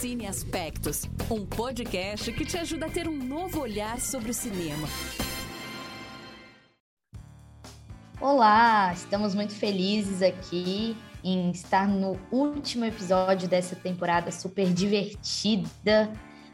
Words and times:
Cine 0.00 0.26
Aspectos, 0.26 1.02
um 1.30 1.44
podcast 1.44 2.32
que 2.32 2.46
te 2.46 2.56
ajuda 2.56 2.86
a 2.86 2.88
ter 2.88 3.06
um 3.06 3.18
novo 3.18 3.60
olhar 3.60 4.00
sobre 4.00 4.30
o 4.30 4.34
cinema. 4.34 4.88
Olá, 8.18 8.94
estamos 8.94 9.34
muito 9.34 9.54
felizes 9.54 10.22
aqui 10.22 10.96
em 11.22 11.50
estar 11.50 11.86
no 11.86 12.18
último 12.32 12.86
episódio 12.86 13.46
dessa 13.46 13.76
temporada 13.76 14.32
super 14.32 14.72
divertida 14.72 16.10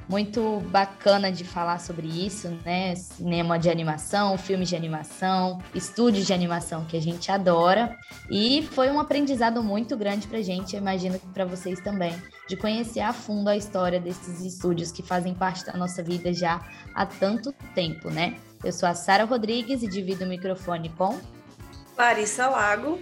muito 0.08 0.60
bacana 0.70 1.32
de 1.32 1.44
falar 1.44 1.80
sobre 1.80 2.06
isso, 2.06 2.48
né? 2.64 2.94
Cinema 2.94 3.58
de 3.58 3.68
animação, 3.68 4.38
filmes 4.38 4.68
de 4.68 4.76
animação, 4.76 5.60
estúdios 5.74 6.26
de 6.26 6.32
animação 6.32 6.84
que 6.84 6.96
a 6.96 7.00
gente 7.00 7.30
adora. 7.30 7.96
E 8.30 8.62
foi 8.72 8.90
um 8.90 9.00
aprendizado 9.00 9.62
muito 9.62 9.96
grande 9.96 10.28
pra 10.28 10.40
gente, 10.42 10.74
eu 10.74 10.80
imagino 10.80 11.18
que 11.18 11.26
para 11.28 11.44
vocês 11.44 11.80
também, 11.80 12.14
de 12.48 12.56
conhecer 12.56 13.00
a 13.00 13.12
fundo 13.12 13.48
a 13.48 13.56
história 13.56 14.00
desses 14.00 14.40
estúdios 14.40 14.92
que 14.92 15.02
fazem 15.02 15.34
parte 15.34 15.64
da 15.64 15.72
nossa 15.72 16.02
vida 16.02 16.32
já 16.32 16.60
há 16.94 17.04
tanto 17.04 17.52
tempo, 17.74 18.10
né? 18.10 18.36
Eu 18.64 18.72
sou 18.72 18.88
a 18.88 18.94
Sara 18.94 19.24
Rodrigues 19.24 19.82
e 19.82 19.88
divido 19.88 20.24
o 20.24 20.28
microfone 20.28 20.88
com 20.90 21.18
Larissa 21.96 22.48
Lago 22.48 23.00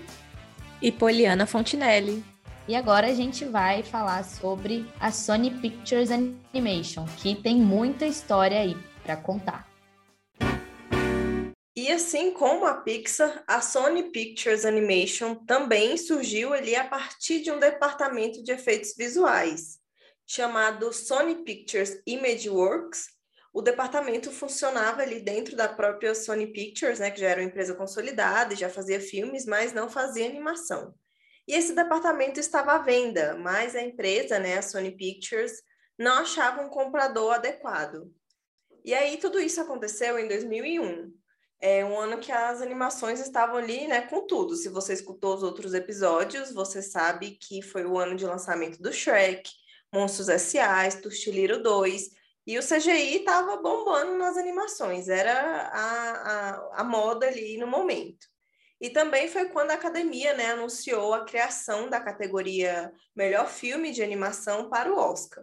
e 0.81 0.91
Poliana 0.91 1.47
Fontinelli. 1.47 2.34
E 2.67 2.75
agora 2.75 3.09
a 3.09 3.13
gente 3.13 3.45
vai 3.45 3.83
falar 3.83 4.25
sobre 4.25 4.91
a 4.99 5.13
Sony 5.13 5.51
Pictures 5.51 6.11
Animation, 6.11 7.05
que 7.19 7.35
tem 7.35 7.57
muita 7.57 8.07
história 8.07 8.59
aí 8.59 8.75
para 9.03 9.19
contar. 9.19 9.69
E 11.77 11.93
assim 11.93 12.31
como 12.33 12.65
a 12.65 12.79
Pixar, 12.79 13.45
a 13.47 13.61
Sony 13.61 14.05
Pictures 14.05 14.65
Animation 14.65 15.35
também 15.35 15.99
surgiu 15.99 16.55
ali 16.55 16.75
a 16.75 16.85
partir 16.85 17.43
de 17.43 17.53
um 17.53 17.59
departamento 17.59 18.43
de 18.43 18.53
efeitos 18.53 18.95
visuais, 18.97 19.79
chamado 20.27 20.91
Sony 20.91 21.45
Pictures 21.45 22.01
Imageworks. 22.07 23.09
O 23.53 23.61
departamento 23.61 24.31
funcionava 24.31 25.03
ali 25.03 25.21
dentro 25.21 25.55
da 25.55 25.69
própria 25.69 26.15
Sony 26.15 26.47
Pictures, 26.47 26.99
né, 26.99 27.11
que 27.11 27.21
já 27.21 27.29
era 27.29 27.43
uma 27.43 27.47
empresa 27.47 27.75
consolidada 27.75 28.55
e 28.55 28.57
já 28.57 28.71
fazia 28.71 28.99
filmes, 28.99 29.45
mas 29.45 29.75
não 29.75 29.91
fazia 29.91 30.25
animação. 30.25 30.95
E 31.47 31.55
esse 31.55 31.75
departamento 31.75 32.41
estava 32.41 32.73
à 32.73 32.79
venda, 32.79 33.37
mas 33.37 33.77
a 33.77 33.83
empresa, 33.83 34.39
né, 34.39 34.59
a 34.59 34.63
Sony 34.63 34.91
Pictures, 34.91 35.63
não 35.99 36.19
achava 36.19 36.63
um 36.63 36.69
comprador 36.69 37.35
adequado. 37.35 38.11
E 38.85 38.95
aí 38.95 39.17
tudo 39.17 39.41
isso 39.41 39.61
aconteceu 39.61 40.19
em 40.19 40.29
2001. 40.29 41.13
É 41.61 41.85
um 41.85 41.99
ano 41.99 42.19
que 42.19 42.33
as 42.33 42.61
animações 42.61 43.21
estavam 43.21 43.57
ali, 43.57 43.87
né, 43.87 44.03
com 44.03 44.27
tudo. 44.27 44.57
Se 44.57 44.69
você 44.69 44.93
escutou 44.93 45.35
os 45.35 45.43
outros 45.43 45.73
episódios, 45.73 46.53
você 46.53 46.83
sabe 46.83 47.33
que 47.33 47.63
foi 47.63 47.85
o 47.85 47.99
ano 47.99 48.17
de 48.17 48.27
lançamento 48.27 48.83
do 48.83 48.93
Shrek, 48.93 49.51
Monstros 49.93 50.29
S.A., 50.29 50.91
Stuxiliro 50.91 51.63
2, 51.63 52.11
e 52.47 52.59
o 52.59 52.63
CGI 52.63 53.19
estava 53.19 53.57
bombando 53.57 54.19
nas 54.19 54.37
animações, 54.37 55.09
era 55.09 55.33
a, 55.33 56.11
a, 56.11 56.81
a 56.81 56.85
moda 56.85 57.27
ali 57.27 57.57
no 57.57 57.67
momento. 57.67 58.27
E 58.85 58.91
também 58.91 59.29
foi 59.29 59.49
quando 59.49 59.71
a 59.71 59.75
academia 59.77 60.35
né, 60.35 60.51
anunciou 60.51 61.15
a 61.15 61.25
criação 61.25 61.89
da 61.89 61.99
categoria 61.99 62.93
Melhor 63.17 63.49
Filme 63.49 63.91
de 63.91 64.03
Animação 64.03 64.69
para 64.69 64.93
o 64.93 64.99
Oscar. 64.99 65.43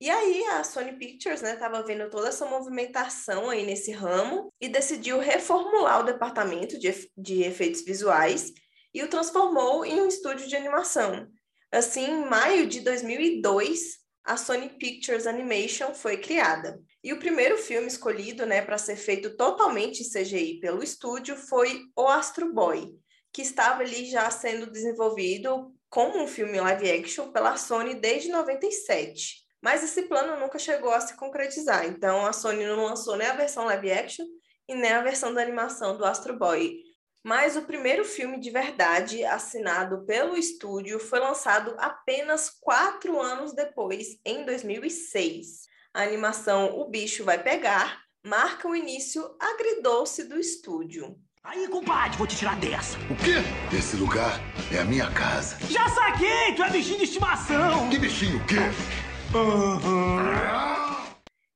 E 0.00 0.10
aí 0.10 0.42
a 0.46 0.64
Sony 0.64 0.98
Pictures 0.98 1.44
estava 1.44 1.78
né, 1.78 1.84
vendo 1.86 2.10
toda 2.10 2.26
essa 2.26 2.44
movimentação 2.44 3.50
aí 3.50 3.64
nesse 3.64 3.92
ramo 3.92 4.52
e 4.60 4.68
decidiu 4.68 5.20
reformular 5.20 6.00
o 6.00 6.02
departamento 6.02 6.76
de, 6.76 6.92
de 7.16 7.44
efeitos 7.44 7.82
visuais 7.82 8.52
e 8.92 9.00
o 9.00 9.08
transformou 9.08 9.84
em 9.84 10.00
um 10.00 10.08
estúdio 10.08 10.48
de 10.48 10.56
animação. 10.56 11.28
Assim, 11.70 12.04
em 12.04 12.24
maio 12.24 12.66
de 12.66 12.80
2002, 12.80 13.99
a 14.30 14.36
Sony 14.36 14.68
Pictures 14.68 15.26
Animation 15.26 15.92
foi 15.92 16.16
criada. 16.16 16.80
E 17.02 17.12
o 17.12 17.18
primeiro 17.18 17.58
filme 17.58 17.88
escolhido 17.88 18.46
né, 18.46 18.62
para 18.62 18.78
ser 18.78 18.94
feito 18.94 19.36
totalmente 19.36 20.02
em 20.02 20.08
CGI 20.08 20.60
pelo 20.60 20.84
estúdio 20.84 21.34
foi 21.34 21.80
O 21.96 22.06
Astro 22.06 22.54
Boy, 22.54 22.94
que 23.32 23.42
estava 23.42 23.82
ali 23.82 24.08
já 24.08 24.30
sendo 24.30 24.70
desenvolvido 24.70 25.74
como 25.88 26.22
um 26.22 26.28
filme 26.28 26.60
live 26.60 26.92
action 26.92 27.32
pela 27.32 27.56
Sony 27.56 27.94
desde 27.94 28.28
97. 28.28 29.38
Mas 29.60 29.82
esse 29.82 30.02
plano 30.02 30.38
nunca 30.38 30.60
chegou 30.60 30.92
a 30.92 31.00
se 31.00 31.16
concretizar, 31.16 31.84
então 31.86 32.24
a 32.24 32.32
Sony 32.32 32.64
não 32.64 32.84
lançou 32.84 33.16
nem 33.16 33.26
a 33.26 33.34
versão 33.34 33.64
live 33.64 33.90
action 33.90 34.24
e 34.68 34.76
nem 34.76 34.92
a 34.92 35.02
versão 35.02 35.34
da 35.34 35.42
animação 35.42 35.98
do 35.98 36.04
Astro 36.04 36.38
Boy, 36.38 36.76
mas 37.24 37.56
o 37.56 37.62
primeiro 37.62 38.04
filme 38.04 38.40
de 38.40 38.50
verdade 38.50 39.24
assinado 39.24 40.04
pelo 40.06 40.36
estúdio 40.36 40.98
foi 40.98 41.20
lançado 41.20 41.74
apenas 41.78 42.50
quatro 42.60 43.20
anos 43.20 43.52
depois, 43.52 44.18
em 44.24 44.44
2006. 44.44 45.68
A 45.92 46.02
animação 46.02 46.78
O 46.78 46.88
Bicho 46.88 47.24
Vai 47.24 47.42
Pegar 47.42 48.00
marca 48.24 48.68
o 48.68 48.76
início 48.76 49.34
agridoce 49.38 50.24
do 50.24 50.38
estúdio. 50.38 51.16
Aí, 51.42 51.66
compadre, 51.68 52.18
vou 52.18 52.26
te 52.26 52.36
tirar 52.36 52.54
dessa. 52.60 52.98
O 53.10 53.16
quê? 53.16 53.36
Esse 53.74 53.96
lugar 53.96 54.38
é 54.72 54.78
a 54.78 54.84
minha 54.84 55.10
casa. 55.10 55.56
Já 55.68 55.88
saquei, 55.88 56.54
tu 56.54 56.62
é 56.62 56.70
bichinho 56.70 56.98
de 56.98 57.04
estimação. 57.04 57.88
Que 57.88 57.98
bichinho 57.98 58.36
o 58.36 58.46
quê? 58.46 58.56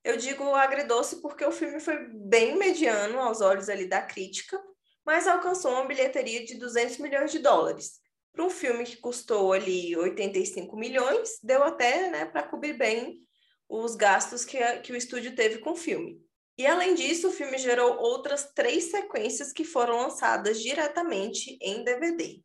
Eu 0.02 0.16
digo 0.16 0.54
agridoce 0.54 1.20
porque 1.20 1.44
o 1.44 1.52
filme 1.52 1.80
foi 1.80 1.98
bem 2.08 2.56
mediano 2.58 3.18
aos 3.20 3.40
olhos 3.40 3.68
ali 3.68 3.86
da 3.86 4.00
crítica, 4.00 4.58
mas 5.04 5.26
alcançou 5.26 5.72
uma 5.72 5.86
bilheteria 5.86 6.44
de 6.44 6.54
200 6.54 6.98
milhões 6.98 7.30
de 7.30 7.38
dólares. 7.38 8.00
Para 8.32 8.44
um 8.44 8.50
filme 8.50 8.84
que 8.84 8.96
custou 8.96 9.52
ali 9.52 9.96
85 9.96 10.76
milhões, 10.76 11.38
deu 11.42 11.62
até 11.62 12.10
né, 12.10 12.24
para 12.24 12.42
cobrir 12.42 12.72
bem 12.72 13.20
os 13.68 13.94
gastos 13.94 14.44
que, 14.44 14.58
a, 14.58 14.80
que 14.80 14.92
o 14.92 14.96
estúdio 14.96 15.34
teve 15.34 15.58
com 15.58 15.72
o 15.72 15.76
filme. 15.76 16.20
E 16.56 16.66
além 16.66 16.94
disso, 16.94 17.28
o 17.28 17.32
filme 17.32 17.58
gerou 17.58 17.96
outras 17.98 18.52
três 18.54 18.90
sequências 18.90 19.52
que 19.52 19.64
foram 19.64 19.98
lançadas 19.98 20.62
diretamente 20.62 21.58
em 21.60 21.82
DVD. 21.82 22.40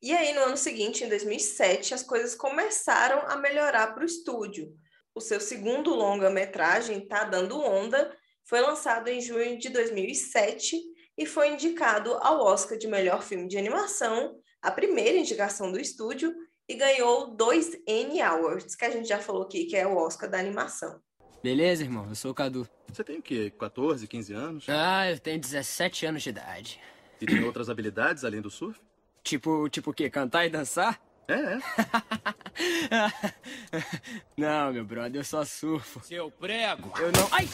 E 0.00 0.12
aí, 0.12 0.32
no 0.34 0.40
ano 0.40 0.56
seguinte, 0.56 1.04
em 1.04 1.08
2007, 1.08 1.94
as 1.94 2.02
coisas 2.02 2.34
começaram 2.34 3.22
a 3.28 3.36
melhorar 3.36 3.94
para 3.94 4.02
o 4.02 4.06
estúdio. 4.06 4.74
O 5.14 5.20
seu 5.20 5.40
segundo 5.40 5.94
longa-metragem, 5.94 7.06
Tá 7.06 7.22
Dando 7.22 7.60
Onda, 7.60 8.16
foi 8.44 8.60
lançado 8.60 9.08
em 9.08 9.20
junho 9.20 9.56
de 9.58 9.68
2007 9.68 10.76
e 11.16 11.26
foi 11.26 11.50
indicado 11.50 12.14
ao 12.14 12.40
Oscar 12.40 12.76
de 12.78 12.86
melhor 12.86 13.22
filme 13.22 13.48
de 13.48 13.58
animação, 13.58 14.36
a 14.60 14.70
primeira 14.70 15.18
indicação 15.18 15.70
do 15.70 15.78
estúdio, 15.78 16.34
e 16.68 16.74
ganhou 16.74 17.34
dois 17.34 17.76
N 17.86 18.20
Awards, 18.22 18.74
que 18.74 18.84
a 18.84 18.90
gente 18.90 19.08
já 19.08 19.18
falou 19.18 19.42
aqui, 19.42 19.64
que 19.64 19.76
é 19.76 19.86
o 19.86 19.96
Oscar 19.96 20.30
da 20.30 20.38
animação. 20.38 21.00
Beleza, 21.42 21.82
irmão, 21.82 22.08
eu 22.08 22.14
sou 22.14 22.30
o 22.30 22.34
Cadu. 22.34 22.68
Você 22.88 23.02
tem 23.02 23.18
o 23.18 23.22
quê? 23.22 23.52
14, 23.58 24.06
15 24.06 24.32
anos? 24.32 24.66
Ah, 24.68 25.10
eu 25.10 25.18
tenho 25.18 25.40
17 25.40 26.06
anos 26.06 26.22
de 26.22 26.30
idade. 26.30 26.80
E 27.20 27.26
tem 27.26 27.42
outras 27.44 27.68
habilidades 27.68 28.24
além 28.24 28.40
do 28.40 28.50
surf? 28.50 28.80
Tipo, 29.24 29.68
tipo 29.68 29.90
o 29.90 29.94
quê? 29.94 30.08
Cantar 30.08 30.46
e 30.46 30.50
dançar? 30.50 31.00
É, 31.28 31.34
é. 31.34 31.58
não, 34.36 34.72
meu 34.72 34.84
brother, 34.84 35.20
eu 35.20 35.24
só 35.24 35.44
surfo. 35.44 36.00
Seu 36.04 36.30
prego! 36.30 36.92
Eu 36.98 37.12
não. 37.12 37.28
Ai! 37.32 37.48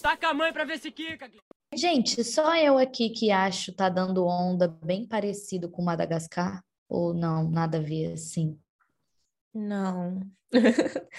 Taca 0.00 0.28
a 0.28 0.34
mãe 0.34 0.52
pra 0.52 0.64
ver 0.64 0.78
se 0.78 0.90
quica! 0.90 1.30
Gente, 1.76 2.24
só 2.24 2.56
eu 2.56 2.78
aqui 2.78 3.10
que 3.10 3.30
acho 3.30 3.70
tá 3.70 3.90
dando 3.90 4.24
onda 4.24 4.66
bem 4.66 5.06
parecido 5.06 5.68
com 5.68 5.82
Madagascar? 5.82 6.64
Ou 6.88 7.12
não, 7.12 7.50
nada 7.50 7.76
a 7.76 7.82
ver 7.82 8.14
assim? 8.14 8.58
Não. 9.52 10.20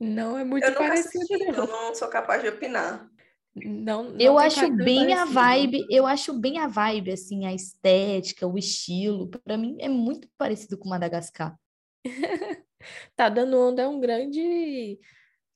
não 0.00 0.38
é 0.38 0.44
muito 0.44 0.64
eu 0.64 0.74
parecido, 0.74 1.24
assisti, 1.24 1.46
não. 1.52 1.64
Eu 1.64 1.66
não 1.66 1.94
sou 1.94 2.08
capaz 2.08 2.42
de 2.42 2.48
opinar. 2.48 3.10
Não, 3.54 4.04
não 4.04 4.18
eu 4.18 4.38
acho 4.38 4.70
bem 4.72 5.12
a 5.12 5.26
vibe, 5.26 5.86
eu 5.90 6.06
acho 6.06 6.32
bem 6.32 6.58
a 6.58 6.66
vibe, 6.66 7.12
assim, 7.12 7.44
a 7.44 7.52
estética, 7.52 8.46
o 8.46 8.56
estilo. 8.56 9.28
Para 9.28 9.58
mim 9.58 9.76
é 9.80 9.88
muito 9.88 10.28
parecido 10.38 10.78
com 10.78 10.88
Madagascar. 10.88 11.58
tá 13.14 13.28
dando 13.28 13.60
onda 13.60 13.82
é 13.82 13.88
um 13.88 14.00
grande 14.00 14.98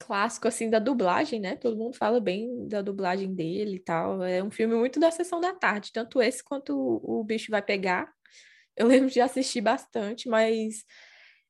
clássico 0.01 0.49
assim 0.49 0.71
da 0.71 0.79
dublagem, 0.79 1.39
né? 1.39 1.57
Todo 1.57 1.77
mundo 1.77 1.97
fala 1.97 2.19
bem 2.21 2.67
da 2.67 2.83
dublagem 2.83 3.35
dele 3.35 3.77
e 3.77 3.81
tal. 3.81 4.23
É 4.25 4.43
um 4.43 4.51
filme 4.51 4.75
muito 4.75 4.99
da 4.99 5.11
sessão 5.11 5.41
da 5.41 5.55
tarde, 5.55 5.93
tanto 5.93 6.21
esse 6.21 6.43
quanto 6.43 6.75
o, 6.75 7.23
bicho 7.23 7.51
vai 7.51 7.63
pegar. 7.63 8.11
Eu 8.77 8.87
lembro 8.87 9.11
de 9.11 9.21
assistir 9.21 9.61
bastante, 9.61 10.29
mas 10.29 10.85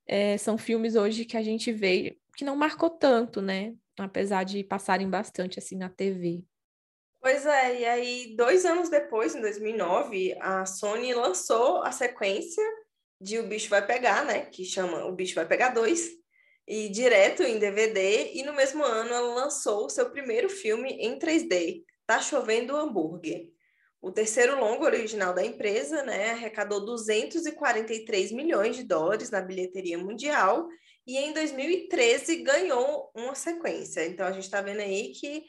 é, 0.06 0.37
são 0.37 0.58
filmes 0.58 0.97
hoje 0.97 1.25
que 1.25 1.37
a 1.37 1.43
gente 1.43 1.73
vê 1.73 2.19
que 2.37 2.44
não 2.44 2.56
marcou 2.56 2.91
tanto, 2.91 3.41
né? 3.41 3.75
Apesar 3.99 4.44
de 4.44 4.64
passarem 4.64 5.08
bastante 5.08 5.58
assim 5.58 5.76
na 5.76 5.88
TV. 5.88 6.43
Pois 7.20 7.44
é, 7.44 7.81
e 7.81 7.85
aí 7.85 8.35
dois 8.37 8.64
anos 8.64 8.88
depois, 8.88 9.35
em 9.35 9.41
2009, 9.43 10.37
a 10.41 10.64
Sony 10.64 11.12
lançou 11.12 11.82
a 11.82 11.93
sequência 11.93 12.64
de 13.20 13.38
O 13.38 13.47
Bicho 13.47 13.69
Vai 13.69 13.87
Pegar, 13.87 14.25
né? 14.25 14.47
Que 14.47 14.64
chama 14.64 15.05
O 15.05 15.12
Bicho 15.12 15.35
Vai 15.35 15.47
Pegar 15.47 15.69
2, 15.69 16.19
e 16.67 16.89
direto 16.89 17.43
em 17.43 17.59
DVD, 17.59 18.33
e 18.35 18.43
no 18.43 18.53
mesmo 18.53 18.85
ano 18.85 19.12
ela 19.12 19.35
lançou 19.35 19.91
seu 19.91 20.11
primeiro 20.11 20.49
filme 20.49 20.91
em 20.93 21.19
3D, 21.19 21.83
Tá 22.07 22.21
Chovendo 22.21 22.77
Hambúrguer. 22.77 23.49
o 24.03 24.11
terceiro 24.11 24.59
longo 24.59 24.85
original 24.85 25.35
da 25.35 25.45
empresa, 25.45 26.03
né, 26.03 26.31
arrecadou 26.31 26.85
243 26.85 28.33
milhões 28.33 28.77
de 28.77 28.83
dólares 28.85 29.31
na 29.31 29.43
bilheteria 29.43 29.99
mundial 29.99 30.69
e 31.07 31.19
em 31.19 31.33
2013 31.33 32.37
ganhou 32.37 33.11
uma 33.15 33.35
sequência. 33.35 34.07
Então 34.07 34.27
a 34.27 34.33
gente 34.33 34.45
está 34.45 34.62
vendo 34.62 34.81
aí 34.81 35.12
que 35.12 35.45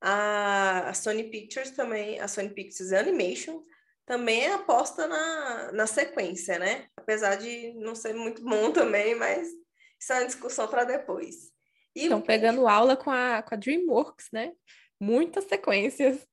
a, 0.00 0.92
Sony 0.94 1.24
Pictures 1.30 1.70
também, 1.72 2.20
a 2.20 2.28
Sony 2.28 2.50
Pictures 2.50 2.92
Animation 2.92 3.62
também 4.04 4.46
aposta 4.52 5.06
na, 5.08 5.72
na 5.72 5.86
sequência, 5.86 6.58
né? 6.58 6.86
Apesar 6.96 7.36
de 7.36 7.72
não 7.74 7.94
ser 7.94 8.14
muito 8.14 8.42
bom 8.42 8.70
também, 8.72 9.14
mas 9.16 9.48
isso 10.00 10.12
é 10.12 10.20
uma 10.20 10.26
discussão 10.26 10.68
para 10.68 10.84
depois. 10.84 11.52
Estão 11.94 12.20
pegando 12.20 12.68
aula 12.68 12.96
com 12.96 13.10
a, 13.10 13.42
com 13.42 13.54
a 13.54 13.58
DreamWorks, 13.58 14.28
né? 14.32 14.52
Muitas 15.00 15.44
sequências. 15.44 16.26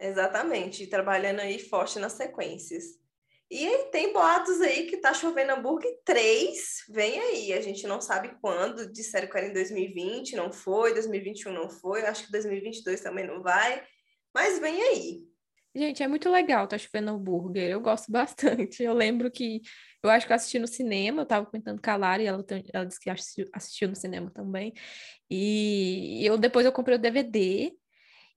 Exatamente, 0.00 0.86
trabalhando 0.86 1.40
aí 1.40 1.58
forte 1.58 1.98
nas 1.98 2.12
sequências. 2.12 2.98
E 3.50 3.66
tem 3.90 4.12
boatos 4.12 4.60
aí 4.60 4.86
que 4.86 4.98
tá 4.98 5.14
chovendo 5.14 5.52
hambúrguer 5.52 5.98
3, 6.04 6.84
vem 6.90 7.18
aí, 7.18 7.52
a 7.54 7.60
gente 7.62 7.86
não 7.86 7.98
sabe 7.98 8.36
quando, 8.42 8.92
disseram 8.92 9.26
que 9.26 9.38
era 9.38 9.46
em 9.46 9.54
2020, 9.54 10.36
não 10.36 10.52
foi, 10.52 10.92
2021 10.92 11.52
não 11.52 11.70
foi, 11.70 12.04
acho 12.04 12.26
que 12.26 12.32
2022 12.32 13.00
também 13.00 13.26
não 13.26 13.42
vai, 13.42 13.82
mas 14.34 14.58
vem 14.58 14.80
aí. 14.82 15.27
Gente, 15.78 16.02
é 16.02 16.08
muito 16.08 16.28
legal 16.28 16.66
tá 16.66 16.76
chovendo 16.76 17.12
hambúrguer, 17.12 17.70
eu 17.70 17.80
gosto 17.80 18.10
bastante. 18.12 18.82
Eu 18.82 18.92
lembro 18.94 19.30
que 19.30 19.62
eu 20.02 20.10
acho 20.10 20.26
que 20.26 20.32
eu 20.32 20.36
assisti 20.36 20.58
no 20.58 20.66
cinema, 20.66 21.22
eu 21.22 21.26
tava 21.26 21.46
comentando 21.46 21.80
com 21.80 21.90
a 21.90 21.96
Lara 21.96 22.22
e 22.22 22.26
ela, 22.26 22.44
ela 22.72 22.84
disse 22.84 23.00
que 23.00 23.08
assistiu, 23.10 23.48
assistiu 23.52 23.88
no 23.88 23.94
cinema 23.96 24.30
também. 24.30 24.72
E 25.30 26.24
eu 26.24 26.36
depois 26.38 26.66
eu 26.66 26.72
comprei 26.72 26.96
o 26.96 27.00
DVD 27.00 27.72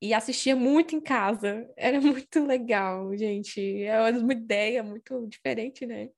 e 0.01 0.13
assistia 0.13 0.55
muito 0.55 0.95
em 0.95 1.01
casa. 1.01 1.67
Era 1.77 1.99
muito 2.01 2.45
legal, 2.45 3.15
gente. 3.17 3.83
É 3.83 3.99
uma 4.11 4.33
ideia 4.33 4.83
muito 4.83 5.27
diferente, 5.27 5.85
né? 5.85 6.09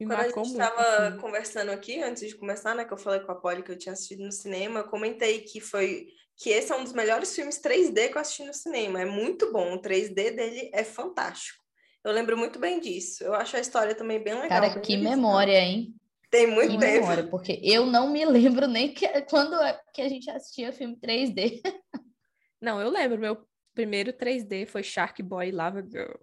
Me 0.00 0.06
Quando 0.06 0.20
a 0.20 0.28
gente 0.28 0.40
estava 0.46 0.80
assim. 0.80 1.18
conversando 1.18 1.70
aqui, 1.70 2.02
antes 2.02 2.26
de 2.26 2.34
começar, 2.34 2.74
né, 2.74 2.86
que 2.86 2.92
eu 2.92 2.96
falei 2.96 3.20
com 3.20 3.32
a 3.32 3.34
Polly 3.34 3.62
que 3.62 3.70
eu 3.70 3.76
tinha 3.76 3.92
assistido 3.92 4.24
no 4.24 4.32
cinema, 4.32 4.80
eu 4.80 4.84
comentei 4.84 5.40
que 5.42 5.60
foi 5.60 6.08
que 6.38 6.48
esse 6.48 6.72
é 6.72 6.74
um 6.76 6.82
dos 6.82 6.94
melhores 6.94 7.34
filmes 7.34 7.60
3D 7.60 8.08
que 8.08 8.16
eu 8.16 8.20
assisti 8.20 8.42
no 8.44 8.54
cinema. 8.54 9.02
É 9.02 9.04
muito 9.04 9.52
bom, 9.52 9.74
o 9.74 9.78
3D 9.78 10.14
dele 10.14 10.70
é 10.72 10.82
fantástico. 10.82 11.62
Eu 12.02 12.12
lembro 12.12 12.34
muito 12.34 12.58
bem 12.58 12.80
disso. 12.80 13.22
Eu 13.22 13.34
acho 13.34 13.58
a 13.58 13.60
história 13.60 13.94
também 13.94 14.22
bem 14.22 14.32
legal. 14.32 14.48
Cara, 14.48 14.70
bem 14.70 14.80
que 14.80 14.96
memória, 14.96 15.58
hein? 15.60 15.94
Tem 16.30 16.46
muito 16.46 16.70
que 16.70 16.78
tempo. 16.78 17.00
memória, 17.00 17.26
porque 17.28 17.60
eu 17.62 17.84
não 17.84 18.08
me 18.08 18.24
lembro 18.24 18.66
nem 18.66 18.94
que, 18.94 19.06
quando 19.22 19.54
é 19.56 19.78
que 19.92 20.00
a 20.00 20.08
gente 20.08 20.30
assistia 20.30 20.72
filme 20.72 20.96
3D. 20.96 21.60
Não, 22.62 22.80
eu 22.80 22.90
lembro, 22.90 23.18
meu 23.18 23.46
primeiro 23.74 24.12
3D 24.12 24.66
foi 24.66 24.82
Shark 24.82 25.22
Boy 25.22 25.50
Lava 25.50 25.82
Girl. 25.82 26.14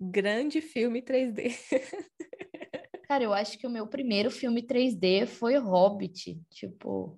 Grande 0.00 0.60
filme 0.60 1.02
3D. 1.02 1.54
Cara, 3.08 3.22
eu 3.22 3.32
acho 3.32 3.56
que 3.56 3.68
o 3.68 3.70
meu 3.70 3.86
primeiro 3.86 4.32
filme 4.32 4.60
3D 4.60 5.26
foi 5.26 5.56
Hobbit, 5.56 6.42
tipo, 6.50 7.16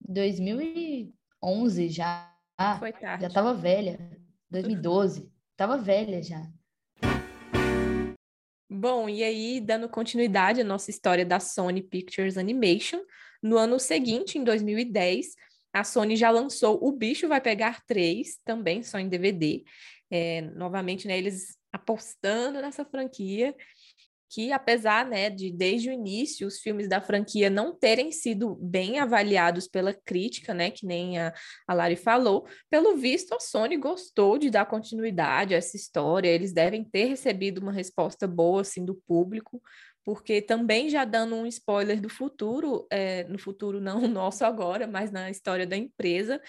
2011 0.00 1.88
já. 1.88 2.32
Foi 2.78 2.92
tarde. 2.92 3.24
Já 3.24 3.30
tava 3.30 3.52
velha. 3.52 3.98
2012. 4.48 5.28
Tava 5.56 5.76
velha 5.76 6.22
já. 6.22 6.48
Bom, 8.70 9.08
e 9.08 9.24
aí, 9.24 9.60
dando 9.60 9.88
continuidade 9.88 10.60
à 10.60 10.64
nossa 10.64 10.90
história 10.90 11.26
da 11.26 11.40
Sony 11.40 11.82
Pictures 11.82 12.38
Animation, 12.38 13.00
no 13.42 13.56
ano 13.56 13.80
seguinte, 13.80 14.38
em 14.38 14.44
2010, 14.44 15.34
a 15.72 15.82
Sony 15.82 16.14
já 16.14 16.30
lançou 16.30 16.78
O 16.80 16.92
Bicho 16.92 17.26
Vai 17.26 17.40
Pegar 17.40 17.84
3, 17.84 18.38
também 18.44 18.84
só 18.84 19.00
em 19.00 19.08
DVD. 19.08 19.64
É, 20.08 20.40
novamente, 20.40 21.08
né, 21.08 21.18
eles 21.18 21.58
apostando 21.72 22.60
nessa 22.60 22.84
franquia, 22.84 23.54
que 24.28 24.52
apesar 24.52 25.06
né, 25.06 25.30
de 25.30 25.50
desde 25.52 25.88
o 25.88 25.92
início 25.92 26.46
os 26.46 26.58
filmes 26.58 26.88
da 26.88 27.00
franquia 27.00 27.48
não 27.48 27.74
terem 27.74 28.10
sido 28.10 28.54
bem 28.56 28.98
avaliados 28.98 29.68
pela 29.68 29.94
crítica, 29.94 30.52
né, 30.52 30.70
que 30.70 30.84
nem 30.84 31.18
a, 31.18 31.32
a 31.66 31.74
Lari 31.74 31.96
falou, 31.96 32.46
pelo 32.68 32.96
visto 32.96 33.34
a 33.34 33.40
Sony 33.40 33.76
gostou 33.76 34.38
de 34.38 34.50
dar 34.50 34.66
continuidade 34.66 35.54
a 35.54 35.58
essa 35.58 35.76
história, 35.76 36.28
eles 36.28 36.52
devem 36.52 36.84
ter 36.84 37.04
recebido 37.06 37.58
uma 37.58 37.72
resposta 37.72 38.26
boa 38.26 38.62
assim 38.62 38.84
do 38.84 38.94
público, 39.06 39.62
porque 40.04 40.40
também 40.40 40.88
já 40.88 41.04
dando 41.04 41.34
um 41.34 41.46
spoiler 41.46 42.00
do 42.00 42.08
futuro, 42.08 42.86
é, 42.90 43.24
no 43.24 43.38
futuro 43.38 43.80
não 43.80 44.00
nosso 44.08 44.44
agora, 44.44 44.86
mas 44.86 45.10
na 45.10 45.30
história 45.30 45.66
da 45.66 45.76
empresa, 45.76 46.40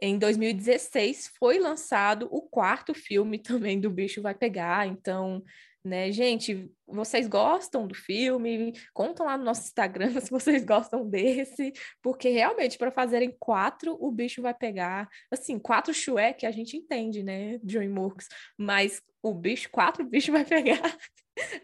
em 0.00 0.18
2016 0.18 1.32
foi 1.38 1.58
lançado 1.58 2.28
o 2.30 2.42
quarto 2.42 2.92
filme 2.92 3.38
também 3.42 3.80
do 3.80 3.90
Bicho 3.90 4.22
Vai 4.22 4.34
Pegar, 4.34 4.86
então 4.86 5.42
né? 5.86 6.10
Gente, 6.10 6.70
vocês 6.86 7.26
gostam 7.26 7.86
do 7.86 7.94
filme? 7.94 8.72
Contam 8.92 9.26
lá 9.26 9.38
no 9.38 9.44
nosso 9.44 9.62
Instagram 9.62 10.10
se 10.20 10.30
vocês 10.30 10.64
gostam 10.64 11.08
desse, 11.08 11.72
porque 12.02 12.28
realmente 12.28 12.76
para 12.76 12.90
fazerem 12.90 13.34
quatro 13.38 13.96
o 14.00 14.10
bicho 14.10 14.42
vai 14.42 14.54
pegar. 14.54 15.08
Assim, 15.30 15.58
quatro 15.58 15.94
Shrek 15.94 16.44
a 16.44 16.50
gente 16.50 16.76
entende, 16.76 17.22
né, 17.22 17.58
DreamWorks, 17.62 18.28
mas 18.58 19.00
o 19.22 19.32
bicho, 19.32 19.70
quatro 19.70 20.04
bicho 20.08 20.32
vai 20.32 20.44
pegar. 20.44 20.96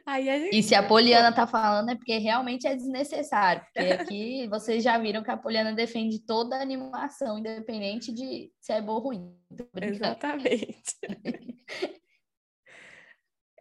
Aí 0.05 0.27
gente... 0.27 0.59
E 0.59 0.63
se 0.63 0.75
a 0.75 0.83
Poliana 0.83 1.35
tá 1.35 1.47
falando 1.47 1.91
é 1.91 1.95
porque 1.95 2.19
realmente 2.19 2.67
é 2.67 2.77
desnecessário, 2.77 3.63
porque 3.73 3.93
aqui 3.93 4.47
vocês 4.49 4.85
já 4.85 4.99
viram 4.99 5.23
que 5.23 5.31
a 5.31 5.37
Poliana 5.37 5.73
defende 5.73 6.21
toda 6.21 6.57
a 6.57 6.63
animação, 6.63 7.39
independente 7.39 8.13
de 8.13 8.53
se 8.61 8.73
é 8.73 8.81
boa 8.81 8.99
ou 8.99 9.05
ruim. 9.05 9.35
Exatamente. 9.81 10.97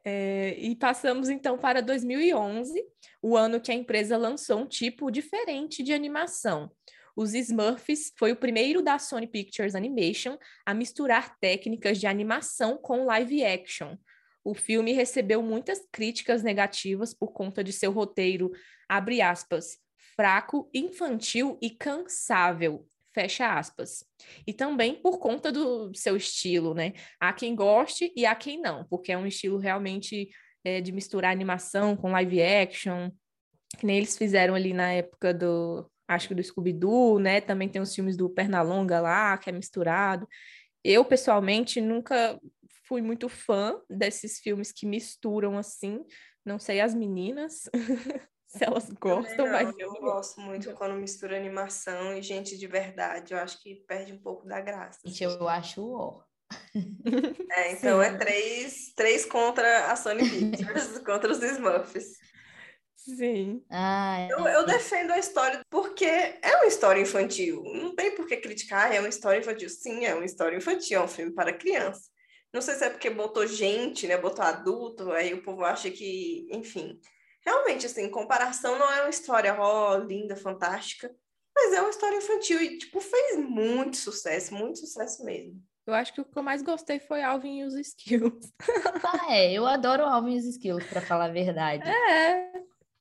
É, 0.03 0.55
e 0.57 0.75
passamos 0.75 1.29
então 1.29 1.57
para 1.57 1.81
2011, 1.81 2.83
o 3.21 3.37
ano 3.37 3.61
que 3.61 3.71
a 3.71 3.75
empresa 3.75 4.17
lançou 4.17 4.59
um 4.59 4.65
tipo 4.65 5.11
diferente 5.11 5.83
de 5.83 5.93
animação. 5.93 6.71
Os 7.15 7.33
Smurfs 7.33 8.11
foi 8.17 8.31
o 8.31 8.35
primeiro 8.35 8.81
da 8.81 8.97
Sony 8.97 9.27
Pictures 9.27 9.75
Animation 9.75 10.37
a 10.65 10.73
misturar 10.73 11.37
técnicas 11.39 11.99
de 11.99 12.07
animação 12.07 12.77
com 12.77 13.05
live 13.05 13.43
action. 13.43 13.95
O 14.43 14.55
filme 14.55 14.91
recebeu 14.91 15.43
muitas 15.43 15.85
críticas 15.91 16.41
negativas 16.41 17.13
por 17.13 17.31
conta 17.31 17.63
de 17.63 17.71
seu 17.71 17.91
roteiro, 17.91 18.51
abre 18.89 19.21
aspas, 19.21 19.77
fraco, 20.15 20.69
infantil 20.73 21.59
e 21.61 21.69
cansável, 21.69 22.87
fecha 23.13 23.57
aspas. 23.57 24.03
E 24.45 24.53
também 24.53 24.95
por 24.95 25.19
conta 25.19 25.51
do 25.51 25.93
seu 25.95 26.15
estilo, 26.15 26.73
né? 26.73 26.93
Há 27.19 27.33
quem 27.33 27.55
goste 27.55 28.11
e 28.15 28.25
há 28.25 28.35
quem 28.35 28.59
não, 28.59 28.85
porque 28.85 29.11
é 29.11 29.17
um 29.17 29.27
estilo 29.27 29.57
realmente 29.57 30.29
é, 30.63 30.81
de 30.81 30.91
misturar 30.91 31.31
animação 31.31 31.95
com 31.95 32.11
live 32.11 32.41
action, 32.41 33.11
que 33.77 33.85
nem 33.85 33.97
eles 33.97 34.17
fizeram 34.17 34.55
ali 34.55 34.73
na 34.73 34.91
época 34.91 35.33
do, 35.33 35.89
acho 36.07 36.27
que 36.27 36.35
do 36.35 36.43
Scooby-Doo, 36.43 37.19
né? 37.19 37.41
Também 37.41 37.69
tem 37.69 37.81
os 37.81 37.93
filmes 37.93 38.17
do 38.17 38.29
Pernalonga 38.29 38.99
lá, 38.99 39.37
que 39.37 39.49
é 39.49 39.53
misturado. 39.53 40.27
Eu, 40.83 41.05
pessoalmente, 41.05 41.79
nunca 41.79 42.39
fui 42.87 43.01
muito 43.01 43.29
fã 43.29 43.79
desses 43.89 44.39
filmes 44.39 44.71
que 44.71 44.85
misturam 44.85 45.57
assim, 45.57 46.03
não 46.45 46.59
sei 46.59 46.81
as 46.81 46.93
meninas, 46.93 47.69
se 48.57 48.65
elas 48.65 48.89
gostam, 48.89 49.45
não, 49.45 49.51
mas 49.53 49.73
eu 49.77 49.93
não 49.93 50.01
gosto 50.01 50.41
muito 50.41 50.73
quando 50.73 50.95
mistura 50.95 51.37
animação 51.37 52.13
e 52.17 52.21
gente 52.21 52.57
de 52.57 52.67
verdade. 52.67 53.33
Eu 53.33 53.39
acho 53.39 53.61
que 53.61 53.75
perde 53.87 54.11
um 54.11 54.21
pouco 54.21 54.45
da 54.45 54.59
graça. 54.59 54.99
Gente, 55.05 55.23
eu 55.23 55.47
acho 55.47 55.89
ó. 55.93 56.21
É, 57.51 57.71
então 57.71 58.01
Sim. 58.01 58.07
é 58.07 58.17
três, 58.17 58.93
três 58.93 59.25
contra 59.25 59.89
a 59.89 59.95
Sony 59.95 60.29
Pictures, 60.29 60.97
contra 61.05 61.31
os 61.31 61.41
Smurfs. 61.41 62.17
Sim. 62.97 63.63
Ah, 63.69 64.27
eu, 64.29 64.45
eu, 64.45 64.65
defendo 64.65 65.11
a 65.11 65.17
história 65.17 65.61
porque 65.69 66.05
é 66.05 66.55
uma 66.57 66.67
história 66.67 67.01
infantil. 67.01 67.63
Não 67.63 67.95
tem 67.95 68.13
por 68.13 68.27
que 68.27 68.37
criticar, 68.37 68.93
é 68.93 68.99
uma 68.99 69.09
história 69.09 69.39
infantil. 69.39 69.69
Sim, 69.69 70.05
é 70.05 70.13
uma 70.13 70.25
história 70.25 70.57
infantil, 70.57 70.99
é 70.99 71.03
um 71.03 71.07
filme 71.07 71.31
para 71.31 71.53
criança. 71.53 72.11
Não 72.53 72.61
sei 72.61 72.75
se 72.75 72.83
é 72.83 72.89
porque 72.89 73.09
botou 73.09 73.47
gente, 73.47 74.05
né? 74.07 74.17
Botou 74.17 74.43
adulto, 74.43 75.09
aí 75.13 75.33
o 75.33 75.41
povo 75.41 75.63
acha 75.63 75.89
que, 75.89 76.47
enfim 76.51 76.99
realmente, 77.45 77.85
assim, 77.85 78.09
comparação 78.09 78.77
não 78.77 78.91
é 78.91 79.01
uma 79.01 79.09
história, 79.09 79.55
ó, 79.59 79.93
oh, 79.93 79.97
linda, 79.97 80.35
fantástica, 80.35 81.13
mas 81.55 81.73
é 81.73 81.81
uma 81.81 81.89
história 81.89 82.17
infantil 82.17 82.61
e, 82.61 82.77
tipo, 82.77 82.99
fez 83.01 83.37
muito 83.37 83.97
sucesso, 83.97 84.53
muito 84.53 84.79
sucesso 84.79 85.23
mesmo. 85.23 85.61
Eu 85.85 85.93
acho 85.93 86.13
que 86.13 86.21
o 86.21 86.25
que 86.25 86.37
eu 86.37 86.43
mais 86.43 86.61
gostei 86.61 86.99
foi 86.99 87.23
Alvin 87.23 87.59
e 87.59 87.63
os 87.65 87.73
Skills. 87.73 88.53
ah, 89.03 89.35
é, 89.35 89.51
eu 89.51 89.65
adoro 89.65 90.03
Alvin 90.03 90.35
e 90.35 90.39
os 90.39 90.45
Skills, 90.45 90.85
para 90.85 91.01
falar 91.01 91.25
a 91.25 91.31
verdade. 91.31 91.87
É, 91.89 92.51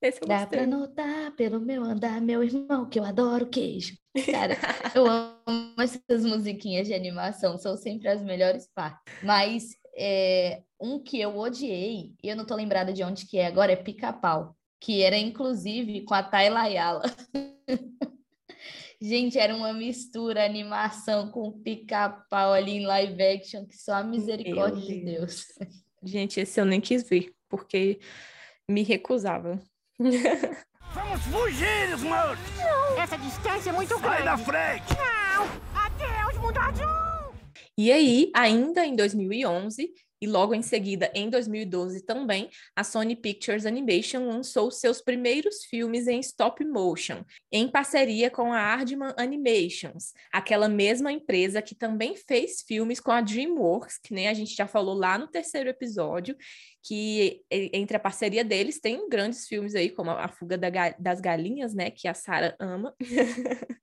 esse 0.02 0.22
eu 0.22 0.26
Dá 0.26 0.46
pra 0.46 0.66
notar 0.66 1.30
pelo 1.36 1.60
meu 1.60 1.84
andar, 1.84 2.20
meu 2.20 2.42
irmão, 2.42 2.88
que 2.88 2.98
eu 2.98 3.04
adoro 3.04 3.46
queijo. 3.46 3.96
Cara, 4.30 4.56
eu 4.94 5.06
amo 5.06 5.74
essas 5.78 6.24
musiquinhas 6.24 6.86
de 6.86 6.94
animação, 6.94 7.58
são 7.58 7.76
sempre 7.76 8.08
as 8.08 8.22
melhores 8.22 8.66
partes. 8.74 9.00
Mas 9.22 9.76
é, 10.00 10.62
um 10.80 10.98
que 10.98 11.20
eu 11.20 11.36
odiei, 11.36 12.14
e 12.22 12.28
eu 12.28 12.34
não 12.34 12.46
tô 12.46 12.54
lembrada 12.54 12.92
de 12.92 13.04
onde 13.04 13.26
que 13.26 13.38
é 13.38 13.46
agora, 13.46 13.72
é 13.72 13.76
Pica-Pau, 13.76 14.56
que 14.80 15.02
era 15.02 15.16
inclusive 15.16 16.00
com 16.02 16.14
a 16.14 16.22
Tayla 16.22 16.60
Ayala. 16.60 17.02
Gente, 19.02 19.38
era 19.38 19.54
uma 19.54 19.72
mistura 19.72 20.44
animação 20.44 21.30
com 21.30 21.50
pica-pau 21.50 22.52
ali 22.52 22.72
em 22.72 22.84
live 22.84 23.22
action, 23.22 23.64
que 23.64 23.74
só 23.74 23.94
a 23.94 24.04
misericórdia 24.04 24.82
de 24.82 25.00
Deus. 25.02 25.46
Gente, 26.02 26.38
esse 26.38 26.60
eu 26.60 26.66
nem 26.66 26.82
quis 26.82 27.08
ver, 27.08 27.32
porque 27.48 27.98
me 28.68 28.82
recusava. 28.82 29.58
Vamos 30.92 31.20
fugir! 31.22 31.96
Não, 31.98 33.00
essa 33.00 33.16
distância 33.16 33.70
é 33.70 33.72
muito 33.72 33.98
grande. 33.98 34.16
Sai 34.16 34.24
da 34.24 34.36
frente! 34.36 34.84
Não, 34.98 35.46
adeus, 35.74 36.36
mundo 36.38 36.58
azul! 36.58 36.99
E 37.82 37.90
aí, 37.90 38.30
ainda 38.34 38.84
em 38.84 38.94
2011, 38.94 39.90
e 40.20 40.26
logo 40.26 40.52
em 40.52 40.60
seguida, 40.60 41.10
em 41.14 41.30
2012 41.30 42.04
também, 42.04 42.50
a 42.76 42.84
Sony 42.84 43.16
Pictures 43.16 43.64
Animation 43.64 44.26
lançou 44.26 44.70
seus 44.70 45.00
primeiros 45.00 45.64
filmes 45.64 46.06
em 46.06 46.20
stop 46.20 46.62
motion, 46.62 47.24
em 47.50 47.66
parceria 47.66 48.30
com 48.30 48.52
a 48.52 48.58
Aardman 48.58 49.14
Animations, 49.16 50.12
aquela 50.30 50.68
mesma 50.68 51.10
empresa 51.10 51.62
que 51.62 51.74
também 51.74 52.14
fez 52.14 52.60
filmes 52.60 53.00
com 53.00 53.12
a 53.12 53.22
DreamWorks, 53.22 53.96
que 53.96 54.12
nem 54.12 54.28
a 54.28 54.34
gente 54.34 54.54
já 54.54 54.66
falou 54.66 54.94
lá 54.94 55.16
no 55.16 55.26
terceiro 55.26 55.70
episódio, 55.70 56.36
que 56.82 57.42
entre 57.50 57.96
a 57.96 58.00
parceria 58.00 58.44
deles 58.44 58.78
tem 58.78 59.08
grandes 59.08 59.48
filmes 59.48 59.74
aí, 59.74 59.88
como 59.88 60.10
A 60.10 60.28
Fuga 60.28 60.58
das 60.98 61.18
Galinhas, 61.18 61.72
né, 61.72 61.90
que 61.90 62.06
a 62.06 62.12
Sara 62.12 62.54
ama. 62.60 62.94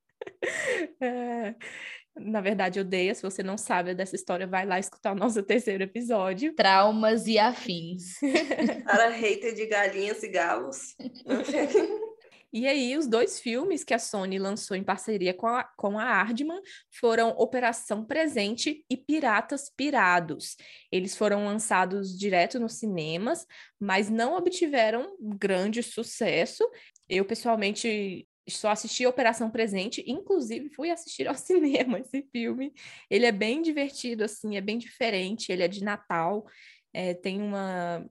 Na 2.19 2.41
verdade, 2.41 2.79
odeia. 2.79 3.13
Se 3.13 3.21
você 3.21 3.43
não 3.43 3.57
sabe 3.57 3.93
dessa 3.93 4.15
história, 4.15 4.47
vai 4.47 4.65
lá 4.65 4.79
escutar 4.79 5.11
o 5.11 5.15
nosso 5.15 5.41
terceiro 5.43 5.83
episódio. 5.83 6.53
Traumas 6.53 7.27
e 7.27 7.37
afins. 7.37 8.19
Para 8.85 9.09
hater 9.09 9.53
de 9.53 9.65
galinhas 9.65 10.23
e 10.23 10.27
galos. 10.27 10.95
E 12.53 12.65
aí, 12.65 12.97
os 12.97 13.07
dois 13.07 13.41
filmes 13.41 13.83
que 13.83 13.93
a 13.93 13.99
Sony 13.99 14.39
lançou 14.39 14.75
em 14.77 14.83
parceria 14.83 15.33
com 15.33 15.47
a, 15.47 15.65
com 15.75 15.99
a 15.99 16.03
Aardman 16.03 16.61
foram 16.89 17.29
Operação 17.37 18.05
Presente 18.05 18.85
e 18.89 18.95
Piratas 18.95 19.69
Pirados. 19.69 20.55
Eles 20.89 21.15
foram 21.15 21.45
lançados 21.45 22.17
direto 22.17 22.57
nos 22.57 22.75
cinemas, 22.75 23.45
mas 23.77 24.09
não 24.09 24.33
obtiveram 24.33 25.13
grande 25.19 25.83
sucesso. 25.83 26.63
Eu, 27.09 27.25
pessoalmente, 27.25 28.25
só 28.49 28.69
assisti 28.69 29.05
Operação 29.05 29.49
Presente, 29.49 30.03
inclusive 30.07 30.69
fui 30.69 30.89
assistir 30.89 31.27
ao 31.27 31.35
cinema 31.35 31.99
esse 31.99 32.21
filme. 32.31 32.73
Ele 33.09 33.25
é 33.25 33.31
bem 33.31 33.61
divertido, 33.61 34.23
assim, 34.23 34.57
é 34.57 34.61
bem 34.61 34.77
diferente, 34.77 35.51
ele 35.51 35.63
é 35.63 35.67
de 35.67 35.83
Natal, 35.83 36.45
é, 36.93 37.13
tem 37.13 37.41
uma, 37.41 38.05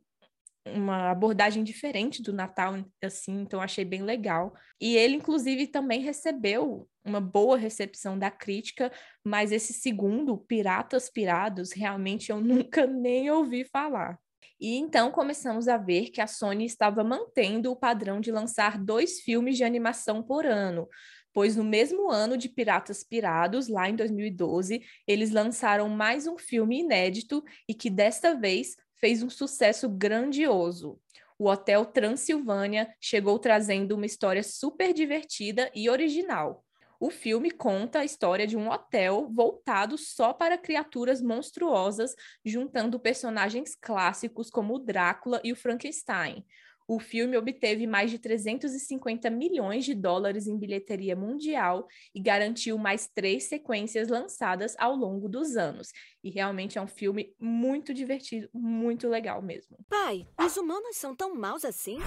uma 0.66 1.10
abordagem 1.10 1.62
diferente 1.62 2.22
do 2.22 2.32
Natal, 2.32 2.74
assim, 3.02 3.40
então 3.40 3.60
achei 3.60 3.84
bem 3.84 4.02
legal. 4.02 4.54
E 4.80 4.96
ele, 4.96 5.16
inclusive, 5.16 5.66
também 5.66 6.00
recebeu 6.00 6.88
uma 7.04 7.20
boa 7.20 7.56
recepção 7.56 8.18
da 8.18 8.30
crítica, 8.30 8.92
mas 9.24 9.52
esse 9.52 9.72
segundo, 9.72 10.36
Piratas 10.36 11.08
Pirados, 11.08 11.72
realmente 11.72 12.30
eu 12.30 12.40
nunca 12.42 12.86
nem 12.86 13.30
ouvi 13.30 13.64
falar. 13.64 14.18
E 14.60 14.76
então 14.76 15.10
começamos 15.10 15.68
a 15.68 15.76
ver 15.76 16.10
que 16.10 16.20
a 16.20 16.26
Sony 16.26 16.64
estava 16.64 17.04
mantendo 17.04 17.70
o 17.70 17.76
padrão 17.76 18.20
de 18.20 18.32
lançar 18.32 18.78
dois 18.78 19.20
filmes 19.20 19.56
de 19.56 19.64
animação 19.64 20.22
por 20.22 20.46
ano, 20.46 20.88
pois 21.32 21.56
no 21.56 21.64
mesmo 21.64 22.10
ano 22.10 22.36
de 22.36 22.48
Piratas 22.48 23.04
Pirados, 23.04 23.68
lá 23.68 23.88
em 23.88 23.94
2012, 23.94 24.82
eles 25.06 25.30
lançaram 25.30 25.88
mais 25.88 26.26
um 26.26 26.38
filme 26.38 26.80
inédito 26.80 27.44
e 27.68 27.74
que 27.74 27.90
desta 27.90 28.34
vez 28.34 28.74
fez 28.98 29.22
um 29.22 29.28
sucesso 29.28 29.88
grandioso. 29.88 30.98
O 31.38 31.50
Hotel 31.50 31.84
Transilvânia 31.84 32.88
chegou 32.98 33.38
trazendo 33.38 33.94
uma 33.94 34.06
história 34.06 34.42
super 34.42 34.94
divertida 34.94 35.70
e 35.74 35.90
original. 35.90 36.65
O 36.98 37.10
filme 37.10 37.50
conta 37.50 38.00
a 38.00 38.04
história 38.04 38.46
de 38.46 38.56
um 38.56 38.70
hotel 38.70 39.28
voltado 39.30 39.98
só 39.98 40.32
para 40.32 40.56
criaturas 40.56 41.20
monstruosas, 41.20 42.14
juntando 42.44 42.98
personagens 42.98 43.74
clássicos 43.74 44.50
como 44.50 44.74
o 44.74 44.78
Drácula 44.78 45.40
e 45.44 45.52
o 45.52 45.56
Frankenstein. 45.56 46.44
O 46.88 47.00
filme 47.00 47.36
obteve 47.36 47.84
mais 47.84 48.12
de 48.12 48.18
350 48.18 49.28
milhões 49.28 49.84
de 49.84 49.92
dólares 49.92 50.46
em 50.46 50.56
bilheteria 50.56 51.16
mundial 51.16 51.88
e 52.14 52.20
garantiu 52.20 52.78
mais 52.78 53.08
três 53.08 53.44
sequências 53.44 54.08
lançadas 54.08 54.76
ao 54.78 54.94
longo 54.94 55.28
dos 55.28 55.56
anos. 55.56 55.88
E 56.22 56.30
realmente 56.30 56.78
é 56.78 56.82
um 56.82 56.86
filme 56.86 57.34
muito 57.40 57.92
divertido, 57.92 58.48
muito 58.54 59.08
legal 59.08 59.42
mesmo. 59.42 59.76
Pai, 59.88 60.28
os 60.40 60.56
humanos 60.56 60.96
são 60.96 61.14
tão 61.14 61.34
maus 61.34 61.64
assim? 61.64 61.98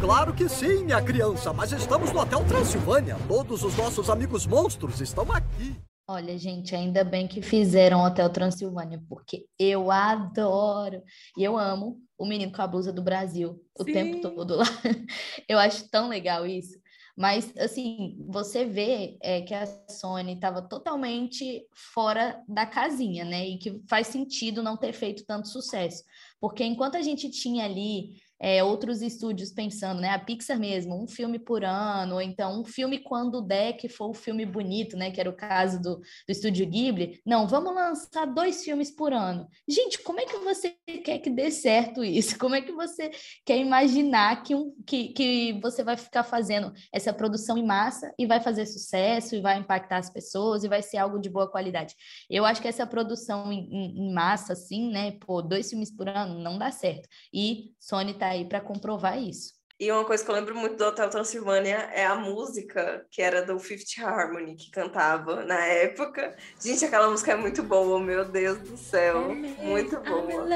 Claro 0.00 0.34
que 0.34 0.48
sim, 0.48 0.84
minha 0.84 1.02
criança, 1.02 1.52
mas 1.52 1.72
estamos 1.72 2.10
no 2.10 2.20
Hotel 2.20 2.42
Transilvânia. 2.46 3.16
Todos 3.28 3.62
os 3.62 3.76
nossos 3.76 4.08
amigos 4.08 4.46
monstros 4.46 5.00
estão 5.00 5.30
aqui. 5.30 5.76
Olha, 6.08 6.38
gente, 6.38 6.74
ainda 6.74 7.02
bem 7.02 7.26
que 7.26 7.42
fizeram 7.42 8.04
Hotel 8.04 8.30
Transilvânia, 8.30 9.02
porque 9.08 9.44
eu 9.58 9.90
adoro 9.90 11.02
e 11.36 11.42
eu 11.42 11.58
amo 11.58 12.00
o 12.16 12.24
menino 12.24 12.52
com 12.52 12.62
a 12.62 12.66
blusa 12.66 12.92
do 12.92 13.02
Brasil 13.02 13.60
o 13.76 13.82
Sim. 13.82 13.92
tempo 13.92 14.20
todo 14.20 14.54
lá. 14.54 14.64
Eu 15.48 15.58
acho 15.58 15.88
tão 15.90 16.08
legal 16.08 16.46
isso. 16.46 16.78
Mas, 17.16 17.52
assim, 17.56 18.16
você 18.28 18.64
vê 18.64 19.16
é, 19.22 19.40
que 19.40 19.54
a 19.54 19.66
Sony 19.88 20.34
estava 20.34 20.60
totalmente 20.60 21.66
fora 21.74 22.42
da 22.46 22.66
casinha, 22.66 23.24
né? 23.24 23.48
E 23.48 23.58
que 23.58 23.82
faz 23.88 24.08
sentido 24.08 24.62
não 24.62 24.76
ter 24.76 24.92
feito 24.92 25.24
tanto 25.24 25.48
sucesso. 25.48 26.04
Porque 26.38 26.62
enquanto 26.62 26.96
a 26.96 27.02
gente 27.02 27.30
tinha 27.30 27.64
ali 27.64 28.20
é, 28.40 28.62
outros 28.62 29.02
estúdios 29.02 29.50
pensando, 29.50 30.00
né? 30.00 30.10
A 30.10 30.18
Pixar 30.18 30.58
mesmo, 30.58 31.02
um 31.02 31.08
filme 31.08 31.38
por 31.38 31.64
ano, 31.64 32.14
ou 32.14 32.22
então 32.22 32.60
um 32.60 32.64
filme 32.64 32.98
quando 32.98 33.40
der 33.40 33.74
que 33.74 33.88
for 33.88 34.10
um 34.10 34.14
filme 34.14 34.44
bonito, 34.44 34.96
né? 34.96 35.10
Que 35.10 35.20
era 35.20 35.30
o 35.30 35.36
caso 35.36 35.80
do, 35.80 35.96
do 35.96 36.30
estúdio 36.30 36.66
Ghibli. 36.66 37.20
Não, 37.24 37.46
vamos 37.46 37.74
lançar 37.74 38.26
dois 38.26 38.62
filmes 38.62 38.90
por 38.90 39.12
ano. 39.12 39.48
Gente, 39.68 40.02
como 40.02 40.20
é 40.20 40.26
que 40.26 40.36
você 40.38 40.76
quer 41.04 41.18
que 41.18 41.30
dê 41.30 41.50
certo 41.50 42.04
isso? 42.04 42.36
Como 42.46 42.54
é 42.54 42.60
que 42.60 42.72
você 42.72 43.10
quer 43.44 43.56
imaginar 43.58 44.42
que, 44.42 44.54
um, 44.54 44.72
que, 44.86 45.08
que 45.08 45.58
você 45.60 45.82
vai 45.82 45.96
ficar 45.96 46.22
fazendo 46.22 46.72
essa 46.92 47.12
produção 47.12 47.58
em 47.58 47.64
massa 47.64 48.12
e 48.18 48.26
vai 48.26 48.40
fazer 48.40 48.66
sucesso 48.66 49.34
e 49.34 49.40
vai 49.40 49.58
impactar 49.58 49.96
as 49.98 50.10
pessoas 50.10 50.62
e 50.62 50.68
vai 50.68 50.82
ser 50.82 50.98
algo 50.98 51.18
de 51.18 51.28
boa 51.28 51.50
qualidade? 51.50 51.94
Eu 52.30 52.44
acho 52.44 52.60
que 52.60 52.68
essa 52.68 52.86
produção 52.86 53.52
em, 53.52 53.68
em, 53.70 54.06
em 54.06 54.14
massa, 54.14 54.52
assim, 54.52 54.90
né? 54.90 55.12
Pô, 55.24 55.42
dois 55.42 55.68
filmes 55.68 55.90
por 55.90 56.08
ano, 56.08 56.38
não 56.38 56.58
dá 56.58 56.70
certo. 56.70 57.08
E 57.32 57.72
Sony 57.80 58.14
tá 58.14 58.25
aí 58.28 58.44
para 58.44 58.60
comprovar 58.60 59.18
isso. 59.18 59.56
E 59.78 59.92
uma 59.92 60.06
coisa 60.06 60.24
que 60.24 60.30
eu 60.30 60.34
lembro 60.34 60.56
muito 60.56 60.76
do 60.76 60.84
Hotel 60.84 61.10
Transilvânia 61.10 61.76
é 61.92 62.06
a 62.06 62.14
música 62.14 63.06
que 63.10 63.20
era 63.20 63.44
do 63.44 63.58
Fifth 63.58 63.98
Harmony, 63.98 64.56
que 64.56 64.70
cantava 64.70 65.44
na 65.44 65.66
época. 65.66 66.34
Gente, 66.58 66.86
aquela 66.86 67.10
música 67.10 67.32
é 67.32 67.36
muito 67.36 67.62
boa, 67.62 68.00
meu 68.00 68.24
Deus 68.24 68.58
do 68.60 68.76
céu. 68.78 69.34
Muito 69.34 70.00
boa. 70.00 70.48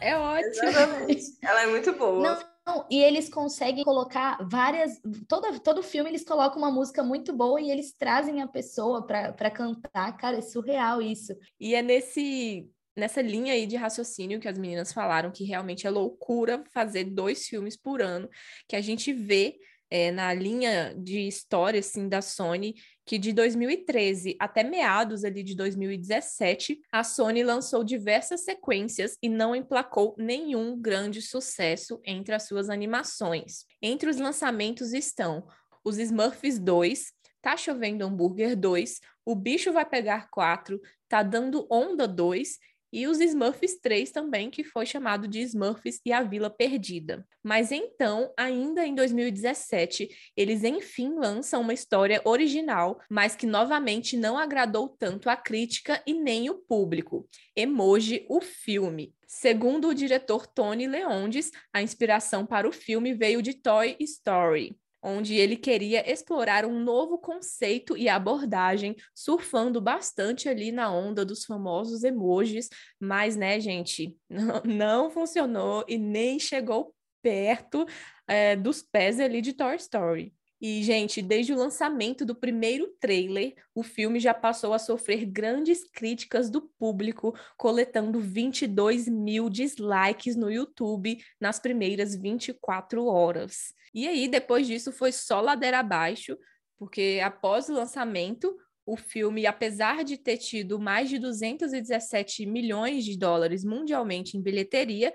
É 0.00 0.18
ótimo. 0.18 0.64
Exatamente. 0.64 1.24
Ela 1.40 1.62
é 1.62 1.66
muito 1.68 1.92
boa. 1.92 2.20
Não. 2.20 2.54
Não, 2.66 2.86
e 2.90 3.02
eles 3.02 3.28
conseguem 3.28 3.84
colocar 3.84 4.38
várias. 4.48 4.98
Todo, 5.28 5.60
todo 5.60 5.82
filme 5.82 6.08
eles 6.08 6.24
colocam 6.24 6.56
uma 6.56 6.70
música 6.70 7.02
muito 7.02 7.30
boa 7.30 7.60
e 7.60 7.70
eles 7.70 7.92
trazem 7.92 8.40
a 8.40 8.48
pessoa 8.48 9.06
para 9.06 9.50
cantar. 9.50 10.16
Cara, 10.16 10.38
é 10.38 10.40
surreal 10.40 11.02
isso. 11.02 11.36
E 11.60 11.74
é 11.74 11.82
nesse 11.82 12.70
nessa 12.96 13.20
linha 13.20 13.52
aí 13.52 13.66
de 13.66 13.76
raciocínio 13.76 14.40
que 14.40 14.48
as 14.48 14.58
meninas 14.58 14.92
falaram, 14.92 15.30
que 15.30 15.44
realmente 15.44 15.86
é 15.86 15.90
loucura 15.90 16.62
fazer 16.72 17.04
dois 17.04 17.46
filmes 17.46 17.76
por 17.76 18.00
ano, 18.00 18.28
que 18.68 18.76
a 18.76 18.80
gente 18.80 19.12
vê 19.12 19.56
é, 19.90 20.10
na 20.10 20.32
linha 20.32 20.94
de 20.96 21.26
história 21.26 21.80
assim, 21.80 22.08
da 22.08 22.20
Sony, 22.20 22.74
que 23.06 23.18
de 23.18 23.32
2013 23.32 24.36
até 24.40 24.64
meados 24.64 25.24
ali 25.24 25.42
de 25.42 25.54
2017, 25.54 26.80
a 26.90 27.04
Sony 27.04 27.44
lançou 27.44 27.84
diversas 27.84 28.44
sequências 28.44 29.16
e 29.22 29.28
não 29.28 29.54
emplacou 29.54 30.14
nenhum 30.18 30.80
grande 30.80 31.20
sucesso 31.20 32.00
entre 32.04 32.34
as 32.34 32.44
suas 32.44 32.70
animações. 32.70 33.66
Entre 33.80 34.08
os 34.08 34.16
lançamentos 34.16 34.92
estão 34.92 35.46
os 35.84 35.98
Smurfs 35.98 36.58
2, 36.58 37.12
Tá 37.42 37.58
Chovendo 37.58 38.04
Hambúrguer 38.04 38.56
2, 38.56 39.00
O 39.24 39.34
Bicho 39.34 39.70
Vai 39.70 39.84
Pegar 39.84 40.30
4, 40.30 40.80
Tá 41.08 41.22
Dando 41.22 41.66
Onda 41.70 42.08
2 42.08 42.58
e 42.94 43.08
os 43.08 43.18
Smurfs 43.18 43.80
3 43.80 44.12
também, 44.12 44.48
que 44.48 44.62
foi 44.62 44.86
chamado 44.86 45.26
de 45.26 45.40
Smurfs 45.40 46.00
e 46.06 46.12
a 46.12 46.22
Vila 46.22 46.48
Perdida. 46.48 47.26
Mas 47.42 47.72
então, 47.72 48.32
ainda 48.38 48.86
em 48.86 48.94
2017, 48.94 50.08
eles 50.36 50.62
enfim 50.62 51.18
lançam 51.18 51.60
uma 51.60 51.74
história 51.74 52.22
original, 52.24 53.00
mas 53.10 53.34
que 53.34 53.46
novamente 53.46 54.16
não 54.16 54.38
agradou 54.38 54.88
tanto 54.88 55.28
a 55.28 55.36
crítica 55.36 56.00
e 56.06 56.14
nem 56.14 56.48
o 56.48 56.54
público. 56.54 57.28
Emoji, 57.56 58.24
o 58.28 58.40
filme. 58.40 59.12
Segundo 59.26 59.88
o 59.88 59.94
diretor 59.94 60.46
Tony 60.46 60.86
Leondes, 60.86 61.50
a 61.72 61.82
inspiração 61.82 62.46
para 62.46 62.68
o 62.68 62.72
filme 62.72 63.12
veio 63.12 63.42
de 63.42 63.54
Toy 63.54 63.96
Story 63.98 64.78
onde 65.04 65.34
ele 65.34 65.54
queria 65.54 66.10
explorar 66.10 66.64
um 66.64 66.80
novo 66.82 67.18
conceito 67.18 67.94
e 67.96 68.08
abordagem, 68.08 68.96
surfando 69.14 69.80
bastante 69.80 70.48
ali 70.48 70.72
na 70.72 70.90
onda 70.90 71.24
dos 71.24 71.44
famosos 71.44 72.02
emojis, 72.02 72.70
mas, 72.98 73.36
né, 73.36 73.60
gente, 73.60 74.16
não, 74.64 75.10
funcionou 75.10 75.84
e 75.86 75.98
nem 75.98 76.40
chegou 76.40 76.94
perto 77.20 77.86
é, 78.26 78.56
dos 78.56 78.82
pés 78.82 79.20
ali 79.20 79.42
de 79.42 79.52
Toy 79.52 79.76
Story. 79.76 80.34
E, 80.60 80.82
gente, 80.82 81.20
desde 81.20 81.52
o 81.52 81.56
lançamento 81.56 82.24
do 82.24 82.34
primeiro 82.34 82.88
trailer, 83.00 83.54
o 83.74 83.82
filme 83.82 84.20
já 84.20 84.32
passou 84.32 84.72
a 84.72 84.78
sofrer 84.78 85.26
grandes 85.26 85.84
críticas 85.84 86.48
do 86.48 86.62
público, 86.62 87.36
coletando 87.56 88.20
22 88.20 89.08
mil 89.08 89.50
dislikes 89.50 90.36
no 90.36 90.50
YouTube 90.50 91.18
nas 91.40 91.58
primeiras 91.58 92.14
24 92.14 93.04
horas. 93.04 93.74
E 93.92 94.08
aí, 94.08 94.28
depois 94.28 94.66
disso, 94.66 94.92
foi 94.92 95.12
só 95.12 95.40
ladeira 95.40 95.80
abaixo, 95.80 96.36
porque 96.78 97.20
após 97.22 97.68
o 97.68 97.74
lançamento, 97.74 98.56
o 98.86 98.96
filme, 98.96 99.46
apesar 99.46 100.04
de 100.04 100.16
ter 100.16 100.36
tido 100.36 100.78
mais 100.78 101.08
de 101.08 101.18
217 101.18 102.46
milhões 102.46 103.04
de 103.04 103.18
dólares 103.18 103.64
mundialmente 103.64 104.36
em 104.36 104.42
bilheteria, 104.42 105.12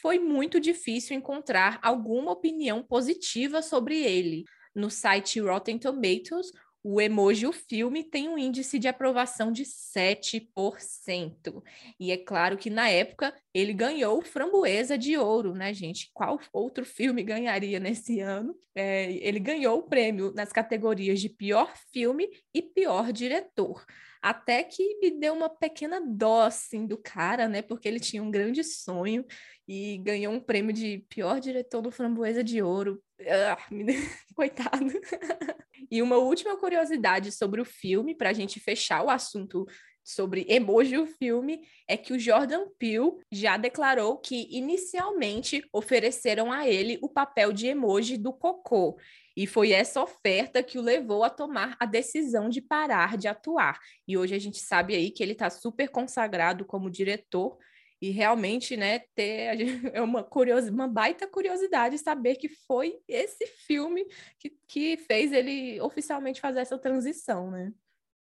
foi 0.00 0.18
muito 0.18 0.58
difícil 0.60 1.16
encontrar 1.16 1.78
alguma 1.82 2.32
opinião 2.32 2.82
positiva 2.82 3.62
sobre 3.62 3.98
ele 3.98 4.44
no 4.74 4.90
site 4.90 5.40
Rotten 5.40 5.78
Tomatoes, 5.78 6.50
o 6.84 7.00
emoji 7.00 7.46
o 7.46 7.52
filme 7.52 8.02
tem 8.02 8.28
um 8.28 8.36
índice 8.36 8.76
de 8.76 8.88
aprovação 8.88 9.52
de 9.52 9.62
7%. 9.64 11.62
E 11.98 12.10
é 12.10 12.16
claro 12.16 12.58
que 12.58 12.68
na 12.68 12.88
época 12.88 13.32
ele 13.54 13.72
ganhou 13.72 14.20
framboesa 14.20 14.98
de 14.98 15.16
ouro, 15.16 15.54
né, 15.54 15.72
gente? 15.72 16.10
Qual 16.12 16.40
outro 16.52 16.84
filme 16.84 17.22
ganharia 17.22 17.78
nesse 17.78 18.18
ano? 18.18 18.58
É, 18.74 19.12
ele 19.12 19.38
ganhou 19.38 19.78
o 19.78 19.84
prêmio 19.84 20.32
nas 20.34 20.50
categorias 20.50 21.20
de 21.20 21.28
pior 21.28 21.72
filme 21.92 22.28
e 22.52 22.60
pior 22.60 23.12
diretor. 23.12 23.84
Até 24.22 24.62
que 24.62 24.98
me 25.00 25.10
deu 25.10 25.34
uma 25.34 25.48
pequena 25.50 26.00
dó, 26.00 26.42
assim, 26.42 26.86
do 26.86 26.96
cara, 26.96 27.48
né? 27.48 27.60
Porque 27.60 27.88
ele 27.88 27.98
tinha 27.98 28.22
um 28.22 28.30
grande 28.30 28.62
sonho 28.62 29.24
e 29.66 29.98
ganhou 29.98 30.32
um 30.32 30.40
prêmio 30.40 30.72
de 30.72 31.04
pior 31.08 31.40
diretor 31.40 31.82
do 31.82 31.90
Framboesa 31.90 32.44
de 32.44 32.62
Ouro. 32.62 33.02
Ah, 33.20 33.58
coitado. 34.34 34.86
e 35.90 36.00
uma 36.00 36.16
última 36.18 36.56
curiosidade 36.56 37.32
sobre 37.32 37.60
o 37.60 37.64
filme, 37.64 38.14
para 38.14 38.30
a 38.30 38.32
gente 38.32 38.60
fechar 38.60 39.02
o 39.04 39.10
assunto 39.10 39.66
sobre 40.04 40.46
emoji 40.48 40.98
o 40.98 41.06
filme, 41.06 41.66
é 41.88 41.96
que 41.96 42.12
o 42.12 42.18
Jordan 42.18 42.66
Peele 42.78 43.12
já 43.30 43.56
declarou 43.56 44.18
que 44.18 44.48
inicialmente 44.50 45.64
ofereceram 45.72 46.50
a 46.50 46.68
ele 46.68 46.98
o 47.02 47.08
papel 47.08 47.52
de 47.52 47.66
emoji 47.68 48.16
do 48.16 48.32
cocô. 48.32 48.98
E 49.36 49.46
foi 49.46 49.72
essa 49.72 50.02
oferta 50.02 50.62
que 50.62 50.78
o 50.78 50.82
levou 50.82 51.24
a 51.24 51.30
tomar 51.30 51.76
a 51.80 51.86
decisão 51.86 52.48
de 52.48 52.60
parar 52.60 53.16
de 53.16 53.28
atuar. 53.28 53.78
E 54.06 54.18
hoje 54.18 54.34
a 54.34 54.38
gente 54.38 54.58
sabe 54.58 54.94
aí 54.94 55.10
que 55.10 55.22
ele 55.22 55.32
está 55.32 55.48
super 55.48 55.88
consagrado 55.88 56.64
como 56.64 56.90
diretor 56.90 57.56
e 58.02 58.10
realmente, 58.10 58.76
né, 58.76 58.98
ter 59.14 59.56
é 59.94 60.02
uma 60.02 60.24
curiosidade, 60.24 60.74
uma 60.74 60.88
baita 60.88 61.24
curiosidade 61.24 61.96
saber 61.98 62.34
que 62.34 62.48
foi 62.48 62.98
esse 63.06 63.46
filme 63.46 64.04
que, 64.40 64.50
que 64.66 64.96
fez 64.96 65.30
ele 65.32 65.80
oficialmente 65.80 66.40
fazer 66.40 66.58
essa 66.58 66.76
transição, 66.76 67.48
né? 67.48 67.72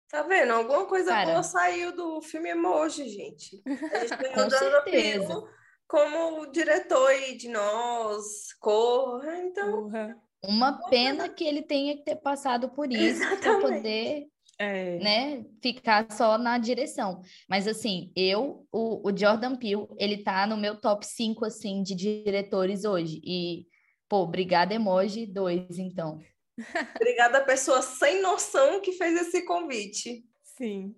Tá 0.10 0.24
vendo? 0.24 0.54
Alguma 0.54 0.86
coisa 0.88 1.12
Cara, 1.12 1.32
boa 1.32 1.44
saiu 1.44 1.96
do 1.96 2.22
filme 2.22 2.50
Emoji, 2.50 3.08
gente. 3.10 3.62
A 3.94 4.00
gente 4.00 4.16
ganhou 4.18 4.44
Com 4.44 4.50
certeza. 4.50 5.44
como 5.88 6.52
diretor 6.52 7.14
de 7.38 7.48
nós, 7.48 8.54
Corra, 8.60 9.38
então... 9.38 9.84
Uhum. 9.84 10.16
Uma 10.42 10.90
pena 10.90 11.28
que 11.28 11.44
ele 11.44 11.62
tenha 11.62 11.98
que 11.98 12.04
ter 12.04 12.16
passado 12.16 12.70
por 12.70 12.90
isso 12.92 13.22
para 13.40 13.60
poder 13.60 14.26
é. 14.58 15.00
né, 15.00 15.46
ficar 15.62 16.12
só 16.12 16.38
na 16.38 16.58
direção. 16.58 17.22
Mas 17.48 17.68
assim, 17.68 18.12
eu, 18.16 18.68
o, 18.72 19.10
o 19.10 19.16
Jordan 19.16 19.56
Peele, 19.56 19.88
ele 19.98 20.24
tá 20.24 20.48
no 20.48 20.58
meu 20.58 20.80
top 20.80 21.06
5 21.06 21.46
assim 21.46 21.82
de 21.82 21.94
diretores 21.96 22.84
hoje. 22.84 23.22
E 23.24 23.66
pô, 24.08 24.18
obrigada 24.20 24.74
emoji 24.74 25.26
2 25.26 25.78
então. 25.80 26.20
Obrigada 26.96 27.42
pessoa 27.42 27.82
sem 27.82 28.22
noção 28.22 28.82
que 28.82 28.94
fez 28.94 29.20
esse 29.22 29.46
convite. 29.46 30.24
Sim. 30.44 30.96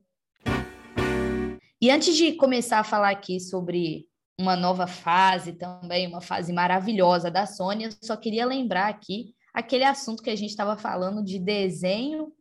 E 1.81 1.89
antes 1.89 2.15
de 2.15 2.33
começar 2.33 2.79
a 2.79 2.83
falar 2.83 3.09
aqui 3.09 3.39
sobre 3.39 4.07
uma 4.39 4.55
nova 4.55 4.87
fase 4.87 5.53
também, 5.53 6.07
uma 6.07 6.21
fase 6.21 6.51
maravilhosa 6.51 7.29
da 7.29 7.45
Sony, 7.45 7.85
eu 7.85 7.91
só 8.01 8.15
queria 8.17 8.45
lembrar 8.45 8.87
aqui 8.87 9.33
aquele 9.53 9.83
assunto 9.83 10.23
que 10.23 10.29
a 10.29 10.35
gente 10.35 10.49
estava 10.49 10.77
falando 10.77 11.23
de 11.23 11.39
desenho 11.39 12.31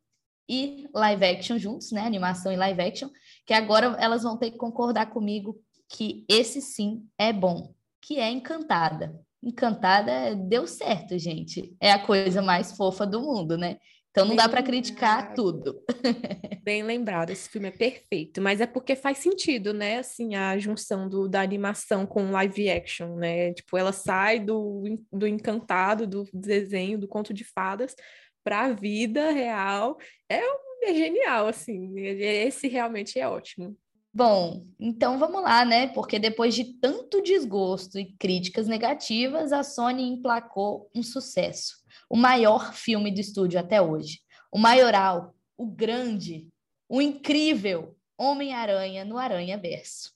e 0.48 0.88
live 0.94 1.24
action 1.24 1.58
juntos, 1.58 1.92
né? 1.92 2.00
Animação 2.02 2.52
e 2.52 2.56
live 2.56 2.82
action, 2.82 3.08
que 3.46 3.54
agora 3.54 3.96
elas 3.98 4.22
vão 4.22 4.36
ter 4.36 4.50
que 4.50 4.58
concordar 4.58 5.06
comigo 5.06 5.60
que 5.88 6.24
esse 6.28 6.60
sim 6.60 7.06
é 7.18 7.32
bom, 7.32 7.74
que 8.00 8.18
é 8.18 8.30
Encantada. 8.30 9.20
Encantada 9.42 10.34
deu 10.34 10.66
certo, 10.66 11.18
gente. 11.18 11.74
É 11.80 11.92
a 11.92 11.98
coisa 11.98 12.42
mais 12.42 12.76
fofa 12.76 13.06
do 13.06 13.20
mundo, 13.20 13.56
né? 13.56 13.78
Então 14.10 14.24
não 14.24 14.30
Bem 14.34 14.38
dá 14.38 14.48
para 14.48 14.62
criticar 14.62 15.34
tudo. 15.34 15.82
Bem 16.64 16.82
lembrado, 16.82 17.30
esse 17.30 17.48
filme 17.48 17.68
é 17.68 17.70
perfeito, 17.70 18.40
mas 18.40 18.60
é 18.60 18.66
porque 18.66 18.96
faz 18.96 19.18
sentido, 19.18 19.72
né? 19.72 19.98
Assim, 19.98 20.34
a 20.34 20.58
junção 20.58 21.08
do, 21.08 21.28
da 21.28 21.40
animação 21.40 22.04
com 22.04 22.32
live 22.32 22.68
action, 22.68 23.16
né? 23.16 23.54
Tipo, 23.54 23.78
ela 23.78 23.92
sai 23.92 24.40
do, 24.40 24.82
do 25.12 25.26
encantado, 25.26 26.06
do 26.06 26.28
desenho, 26.34 26.98
do 26.98 27.08
conto 27.08 27.32
de 27.32 27.44
fadas, 27.44 27.94
para 28.42 28.64
a 28.64 28.72
vida 28.72 29.30
real 29.30 29.96
é, 30.28 30.40
é 30.82 30.94
genial, 30.94 31.46
assim. 31.46 31.98
Esse 31.98 32.66
realmente 32.66 33.18
é 33.18 33.28
ótimo. 33.28 33.76
Bom, 34.12 34.66
então 34.78 35.18
vamos 35.18 35.42
lá, 35.42 35.64
né? 35.64 35.86
Porque 35.88 36.18
depois 36.18 36.54
de 36.54 36.64
tanto 36.80 37.22
desgosto 37.22 37.98
e 37.98 38.12
críticas 38.16 38.66
negativas, 38.66 39.52
a 39.52 39.62
Sony 39.62 40.02
emplacou 40.02 40.90
um 40.94 41.02
sucesso. 41.02 41.76
O 42.08 42.16
maior 42.16 42.74
filme 42.74 43.12
do 43.12 43.20
estúdio 43.20 43.60
até 43.60 43.80
hoje. 43.80 44.20
O 44.52 44.58
maioral, 44.58 45.34
o 45.56 45.66
grande, 45.66 46.48
o 46.88 47.00
incrível 47.00 47.96
Homem-Aranha 48.18 49.04
no 49.04 49.16
Aranha 49.16 49.56
Verso. 49.56 50.12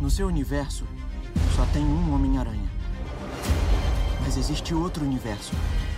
No 0.00 0.10
seu 0.10 0.26
universo, 0.26 0.84
só 1.54 1.64
tem 1.72 1.84
um 1.84 2.12
Homem-Aranha. 2.12 2.70
Mas 4.24 4.36
existe 4.36 4.74
outro 4.74 5.04
universo 5.04 5.52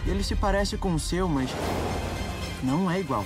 ele 0.07 0.25
se 0.25 0.35
parece 0.35 0.77
com 0.77 0.95
o 0.95 0.99
seu, 0.99 1.29
mas 1.29 1.51
não 2.63 2.91
é 2.91 2.99
igual. 2.99 3.25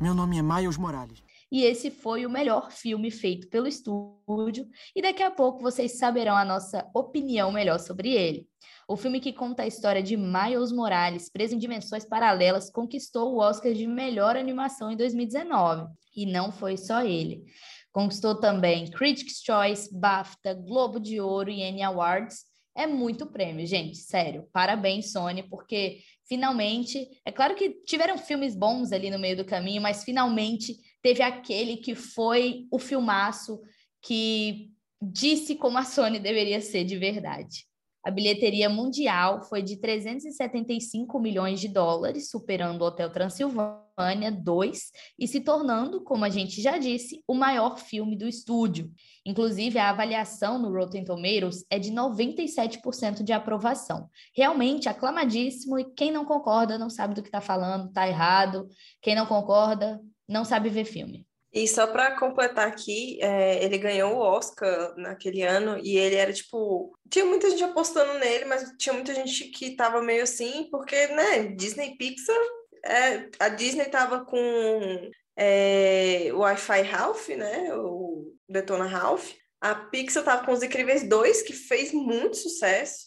Meu 0.00 0.14
nome 0.14 0.38
é 0.38 0.42
Miles 0.42 0.76
Morales. 0.76 1.25
E 1.50 1.62
esse 1.62 1.90
foi 1.90 2.26
o 2.26 2.30
melhor 2.30 2.72
filme 2.72 3.10
feito 3.10 3.48
pelo 3.48 3.68
estúdio, 3.68 4.66
e 4.94 5.00
daqui 5.00 5.22
a 5.22 5.30
pouco 5.30 5.60
vocês 5.60 5.98
saberão 5.98 6.36
a 6.36 6.44
nossa 6.44 6.88
opinião 6.94 7.52
melhor 7.52 7.78
sobre 7.78 8.12
ele. 8.12 8.48
O 8.88 8.96
filme 8.96 9.20
que 9.20 9.32
conta 9.32 9.62
a 9.62 9.66
história 9.66 10.02
de 10.02 10.16
Miles 10.16 10.72
Morales, 10.72 11.30
preso 11.30 11.54
em 11.54 11.58
dimensões 11.58 12.04
paralelas, 12.04 12.70
conquistou 12.70 13.34
o 13.34 13.38
Oscar 13.38 13.72
de 13.72 13.86
melhor 13.86 14.36
animação 14.36 14.90
em 14.90 14.96
2019. 14.96 15.86
E 16.16 16.26
não 16.26 16.50
foi 16.50 16.76
só 16.76 17.02
ele. 17.02 17.44
Conquistou 17.92 18.34
também 18.34 18.90
Critics' 18.90 19.42
Choice, 19.44 19.92
BAFTA, 19.92 20.54
Globo 20.54 20.98
de 20.98 21.20
Ouro 21.20 21.50
e 21.50 21.62
Annie 21.62 21.82
Awards, 21.82 22.44
é 22.76 22.86
muito 22.86 23.24
prêmio, 23.24 23.66
gente, 23.66 23.96
sério. 23.96 24.46
Parabéns, 24.52 25.10
Sony, 25.10 25.42
porque 25.42 26.00
finalmente, 26.28 27.08
é 27.24 27.32
claro 27.32 27.54
que 27.54 27.70
tiveram 27.86 28.18
filmes 28.18 28.54
bons 28.54 28.92
ali 28.92 29.08
no 29.10 29.18
meio 29.18 29.34
do 29.34 29.46
caminho, 29.46 29.80
mas 29.80 30.04
finalmente 30.04 30.76
teve 31.02 31.22
aquele 31.22 31.76
que 31.76 31.94
foi 31.94 32.66
o 32.70 32.78
filmaço 32.78 33.60
que 34.02 34.70
disse 35.00 35.56
como 35.56 35.78
a 35.78 35.84
Sony 35.84 36.18
deveria 36.18 36.60
ser 36.60 36.84
de 36.84 36.96
verdade. 36.96 37.66
A 38.06 38.10
bilheteria 38.12 38.68
mundial 38.68 39.42
foi 39.42 39.60
de 39.62 39.78
375 39.80 41.18
milhões 41.18 41.58
de 41.58 41.66
dólares, 41.66 42.30
superando 42.30 42.82
o 42.82 42.84
Hotel 42.84 43.10
Transilvânia 43.10 44.30
2 44.30 44.80
e 45.18 45.26
se 45.26 45.40
tornando, 45.40 46.04
como 46.04 46.24
a 46.24 46.28
gente 46.28 46.62
já 46.62 46.78
disse, 46.78 47.24
o 47.26 47.34
maior 47.34 47.76
filme 47.76 48.16
do 48.16 48.28
estúdio. 48.28 48.92
Inclusive, 49.26 49.80
a 49.80 49.90
avaliação 49.90 50.56
no 50.56 50.72
Rotten 50.72 51.04
Tomatoes 51.04 51.64
é 51.68 51.80
de 51.80 51.90
97% 51.90 53.24
de 53.24 53.32
aprovação. 53.32 54.08
Realmente 54.36 54.88
aclamadíssimo 54.88 55.76
e 55.76 55.92
quem 55.92 56.12
não 56.12 56.24
concorda 56.24 56.78
não 56.78 56.88
sabe 56.88 57.12
do 57.12 57.22
que 57.22 57.28
está 57.28 57.40
falando, 57.40 57.88
está 57.88 58.06
errado. 58.06 58.68
Quem 59.02 59.16
não 59.16 59.26
concorda 59.26 60.00
não 60.28 60.44
sabe 60.44 60.68
ver 60.68 60.84
filme. 60.84 61.26
E 61.52 61.66
só 61.66 61.86
para 61.86 62.18
completar 62.18 62.68
aqui, 62.68 63.18
é, 63.22 63.64
ele 63.64 63.78
ganhou 63.78 64.14
o 64.14 64.20
Oscar 64.20 64.94
naquele 64.96 65.42
ano 65.42 65.78
e 65.82 65.96
ele 65.96 66.16
era 66.16 66.32
tipo. 66.32 66.92
Tinha 67.08 67.24
muita 67.24 67.48
gente 67.48 67.64
apostando 67.64 68.18
nele, 68.18 68.44
mas 68.44 68.70
tinha 68.78 68.92
muita 68.92 69.14
gente 69.14 69.44
que 69.44 69.74
tava 69.74 70.02
meio 70.02 70.22
assim, 70.22 70.68
porque, 70.70 71.06
né, 71.08 71.48
Disney 71.56 71.96
Pixar. 71.96 72.36
É, 72.84 73.28
a 73.40 73.48
Disney 73.48 73.86
tava 73.86 74.24
com 74.24 75.10
é, 75.34 76.30
o 76.32 76.40
Wi-Fi 76.40 76.82
Ralph, 76.82 77.28
né? 77.30 77.74
O 77.74 78.34
Detona 78.48 78.84
Ralph. 78.84 79.32
A 79.60 79.74
Pixar 79.74 80.24
tava 80.24 80.44
com 80.44 80.52
Os 80.52 80.62
Incríveis 80.62 81.08
2, 81.08 81.42
que 81.42 81.54
fez 81.54 81.90
muito 81.90 82.36
sucesso. 82.36 83.06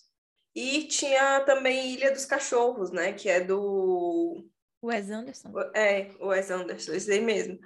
E 0.55 0.86
tinha 0.86 1.41
também 1.41 1.93
Ilha 1.93 2.12
dos 2.12 2.25
Cachorros, 2.25 2.91
né? 2.91 3.13
Que 3.13 3.29
é 3.29 3.41
do. 3.41 4.43
Wes 4.82 5.10
Anderson. 5.10 5.52
É, 5.76 6.10
Wes 6.22 6.50
Anderson, 6.50 6.94
esse 6.94 7.12
aí 7.12 7.22
mesmo. 7.22 7.60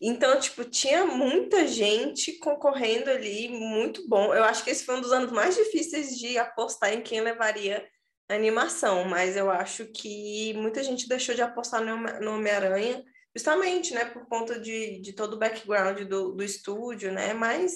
Então, 0.00 0.38
tipo, 0.40 0.64
tinha 0.64 1.06
muita 1.06 1.66
gente 1.66 2.38
concorrendo 2.38 3.08
ali, 3.08 3.48
muito 3.48 4.08
bom. 4.08 4.34
Eu 4.34 4.42
acho 4.42 4.64
que 4.64 4.70
esse 4.70 4.84
foi 4.84 4.96
um 4.96 5.00
dos 5.00 5.12
anos 5.12 5.30
mais 5.30 5.54
difíceis 5.54 6.18
de 6.18 6.36
apostar 6.38 6.92
em 6.92 7.02
quem 7.02 7.20
levaria 7.20 7.86
animação, 8.28 9.04
mas 9.04 9.36
eu 9.36 9.50
acho 9.50 9.86
que 9.86 10.52
muita 10.54 10.82
gente 10.82 11.08
deixou 11.08 11.34
de 11.34 11.42
apostar 11.42 11.80
no 11.82 12.34
Homem-Aranha 12.34 13.04
justamente, 13.34 13.94
né, 13.94 14.04
por 14.06 14.26
conta 14.26 14.58
de, 14.58 15.00
de 15.00 15.12
todo 15.12 15.34
o 15.34 15.38
background 15.38 16.00
do, 16.02 16.32
do 16.32 16.44
estúdio, 16.44 17.12
né, 17.12 17.32
mas, 17.32 17.72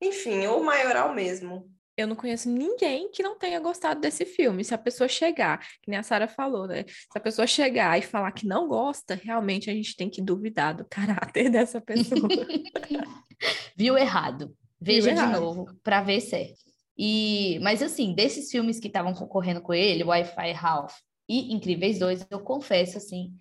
enfim, 0.00 0.46
ou 0.46 0.62
maioral 0.62 1.14
mesmo. 1.14 1.70
Eu 2.00 2.06
não 2.06 2.16
conheço 2.16 2.48
ninguém 2.48 3.10
que 3.10 3.22
não 3.22 3.38
tenha 3.38 3.60
gostado 3.60 4.00
desse 4.00 4.24
filme. 4.24 4.64
Se 4.64 4.74
a 4.74 4.78
pessoa 4.78 5.08
chegar, 5.08 5.58
que 5.82 5.90
nem 5.90 5.98
a 5.98 6.02
Sara 6.02 6.26
falou, 6.26 6.66
né? 6.66 6.84
Se 6.86 7.16
a 7.16 7.20
pessoa 7.20 7.46
chegar 7.46 7.98
e 7.98 8.02
falar 8.02 8.32
que 8.32 8.46
não 8.46 8.66
gosta, 8.66 9.14
realmente 9.14 9.68
a 9.68 9.74
gente 9.74 9.96
tem 9.96 10.08
que 10.08 10.22
duvidar 10.22 10.74
do 10.74 10.84
caráter 10.90 11.50
dessa 11.50 11.80
pessoa. 11.80 12.28
Viu 13.76 13.98
errado. 13.98 14.56
Veja 14.80 15.08
Viu 15.08 15.14
de 15.14 15.20
errado. 15.20 15.40
novo 15.40 15.66
para 15.82 16.02
ver 16.02 16.20
certo. 16.20 16.58
E, 16.96 17.58
mas 17.60 17.82
assim, 17.82 18.14
desses 18.14 18.50
filmes 18.50 18.78
que 18.78 18.86
estavam 18.86 19.14
concorrendo 19.14 19.60
com 19.60 19.72
ele, 19.72 20.04
Wi-Fi 20.04 20.52
Ralph 20.52 20.94
e 21.28 21.52
Incríveis 21.54 21.98
2, 21.98 22.26
eu 22.30 22.40
confesso 22.40 22.98
assim 22.98 23.32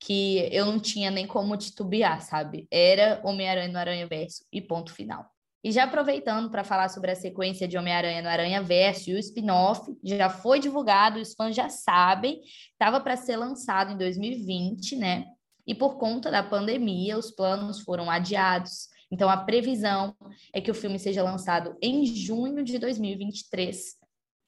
que 0.00 0.48
eu 0.52 0.66
não 0.66 0.78
tinha 0.78 1.10
nem 1.10 1.26
como 1.26 1.56
titubear, 1.56 2.20
sabe? 2.22 2.66
Era 2.70 3.20
Homem-Aranha 3.24 3.68
no 3.72 3.78
Aranha 3.78 4.06
Verso 4.06 4.44
e 4.52 4.60
ponto 4.60 4.92
final. 4.92 5.33
E 5.64 5.72
já 5.72 5.84
aproveitando 5.84 6.50
para 6.50 6.62
falar 6.62 6.90
sobre 6.90 7.10
a 7.10 7.16
sequência 7.16 7.66
de 7.66 7.78
Homem-Aranha 7.78 8.20
no 8.20 8.28
Aranha 8.28 8.62
Verso 8.62 9.08
e 9.08 9.14
o 9.14 9.18
spin-off, 9.18 9.80
já 10.04 10.28
foi 10.28 10.60
divulgado, 10.60 11.18
os 11.18 11.32
fãs 11.32 11.56
já 11.56 11.70
sabem, 11.70 12.42
estava 12.70 13.00
para 13.00 13.16
ser 13.16 13.38
lançado 13.38 13.94
em 13.94 13.96
2020, 13.96 14.94
né? 14.96 15.24
E 15.66 15.74
por 15.74 15.96
conta 15.96 16.30
da 16.30 16.42
pandemia, 16.42 17.16
os 17.16 17.30
planos 17.30 17.80
foram 17.80 18.10
adiados. 18.10 18.88
Então 19.10 19.30
a 19.30 19.38
previsão 19.38 20.14
é 20.52 20.60
que 20.60 20.70
o 20.70 20.74
filme 20.74 20.98
seja 20.98 21.22
lançado 21.22 21.74
em 21.80 22.04
junho 22.04 22.62
de 22.62 22.78
2023. 22.78 23.94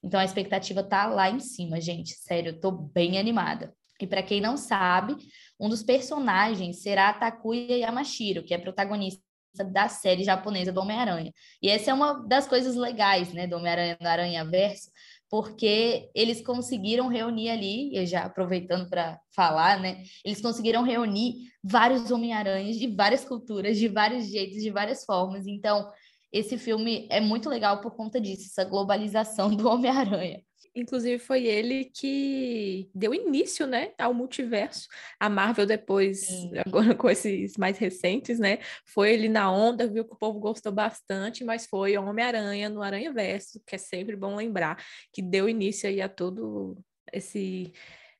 Então 0.03 0.19
a 0.19 0.25
expectativa 0.25 0.83
tá 0.83 1.07
lá 1.07 1.31
em 1.31 1.39
cima, 1.39 1.81
gente. 1.81 2.13
Sério, 2.13 2.51
eu 2.51 2.59
tô 2.59 2.71
bem 2.71 3.17
animada. 3.17 3.73
E 3.99 4.05
para 4.05 4.21
quem 4.21 4.39
não 4.39 4.55
sabe, 4.55 5.17
um 5.59 5.67
dos 5.67 5.81
personagens 5.81 6.83
será 6.83 7.11
Takuya 7.11 7.77
Yamashiro, 7.77 8.43
que 8.43 8.53
é 8.53 8.57
protagonista 8.59 9.26
da 9.63 9.87
série 9.89 10.23
japonesa 10.23 10.71
do 10.71 10.81
Homem-Aranha. 10.81 11.33
E 11.61 11.69
essa 11.69 11.91
é 11.91 11.93
uma 11.93 12.25
das 12.27 12.47
coisas 12.47 12.75
legais, 12.75 13.33
né, 13.33 13.47
do 13.47 13.55
Homem-Aranha 13.55 13.97
no 13.99 14.07
Aranha 14.07 14.45
Verso, 14.45 14.89
porque 15.29 16.09
eles 16.15 16.41
conseguiram 16.41 17.07
reunir 17.07 17.49
ali, 17.49 17.97
e 17.97 18.05
já 18.05 18.21
aproveitando 18.23 18.89
para 18.89 19.19
falar, 19.35 19.79
né, 19.79 20.03
eles 20.23 20.41
conseguiram 20.41 20.83
reunir 20.83 21.35
vários 21.63 22.09
Homem-Aranhas 22.11 22.77
de 22.77 22.87
várias 22.87 23.25
culturas, 23.25 23.77
de 23.77 23.87
vários 23.87 24.29
jeitos, 24.29 24.61
de 24.61 24.69
várias 24.69 25.03
formas. 25.03 25.45
Então, 25.45 25.91
esse 26.31 26.57
filme 26.57 27.07
é 27.09 27.19
muito 27.19 27.49
legal 27.49 27.81
por 27.81 27.95
conta 27.95 28.19
disso, 28.19 28.47
essa 28.47 28.63
globalização 28.67 29.49
do 29.55 29.67
Homem-Aranha. 29.67 30.41
Inclusive, 30.77 31.17
foi 31.17 31.45
ele 31.47 31.85
que 31.85 32.87
deu 32.93 33.11
início, 33.11 33.65
né, 33.65 33.93
ao 33.97 34.13
multiverso. 34.13 34.87
A 35.19 35.27
Marvel, 35.27 35.65
depois, 35.65 36.19
Sim. 36.19 36.51
agora 36.63 36.93
com 36.93 37.09
esses 37.09 37.57
mais 37.57 37.79
recentes, 37.79 38.37
né, 38.37 38.59
foi 38.85 39.11
ele 39.11 39.27
na 39.27 39.51
onda, 39.51 39.87
viu 39.87 40.05
que 40.05 40.13
o 40.13 40.17
povo 40.17 40.39
gostou 40.39 40.71
bastante, 40.71 41.43
mas 41.43 41.65
foi 41.65 41.97
Homem-Aranha 41.97 42.69
no 42.69 42.83
Aranha 42.83 43.11
Verso, 43.11 43.59
que 43.65 43.73
é 43.73 43.77
sempre 43.79 44.15
bom 44.15 44.35
lembrar, 44.35 44.77
que 45.11 45.19
deu 45.19 45.49
início 45.49 45.89
aí 45.89 45.99
a 45.99 46.07
todo 46.07 46.77
esse 47.11 47.73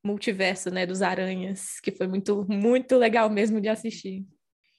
multiverso, 0.03 0.71
né, 0.71 0.83
dos 0.87 1.03
aranhas, 1.03 1.79
que 1.79 1.91
foi 1.91 2.07
muito, 2.07 2.43
muito 2.49 2.97
legal 2.97 3.29
mesmo 3.29 3.61
de 3.61 3.69
assistir. 3.69 4.25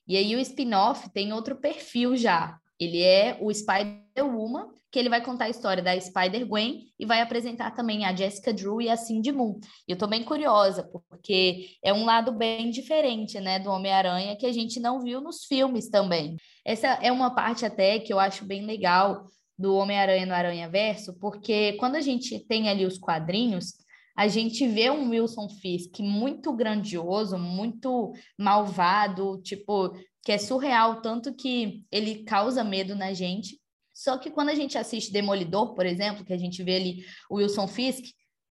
E 0.05 0.17
aí 0.17 0.35
o 0.35 0.41
spin-off 0.41 1.09
tem 1.11 1.33
outro 1.33 1.55
perfil 1.55 2.17
já. 2.17 2.59
Ele 2.79 3.03
é 3.03 3.37
o 3.41 3.53
Spider-Woman, 3.53 4.69
que 4.91 4.99
ele 4.99 5.09
vai 5.09 5.23
contar 5.23 5.45
a 5.47 5.51
história 5.51 5.83
da 5.83 5.99
Spider-Gwen 5.99 6.87
e 6.99 7.05
vai 7.05 7.21
apresentar 7.21 7.73
também 7.73 8.05
a 8.05 8.15
Jessica 8.15 8.53
Drew 8.53 8.81
e 8.81 8.89
a 8.89 8.97
Cindy 8.97 9.31
Moon. 9.31 9.61
E 9.87 9.93
eu 9.93 9.99
tô 9.99 10.07
bem 10.07 10.25
curiosa, 10.25 10.89
porque 11.11 11.77
é 11.83 11.93
um 11.93 12.05
lado 12.05 12.33
bem 12.33 12.71
diferente, 12.71 13.39
né, 13.39 13.59
do 13.59 13.71
Homem-Aranha 13.71 14.37
que 14.37 14.47
a 14.47 14.53
gente 14.53 14.81
não 14.81 15.01
viu 15.01 15.21
nos 15.21 15.45
filmes 15.45 15.91
também. 15.91 16.37
Essa 16.65 16.89
é 17.03 17.13
uma 17.13 17.35
parte 17.35 17.67
até 17.67 17.99
que 17.99 18.13
eu 18.13 18.19
acho 18.19 18.47
bem 18.47 18.65
legal 18.65 19.27
do 19.59 19.75
Homem-Aranha 19.75 20.25
no 20.25 20.35
Aranha 20.35 20.69
Verso, 20.69 21.19
porque 21.19 21.75
quando 21.75 21.97
a 21.97 22.01
gente 22.01 22.39
tem 22.47 22.69
ali 22.69 22.87
os 22.87 22.97
quadrinhos, 22.97 23.75
a 24.17 24.27
gente 24.27 24.67
vê 24.67 24.91
um 24.91 25.11
Wilson 25.11 25.49
Fisk 25.49 26.01
muito 26.01 26.53
grandioso, 26.53 27.39
muito 27.39 28.13
malvado, 28.37 29.41
tipo, 29.43 29.93
que 30.29 30.33
é 30.33 30.37
surreal, 30.37 31.01
tanto 31.01 31.33
que 31.33 31.87
ele 31.91 32.23
causa 32.23 32.63
medo 32.63 32.95
na 32.95 33.15
gente. 33.15 33.59
Só 33.95 34.19
que 34.19 34.31
quando 34.31 34.51
a 34.51 34.55
gente 34.55 34.77
assiste 34.77 35.11
Demolidor, 35.11 35.75
por 35.75 35.87
exemplo, 35.87 36.23
que 36.23 36.35
a 36.35 36.37
gente 36.37 36.63
vê 36.63 36.77
ali 36.77 37.07
o 37.31 37.37
Wilson 37.37 37.67
Fisk, 37.67 38.05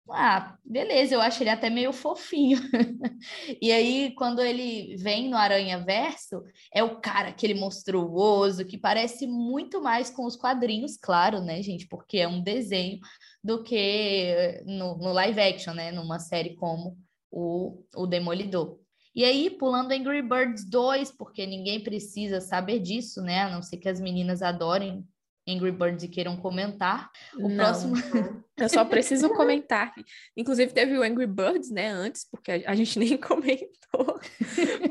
ah, 0.10 0.58
beleza, 0.66 1.14
eu 1.14 1.22
acho 1.22 1.44
ele 1.44 1.52
até 1.52 1.70
meio 1.70 1.94
fofinho. 1.94 2.58
e 3.62 3.72
aí, 3.72 4.12
quando 4.16 4.42
ele 4.42 4.96
vem 4.98 5.30
no 5.30 5.38
Aranha 5.38 5.78
Verso, 5.78 6.42
é 6.74 6.84
o 6.84 7.00
cara, 7.00 7.30
aquele 7.30 7.54
monstruoso, 7.54 8.66
que 8.66 8.76
parece 8.76 9.28
muito 9.28 9.80
mais 9.80 10.10
com 10.10 10.26
os 10.26 10.36
quadrinhos, 10.36 10.98
claro, 10.98 11.42
né, 11.42 11.62
gente? 11.62 11.88
Porque 11.88 12.18
é 12.18 12.28
um 12.28 12.42
desenho 12.42 12.98
do 13.44 13.62
que 13.62 14.64
no, 14.66 14.98
no 14.98 15.14
live 15.14 15.40
action, 15.40 15.76
né? 15.76 15.92
Numa 15.92 16.18
série 16.18 16.56
como 16.56 16.98
o, 17.30 17.84
o 17.96 18.08
Demolidor. 18.08 18.80
E 19.18 19.26
aí, 19.26 19.50
pulando 19.50 19.94
Angry 19.94 20.22
Birds 20.22 20.64
2, 20.64 21.12
porque 21.12 21.44
ninguém 21.48 21.80
precisa 21.80 22.40
saber 22.40 22.78
disso, 22.78 23.20
né? 23.20 23.42
A 23.42 23.50
não 23.50 23.64
ser 23.64 23.78
que 23.78 23.90
as 23.90 24.00
meninas 24.00 24.44
adorem 24.44 25.04
Angry 25.50 25.72
Birds 25.72 26.04
e 26.04 26.08
queiram 26.08 26.38
comentar. 26.38 27.10
O 27.36 27.50
Não, 27.50 27.56
próximo. 27.56 27.96
Eu 28.58 28.70
só 28.70 28.84
preciso 28.84 29.30
comentar. 29.30 29.94
Inclusive, 30.36 30.74
teve 30.74 30.98
o 30.98 31.04
Angry 31.04 31.28
Birds, 31.28 31.70
né, 31.70 31.90
antes, 31.90 32.28
porque 32.30 32.64
a 32.66 32.76
gente 32.76 32.98
nem 33.00 33.18
comentou. 33.18 34.20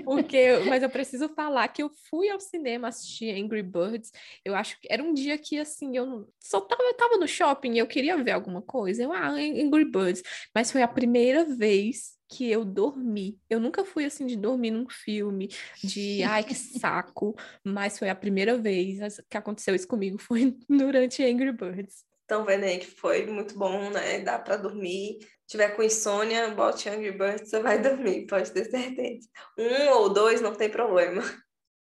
Porque, 0.05 0.59
mas 0.69 0.83
eu 0.83 0.91
preciso 0.91 1.29
falar 1.31 1.69
que 1.69 1.83
eu 1.83 1.91
fui 2.09 2.29
ao 2.29 2.39
cinema 2.39 2.89
assistir 2.89 3.31
Angry 3.31 3.63
Birds. 3.63 4.13
Eu 4.45 4.55
acho 4.55 4.81
que 4.81 4.87
era 4.91 5.03
um 5.03 5.13
dia 5.13 5.37
que, 5.37 5.59
assim, 5.59 5.97
eu 5.97 6.33
só 6.41 6.61
tava, 6.61 6.83
eu 6.83 6.95
tava 6.95 7.17
no 7.17 7.27
shopping 7.27 7.75
e 7.75 7.79
eu 7.79 7.87
queria 7.87 8.23
ver 8.23 8.33
alguma 8.33 8.63
coisa. 8.63 9.03
Eu, 9.03 9.13
ah, 9.13 9.31
Angry 9.31 9.85
Birds. 9.85 10.23
Mas 10.55 10.71
foi 10.71 10.83
a 10.83 10.89
primeira 10.89 11.45
vez 11.45 12.17
que 12.29 12.51
eu 12.51 12.65
dormi. 12.65 13.39
Eu 13.49 13.61
nunca 13.61 13.85
fui 13.85 14.05
assim 14.05 14.27
de 14.27 14.37
dormir 14.37 14.71
num 14.71 14.89
filme, 14.89 15.49
de 15.83 16.23
ai 16.23 16.43
que 16.43 16.55
saco, 16.55 17.37
mas 17.65 17.99
foi 17.99 18.09
a 18.09 18.15
primeira 18.15 18.59
vez 18.59 18.99
que 19.29 19.37
aconteceu 19.37 19.75
isso 19.75 19.87
comigo, 19.87 20.19
foi 20.19 20.57
durante 20.69 21.25
Angry 21.25 21.53
Birds. 21.53 22.05
Então, 22.27 22.45
vendo 22.45 22.65
aí 22.65 22.79
que 22.79 22.87
foi 22.87 23.25
muito 23.25 23.57
bom, 23.57 23.89
né? 23.89 24.19
Dá 24.19 24.37
para 24.37 24.57
dormir. 24.57 25.19
Se 25.21 25.53
tiver 25.53 25.71
com 25.77 25.83
insônia, 25.83 26.51
bote 26.51 26.89
Angry 26.89 27.13
Birds, 27.13 27.49
você 27.49 27.61
vai 27.61 27.79
dormir, 27.81 28.27
pode 28.27 28.51
ter 28.51 28.65
certeza. 28.65 29.29
Um 29.57 29.91
ou 29.91 30.13
dois, 30.13 30.41
não 30.41 30.53
tem 30.53 30.69
problema. 30.69 31.23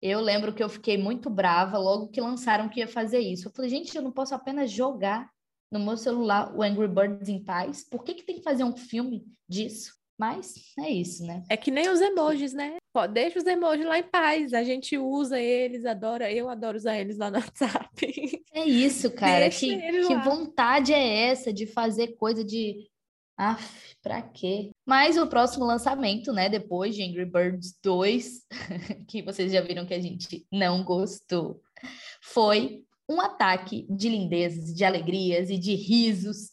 Eu 0.00 0.20
lembro 0.20 0.54
que 0.54 0.62
eu 0.62 0.68
fiquei 0.68 0.96
muito 0.96 1.28
brava 1.28 1.76
logo 1.76 2.08
que 2.08 2.20
lançaram 2.20 2.68
que 2.68 2.78
ia 2.78 2.86
fazer 2.86 3.18
isso. 3.18 3.48
Eu 3.48 3.52
falei, 3.52 3.68
gente, 3.68 3.96
eu 3.96 4.02
não 4.02 4.12
posso 4.12 4.32
apenas 4.32 4.70
jogar 4.70 5.28
no 5.72 5.80
meu 5.80 5.96
celular 5.96 6.54
o 6.54 6.62
Angry 6.62 6.86
Birds 6.86 7.28
em 7.28 7.44
paz? 7.44 7.82
Por 7.82 8.04
que, 8.04 8.14
que 8.14 8.22
tem 8.22 8.36
que 8.36 8.44
fazer 8.44 8.62
um 8.62 8.76
filme 8.76 9.26
disso? 9.48 9.92
Mas 10.16 10.54
é 10.78 10.88
isso, 10.88 11.24
né? 11.26 11.42
É 11.50 11.56
que 11.56 11.72
nem 11.72 11.88
os 11.88 12.00
emojis, 12.00 12.52
né? 12.52 12.76
Deixa 13.06 13.38
os 13.38 13.46
emojis 13.46 13.86
lá 13.86 13.98
em 13.98 14.02
paz. 14.02 14.52
A 14.52 14.62
gente 14.62 14.96
usa 14.98 15.40
eles, 15.40 15.84
adora. 15.84 16.32
Eu 16.32 16.48
adoro 16.48 16.76
usar 16.76 16.98
eles 16.98 17.18
lá 17.18 17.30
no 17.30 17.38
WhatsApp. 17.38 18.42
É 18.52 18.64
isso, 18.64 19.10
cara. 19.14 19.48
que, 19.50 19.76
que 19.76 20.14
vontade 20.16 20.92
é 20.92 21.28
essa 21.30 21.52
de 21.52 21.66
fazer 21.66 22.16
coisa 22.16 22.44
de. 22.44 22.88
Aff, 23.36 23.96
pra 24.02 24.20
quê? 24.20 24.70
Mas 24.84 25.16
o 25.16 25.28
próximo 25.28 25.64
lançamento, 25.64 26.32
né? 26.32 26.48
Depois 26.48 26.96
de 26.96 27.04
Angry 27.04 27.24
Birds 27.24 27.78
2, 27.84 28.46
que 29.06 29.22
vocês 29.22 29.52
já 29.52 29.60
viram 29.60 29.86
que 29.86 29.94
a 29.94 30.00
gente 30.00 30.44
não 30.50 30.82
gostou, 30.82 31.62
foi 32.20 32.82
um 33.08 33.20
ataque 33.20 33.86
de 33.88 34.08
lindezas, 34.08 34.74
de 34.74 34.84
alegrias 34.84 35.50
e 35.50 35.56
de 35.56 35.74
risos 35.76 36.50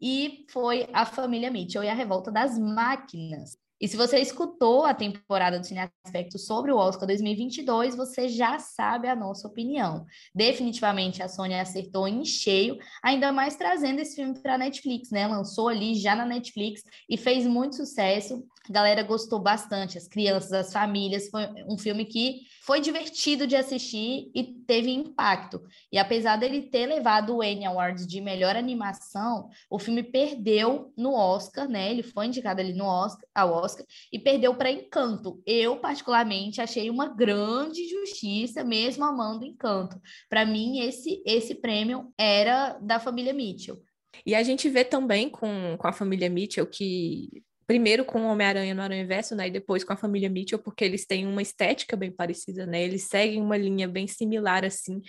e 0.00 0.44
foi 0.50 0.88
a 0.92 1.04
família 1.04 1.50
Mitchell 1.50 1.82
e 1.82 1.88
a 1.88 1.94
revolta 1.94 2.30
das 2.30 2.58
máquinas. 2.58 3.56
E 3.78 3.86
se 3.86 3.96
você 3.96 4.18
escutou 4.18 4.86
a 4.86 4.94
temporada 4.94 5.58
do 5.58 5.66
Cine 5.66 5.90
Aspecto 6.04 6.38
sobre 6.38 6.72
o 6.72 6.78
Oscar 6.78 7.06
2022, 7.06 7.94
você 7.94 8.26
já 8.26 8.58
sabe 8.58 9.06
a 9.06 9.14
nossa 9.14 9.46
opinião. 9.46 10.06
Definitivamente 10.34 11.22
a 11.22 11.28
Sony 11.28 11.54
acertou 11.54 12.08
em 12.08 12.24
cheio, 12.24 12.78
ainda 13.02 13.30
mais 13.32 13.54
trazendo 13.54 14.00
esse 14.00 14.16
filme 14.16 14.40
para 14.40 14.54
a 14.54 14.58
Netflix, 14.58 15.10
né? 15.10 15.26
Lançou 15.26 15.68
ali 15.68 15.94
já 15.94 16.16
na 16.16 16.24
Netflix 16.24 16.82
e 17.08 17.18
fez 17.18 17.46
muito 17.46 17.76
sucesso. 17.76 18.42
A 18.68 18.72
galera 18.72 19.02
gostou 19.02 19.38
bastante, 19.38 19.98
as 19.98 20.08
crianças, 20.08 20.52
as 20.52 20.72
famílias. 20.72 21.28
Foi 21.28 21.46
um 21.68 21.78
filme 21.78 22.04
que 22.04 22.40
foi 22.62 22.80
divertido 22.80 23.46
de 23.46 23.54
assistir 23.54 24.30
e 24.34 24.42
teve 24.66 24.90
impacto. 24.90 25.62
E 25.92 25.98
apesar 25.98 26.36
dele 26.36 26.62
ter 26.62 26.86
levado 26.86 27.36
o 27.36 27.44
Emmy 27.44 27.64
Awards 27.66 28.06
de 28.06 28.20
melhor 28.20 28.56
animação, 28.56 29.48
o 29.70 29.78
filme 29.78 30.02
perdeu 30.02 30.92
no 30.96 31.12
Oscar, 31.14 31.68
né? 31.68 31.90
Ele 31.90 32.02
foi 32.02 32.26
indicado 32.26 32.60
ali 32.60 32.72
no 32.72 32.86
Oscar, 32.86 33.24
ao 33.34 33.52
Oscar 33.52 33.65
e 34.12 34.18
perdeu 34.18 34.54
para 34.54 34.70
Encanto. 34.70 35.42
Eu 35.46 35.76
particularmente 35.76 36.60
achei 36.60 36.90
uma 36.90 37.08
grande 37.08 37.88
justiça, 37.88 38.64
mesmo 38.64 39.04
amando 39.04 39.44
Encanto. 39.44 40.00
Para 40.28 40.44
mim 40.44 40.80
esse 40.80 41.22
esse 41.24 41.54
prêmio 41.54 42.12
era 42.18 42.78
da 42.78 43.00
família 43.00 43.32
Mitchell. 43.32 43.82
E 44.24 44.34
a 44.34 44.42
gente 44.42 44.68
vê 44.68 44.84
também 44.84 45.28
com, 45.28 45.76
com 45.78 45.86
a 45.86 45.92
família 45.92 46.30
Mitchell 46.30 46.66
que 46.66 47.42
primeiro 47.66 48.04
com 48.04 48.22
o 48.22 48.28
Homem-Aranha 48.28 48.74
no 48.74 48.82
Aranha 48.82 49.06
Verso, 49.06 49.34
né, 49.34 49.48
e 49.48 49.50
depois 49.50 49.82
com 49.82 49.92
a 49.92 49.96
família 49.96 50.30
Mitchell, 50.30 50.58
porque 50.58 50.84
eles 50.84 51.04
têm 51.04 51.26
uma 51.26 51.42
estética 51.42 51.96
bem 51.96 52.12
parecida, 52.12 52.64
né, 52.64 52.82
eles 52.82 53.02
seguem 53.02 53.42
uma 53.42 53.56
linha 53.56 53.88
bem 53.88 54.06
similar, 54.06 54.64
assim, 54.64 55.02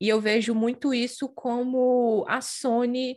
e 0.00 0.08
eu 0.08 0.20
vejo 0.20 0.54
muito 0.54 0.92
isso 0.92 1.28
como 1.28 2.24
a 2.28 2.40
Sony 2.40 3.16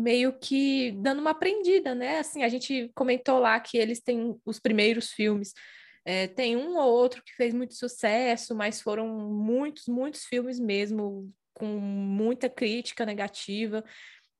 meio 0.00 0.32
que 0.38 0.92
dando 0.92 1.20
uma 1.20 1.30
aprendida, 1.30 1.94
né, 1.94 2.18
assim, 2.18 2.42
a 2.42 2.48
gente 2.48 2.90
comentou 2.94 3.38
lá 3.38 3.58
que 3.60 3.78
eles 3.78 4.00
têm 4.00 4.36
os 4.44 4.58
primeiros 4.58 5.12
filmes, 5.12 5.52
é, 6.04 6.26
tem 6.26 6.56
um 6.56 6.76
ou 6.76 6.90
outro 6.90 7.22
que 7.22 7.34
fez 7.34 7.52
muito 7.54 7.74
sucesso, 7.74 8.54
mas 8.54 8.80
foram 8.80 9.06
muitos, 9.28 9.86
muitos 9.86 10.24
filmes 10.24 10.58
mesmo, 10.58 11.32
com 11.54 11.66
muita 11.66 12.48
crítica 12.48 13.04
negativa, 13.04 13.84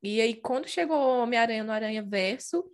e 0.02 0.20
aí 0.20 0.34
quando 0.34 0.68
chegou 0.68 1.22
Homem-Aranha 1.22 1.64
no 1.64 1.72
Aranha 1.72 2.02
Verso, 2.02 2.64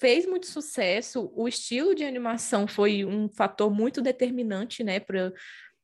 fez 0.00 0.26
muito 0.26 0.46
sucesso, 0.46 1.30
o 1.34 1.46
estilo 1.46 1.94
de 1.94 2.04
animação 2.04 2.66
foi 2.66 3.04
um 3.04 3.28
fator 3.28 3.70
muito 3.70 4.00
determinante, 4.00 4.82
né, 4.82 5.00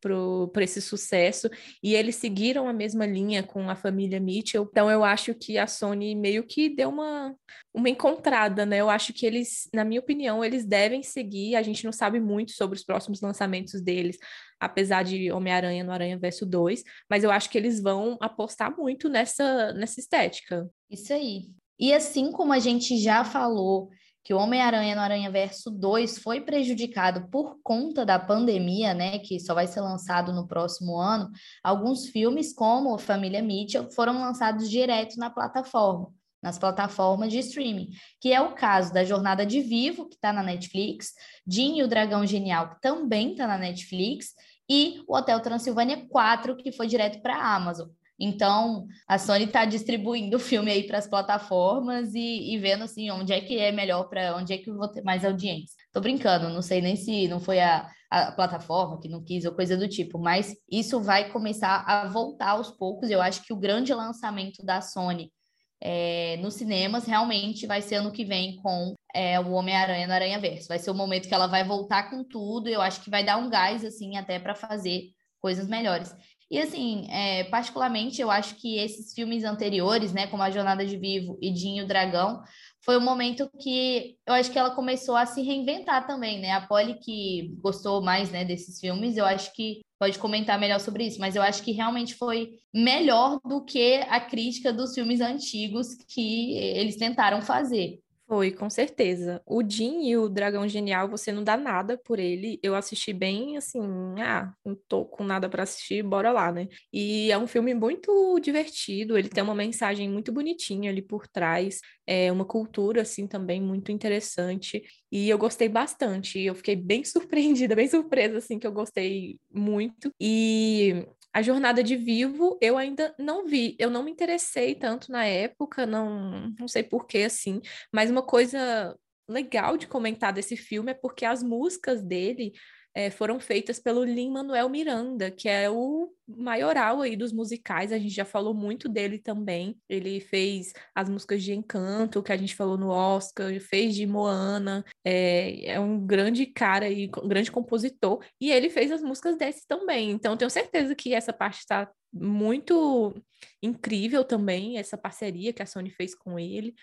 para 0.02 0.64
esse 0.64 0.82
sucesso, 0.82 1.48
e 1.82 1.94
eles 1.94 2.16
seguiram 2.16 2.68
a 2.68 2.72
mesma 2.72 3.06
linha 3.06 3.42
com 3.42 3.70
a 3.70 3.76
família 3.76 4.18
Mitchell, 4.18 4.68
então 4.68 4.90
eu 4.90 5.04
acho 5.04 5.32
que 5.34 5.56
a 5.56 5.66
Sony 5.66 6.14
meio 6.16 6.44
que 6.44 6.68
deu 6.68 6.88
uma, 6.88 7.34
uma 7.72 7.88
encontrada, 7.88 8.66
né? 8.66 8.78
Eu 8.78 8.90
acho 8.90 9.12
que 9.12 9.24
eles, 9.24 9.68
na 9.72 9.84
minha 9.84 10.00
opinião, 10.00 10.44
eles 10.44 10.66
devem 10.66 11.02
seguir, 11.02 11.54
a 11.54 11.62
gente 11.62 11.84
não 11.84 11.92
sabe 11.92 12.18
muito 12.18 12.52
sobre 12.52 12.76
os 12.76 12.84
próximos 12.84 13.20
lançamentos 13.20 13.80
deles, 13.80 14.18
apesar 14.58 15.04
de 15.04 15.30
Homem-Aranha 15.30 15.84
no 15.84 15.92
Aranha 15.92 16.18
Verso 16.18 16.44
2, 16.44 16.82
mas 17.08 17.22
eu 17.22 17.30
acho 17.30 17.48
que 17.48 17.56
eles 17.56 17.80
vão 17.80 18.18
apostar 18.20 18.76
muito 18.76 19.08
nessa, 19.08 19.72
nessa 19.72 20.00
estética. 20.00 20.68
Isso 20.90 21.12
aí. 21.12 21.48
E 21.78 21.92
assim 21.92 22.30
como 22.30 22.52
a 22.52 22.58
gente 22.58 22.96
já 22.98 23.24
falou 23.24 23.90
que 24.24 24.32
o 24.32 24.38
Homem-Aranha 24.38 24.94
no 24.94 25.00
Aranha 25.00 25.30
Verso 25.30 25.70
2 25.70 26.18
foi 26.18 26.40
prejudicado 26.40 27.28
por 27.28 27.58
conta 27.62 28.04
da 28.06 28.18
pandemia, 28.18 28.94
né, 28.94 29.18
que 29.18 29.40
só 29.40 29.54
vai 29.54 29.66
ser 29.66 29.80
lançado 29.80 30.32
no 30.32 30.46
próximo 30.46 30.96
ano, 30.96 31.30
alguns 31.62 32.06
filmes, 32.06 32.52
como 32.52 32.96
Família 32.98 33.42
Mitchell, 33.42 33.90
foram 33.90 34.20
lançados 34.20 34.70
direto 34.70 35.16
na 35.16 35.28
plataforma, 35.28 36.12
nas 36.42 36.58
plataformas 36.58 37.32
de 37.32 37.38
streaming, 37.38 37.90
que 38.20 38.32
é 38.32 38.40
o 38.40 38.54
caso 38.54 38.92
da 38.92 39.04
Jornada 39.04 39.44
de 39.44 39.61
Vivo, 39.61 40.08
que 40.08 40.14
está 40.14 40.32
na 40.32 40.42
Netflix, 40.42 41.12
Jim 41.46 41.78
e 41.78 41.82
o 41.82 41.88
Dragão 41.88 42.24
Genial, 42.24 42.70
que 42.70 42.80
também 42.80 43.32
está 43.32 43.46
na 43.46 43.58
Netflix, 43.58 44.35
e 44.68 45.02
o 45.08 45.16
Hotel 45.16 45.40
Transilvânia 45.40 46.06
4, 46.08 46.56
que 46.56 46.72
foi 46.72 46.87
direto 46.87 47.20
para 47.20 47.37
a 47.37 47.56
Amazon. 47.56 47.88
Então, 48.24 48.87
a 49.08 49.18
Sony 49.18 49.44
está 49.46 49.64
distribuindo 49.64 50.37
o 50.38 50.40
filme 50.40 50.70
aí 50.70 50.87
para 50.87 50.98
as 50.98 51.08
plataformas 51.08 52.14
e, 52.14 52.54
e, 52.54 52.58
vendo 52.58 52.85
assim 52.85 53.11
onde 53.11 53.32
é 53.32 53.40
que 53.40 53.58
é 53.58 53.72
melhor 53.72 54.04
para 54.04 54.37
onde 54.37 54.52
é 54.52 54.58
que 54.58 54.70
eu 54.70 54.76
vou 54.76 54.87
ter 54.87 55.02
mais 55.02 55.24
audiência. 55.24 55.74
Tô 55.92 56.00
brincando, 56.00 56.48
não 56.48 56.62
sei 56.62 56.80
nem 56.80 56.94
se 56.94 57.26
não 57.26 57.40
foi 57.40 57.58
a, 57.58 57.90
a 58.08 58.30
plataforma 58.30 59.00
que 59.00 59.08
não 59.08 59.24
quis 59.24 59.44
ou 59.44 59.52
coisa 59.52 59.76
do 59.76 59.88
tipo, 59.88 60.20
mas 60.20 60.54
isso 60.70 61.00
vai 61.00 61.30
começar 61.30 61.82
a 61.85 62.06
voltar 62.06 62.50
aos 62.50 62.70
poucos. 62.70 63.11
Eu 63.11 63.20
acho 63.20 63.42
que 63.42 63.52
o 63.52 63.58
grande 63.58 63.92
lançamento 63.92 64.64
da 64.64 64.80
Sony 64.80 65.32
é, 65.80 66.37
nos 66.37 66.54
cinemas 66.54 67.06
realmente 67.06 67.66
vai 67.66 67.82
ser 67.82 67.96
ano 67.96 68.12
que 68.12 68.24
vem 68.24 68.54
com 68.56 68.94
é, 69.12 69.40
o 69.40 69.50
Homem-Aranha 69.50 70.06
no 70.06 70.12
Aranha 70.12 70.38
Verso. 70.38 70.68
Vai 70.68 70.78
ser 70.78 70.92
o 70.92 70.94
momento 70.94 71.26
que 71.26 71.35
ela 71.35 71.48
vai 71.48 71.64
voltar 71.64 72.08
com 72.08 72.22
tudo. 72.22 72.68
Eu 72.68 72.80
acho 72.80 73.02
que 73.02 73.11
vai 73.11 73.24
dar 73.24 73.37
um 73.37 73.50
gás 73.50 73.85
assim 73.85 74.16
até 74.16 74.38
para 74.38 74.54
fazer 74.54 75.11
coisas 75.40 75.66
melhores. 75.66 76.14
E 76.52 76.58
assim, 76.58 77.06
é, 77.08 77.44
particularmente, 77.44 78.20
eu 78.20 78.30
acho 78.30 78.56
que 78.56 78.76
esses 78.76 79.14
filmes 79.14 79.42
anteriores, 79.42 80.12
né, 80.12 80.26
como 80.26 80.42
A 80.42 80.50
Jornada 80.50 80.84
de 80.84 80.98
Vivo 80.98 81.38
e 81.40 81.50
Dinho 81.50 81.86
Dragão, 81.86 82.42
foi 82.84 82.98
um 82.98 83.00
momento 83.00 83.50
que 83.58 84.18
eu 84.26 84.34
acho 84.34 84.52
que 84.52 84.58
ela 84.58 84.74
começou 84.74 85.16
a 85.16 85.24
se 85.24 85.40
reinventar 85.40 86.06
também, 86.06 86.40
né? 86.42 86.50
A 86.50 86.60
Polly 86.60 86.98
que 86.98 87.56
gostou 87.62 88.02
mais, 88.02 88.30
né, 88.30 88.44
desses 88.44 88.78
filmes, 88.78 89.16
eu 89.16 89.24
acho 89.24 89.50
que 89.54 89.80
pode 89.98 90.18
comentar 90.18 90.60
melhor 90.60 90.78
sobre 90.78 91.06
isso, 91.06 91.18
mas 91.18 91.36
eu 91.36 91.40
acho 91.40 91.62
que 91.62 91.72
realmente 91.72 92.14
foi 92.16 92.50
melhor 92.74 93.40
do 93.46 93.64
que 93.64 94.04
a 94.10 94.20
crítica 94.20 94.74
dos 94.74 94.92
filmes 94.92 95.22
antigos 95.22 95.94
que 96.06 96.58
eles 96.58 96.96
tentaram 96.96 97.40
fazer. 97.40 98.01
Foi, 98.33 98.51
com 98.51 98.71
certeza. 98.71 99.42
O 99.45 99.62
Jin 99.62 100.09
e 100.09 100.16
o 100.16 100.27
Dragão 100.27 100.66
Genial, 100.66 101.07
você 101.07 101.31
não 101.31 101.45
dá 101.45 101.55
nada 101.55 101.99
por 101.99 102.18
ele. 102.18 102.59
Eu 102.62 102.75
assisti 102.75 103.12
bem 103.12 103.59
assim, 103.59 103.79
ah, 104.21 104.51
não 104.64 104.75
tô 104.88 105.05
com 105.05 105.23
nada 105.23 105.51
para 105.51 105.64
assistir, 105.64 106.03
bora 106.03 106.33
lá, 106.33 106.51
né? 106.51 106.66
E 106.90 107.31
é 107.31 107.37
um 107.37 107.47
filme 107.47 107.75
muito 107.75 108.40
divertido, 108.40 109.18
ele 109.18 109.29
tem 109.29 109.45
uma 109.45 109.55
mensagem 109.55 110.09
muito 110.09 110.33
bonitinha 110.33 110.90
ali 110.90 111.03
por 111.03 111.29
trás, 111.29 111.81
é 112.07 112.33
uma 112.33 112.47
cultura 112.47 113.03
assim 113.03 113.27
também 113.27 113.61
muito 113.61 113.92
interessante. 113.92 114.83
E 115.11 115.29
eu 115.29 115.37
gostei 115.37 115.68
bastante. 115.68 116.40
Eu 116.40 116.55
fiquei 116.55 116.75
bem 116.75 117.05
surpreendida, 117.05 117.77
bem 117.77 117.87
surpresa 117.87 118.38
assim 118.38 118.59
que 118.59 118.66
eu 118.66 118.73
gostei 118.73 119.38
muito. 119.53 120.11
E 120.18 121.07
a 121.33 121.42
jornada 121.42 121.83
de 121.83 121.97
vivo 121.97 122.59
eu 122.61 122.77
ainda 122.77 123.14
não 123.18 123.47
vi, 123.47 123.77
eu 123.79 123.90
não 123.90 124.03
me 124.03 124.11
interessei 124.11 124.75
tanto 124.75 125.11
na 125.11 125.25
época, 125.25 125.87
não, 125.87 126.53
não 126.59 126.68
sei 126.68 126.83
porquê 126.83 127.25
assim, 127.25 127.61
mas 127.92 128.11
uma 128.11 128.23
coisa 128.23 128.97
legal 129.29 129.77
de 129.77 129.87
comentar 129.87 130.33
desse 130.33 130.57
filme 130.57 130.90
é 130.90 130.95
porque 130.95 131.25
as 131.25 131.42
músicas 131.42 132.03
dele 132.03 132.53
é, 132.94 133.11
foram 133.11 133.40
feitas 133.40 133.78
pelo 133.78 134.05
Lin-Manuel 134.05 134.68
Miranda, 134.68 135.31
que 135.31 135.48
é 135.48 135.70
o 135.70 136.12
maioral 136.26 137.00
aí 137.00 137.16
dos 137.16 137.33
musicais, 137.33 137.92
a 137.92 137.98
gente 137.98 138.14
já 138.14 138.24
falou 138.24 138.55
muito 138.55 138.88
dele 138.88 139.18
também. 139.18 139.76
Ele 139.88 140.20
fez 140.20 140.72
as 140.94 141.09
músicas 141.09 141.42
de 141.42 141.52
Encanto, 141.52 142.22
que 142.22 142.33
a 142.33 142.37
gente 142.37 142.55
falou 142.55 142.76
no 142.76 142.88
Oscar, 142.88 143.59
fez 143.61 143.94
de 143.94 144.07
Moana, 144.07 144.85
é, 145.05 145.72
é 145.72 145.81
um 145.81 146.05
grande 146.07 146.46
cara 146.46 146.88
e 146.88 147.11
um 147.22 147.28
grande 147.28 147.50
compositor, 147.50 148.24
e 148.40 148.50
ele 148.50 148.70
fez 148.70 148.90
as 148.92 149.02
músicas 149.02 149.37
desse 149.37 149.66
também. 149.66 150.11
Então, 150.11 150.37
tenho 150.37 150.50
certeza 150.50 150.94
que 150.94 151.14
essa 151.14 151.33
parte 151.33 151.59
está 151.59 151.90
muito 152.12 153.14
incrível 153.62 154.22
também, 154.22 154.78
essa 154.78 154.98
parceria 154.98 155.52
que 155.52 155.62
a 155.62 155.66
Sony 155.66 155.90
fez 155.90 156.14
com 156.14 156.38
ele. 156.38 156.74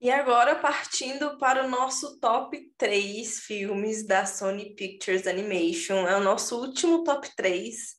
E 0.00 0.12
agora, 0.12 0.54
partindo 0.54 1.36
para 1.38 1.66
o 1.66 1.68
nosso 1.68 2.20
top 2.20 2.72
3 2.78 3.40
filmes 3.40 4.06
da 4.06 4.24
Sony 4.24 4.74
Pictures 4.76 5.26
Animation. 5.26 6.06
É 6.06 6.16
o 6.16 6.22
nosso 6.22 6.56
último 6.60 7.02
top 7.02 7.28
3. 7.34 7.96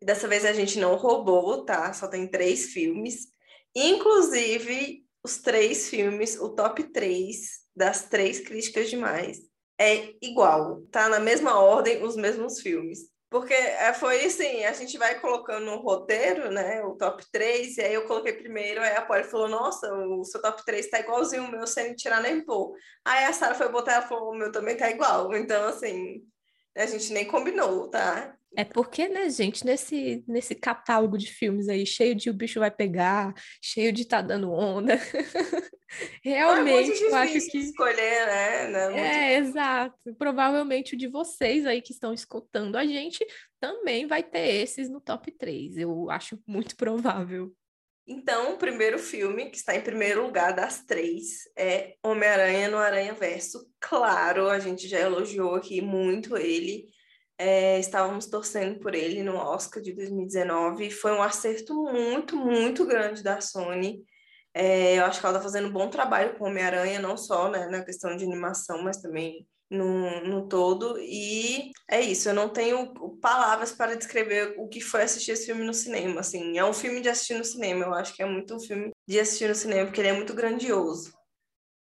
E 0.00 0.06
dessa 0.06 0.28
vez 0.28 0.44
a 0.44 0.52
gente 0.52 0.78
não 0.78 0.94
roubou, 0.94 1.64
tá? 1.64 1.92
Só 1.92 2.06
tem 2.06 2.28
três 2.28 2.66
filmes. 2.66 3.26
Inclusive, 3.74 5.04
os 5.24 5.38
três 5.38 5.88
filmes, 5.88 6.38
o 6.40 6.50
top 6.50 6.84
3 6.84 7.60
das 7.74 8.08
três 8.08 8.38
críticas 8.38 8.88
demais, 8.88 9.40
é 9.76 10.14
igual. 10.22 10.82
Tá 10.92 11.08
na 11.08 11.18
mesma 11.18 11.58
ordem, 11.58 12.04
os 12.04 12.14
mesmos 12.14 12.60
filmes. 12.60 13.10
Porque 13.30 13.54
é, 13.54 13.92
foi 13.94 14.24
assim, 14.24 14.64
a 14.64 14.72
gente 14.72 14.98
vai 14.98 15.20
colocando 15.20 15.64
no 15.64 15.76
roteiro, 15.76 16.50
né, 16.50 16.82
o 16.82 16.96
top 16.96 17.24
3, 17.30 17.78
e 17.78 17.80
aí 17.82 17.94
eu 17.94 18.04
coloquei 18.04 18.32
primeiro, 18.32 18.82
aí 18.82 18.96
a 18.96 19.02
Polly 19.02 19.22
falou, 19.22 19.48
nossa, 19.48 19.88
o 19.94 20.24
seu 20.24 20.42
top 20.42 20.64
3 20.64 20.90
tá 20.90 20.98
igualzinho 20.98 21.44
o 21.44 21.50
meu, 21.50 21.64
sem 21.64 21.94
tirar 21.94 22.20
nem 22.20 22.44
pôr. 22.44 22.74
Aí 23.04 23.24
a 23.24 23.32
Sara 23.32 23.54
foi 23.54 23.68
botar, 23.68 23.92
ela 23.92 24.08
falou, 24.08 24.32
o 24.32 24.36
meu 24.36 24.50
também 24.50 24.76
tá 24.76 24.90
igual. 24.90 25.32
Então, 25.36 25.68
assim, 25.68 26.24
a 26.76 26.86
gente 26.86 27.12
nem 27.12 27.24
combinou, 27.24 27.88
tá? 27.88 28.36
É 28.56 28.64
porque, 28.64 29.08
né, 29.08 29.28
gente, 29.30 29.64
nesse, 29.64 30.24
nesse 30.26 30.54
catálogo 30.54 31.16
de 31.16 31.32
filmes 31.32 31.68
aí, 31.68 31.86
cheio 31.86 32.14
de 32.14 32.30
o 32.30 32.34
bicho 32.34 32.58
vai 32.58 32.70
pegar, 32.70 33.32
cheio 33.62 33.92
de 33.92 34.04
tá 34.04 34.20
dando 34.20 34.50
onda. 34.50 34.94
Realmente, 36.22 37.02
é 37.02 37.06
eu 37.06 37.14
acho 37.16 37.50
que. 37.50 37.58
escolher, 37.58 38.26
né? 38.26 38.98
É, 38.98 39.34
é 39.34 39.38
exato. 39.38 39.96
Provavelmente 40.16 40.94
o 40.94 40.98
de 40.98 41.08
vocês 41.08 41.66
aí 41.66 41.80
que 41.80 41.92
estão 41.92 42.12
escutando 42.12 42.76
a 42.76 42.84
gente 42.84 43.24
também 43.60 44.06
vai 44.06 44.22
ter 44.22 44.62
esses 44.62 44.88
no 44.88 45.00
top 45.00 45.30
3. 45.32 45.76
Eu 45.76 46.10
acho 46.10 46.38
muito 46.46 46.76
provável. 46.76 47.52
Então, 48.06 48.54
o 48.54 48.58
primeiro 48.58 48.98
filme, 48.98 49.50
que 49.50 49.56
está 49.56 49.76
em 49.76 49.82
primeiro 49.82 50.22
lugar 50.24 50.52
das 50.52 50.84
três, 50.84 51.48
é 51.56 51.94
Homem-Aranha 52.02 52.68
no 52.68 52.78
Aranha 52.78 53.14
Verso. 53.14 53.70
Claro, 53.78 54.48
a 54.48 54.58
gente 54.58 54.88
já 54.88 54.98
elogiou 54.98 55.54
aqui 55.54 55.80
muito 55.80 56.36
ele. 56.36 56.88
É, 57.42 57.80
estávamos 57.80 58.26
torcendo 58.26 58.78
por 58.80 58.94
ele 58.94 59.22
no 59.22 59.34
Oscar 59.34 59.82
de 59.82 59.94
2019. 59.94 60.90
Foi 60.90 61.10
um 61.12 61.22
acerto 61.22 61.72
muito, 61.74 62.36
muito 62.36 62.84
grande 62.84 63.22
da 63.22 63.40
Sony. 63.40 64.04
É, 64.52 64.98
eu 64.98 65.06
acho 65.06 65.18
que 65.18 65.24
ela 65.24 65.38
está 65.38 65.42
fazendo 65.42 65.68
um 65.68 65.72
bom 65.72 65.88
trabalho 65.88 66.36
com 66.36 66.44
Homem-Aranha, 66.44 67.00
não 67.00 67.16
só 67.16 67.50
né, 67.50 67.66
na 67.68 67.82
questão 67.82 68.14
de 68.14 68.26
animação, 68.26 68.82
mas 68.82 68.98
também 68.98 69.46
no, 69.70 70.22
no 70.22 70.48
todo. 70.48 70.98
E 70.98 71.70
é 71.90 72.02
isso, 72.02 72.28
eu 72.28 72.34
não 72.34 72.50
tenho 72.50 72.92
palavras 73.22 73.72
para 73.72 73.96
descrever 73.96 74.56
o 74.58 74.68
que 74.68 74.82
foi 74.82 75.04
assistir 75.04 75.30
esse 75.30 75.46
filme 75.46 75.64
no 75.64 75.72
cinema. 75.72 76.20
Assim, 76.20 76.58
é 76.58 76.64
um 76.64 76.74
filme 76.74 77.00
de 77.00 77.08
assistir 77.08 77.38
no 77.38 77.44
cinema, 77.44 77.86
eu 77.86 77.94
acho 77.94 78.14
que 78.14 78.22
é 78.22 78.26
muito 78.26 78.54
um 78.54 78.60
filme 78.60 78.90
de 79.08 79.18
assistir 79.18 79.48
no 79.48 79.54
cinema, 79.54 79.86
porque 79.86 80.02
ele 80.02 80.08
é 80.08 80.12
muito 80.12 80.34
grandioso. 80.34 81.10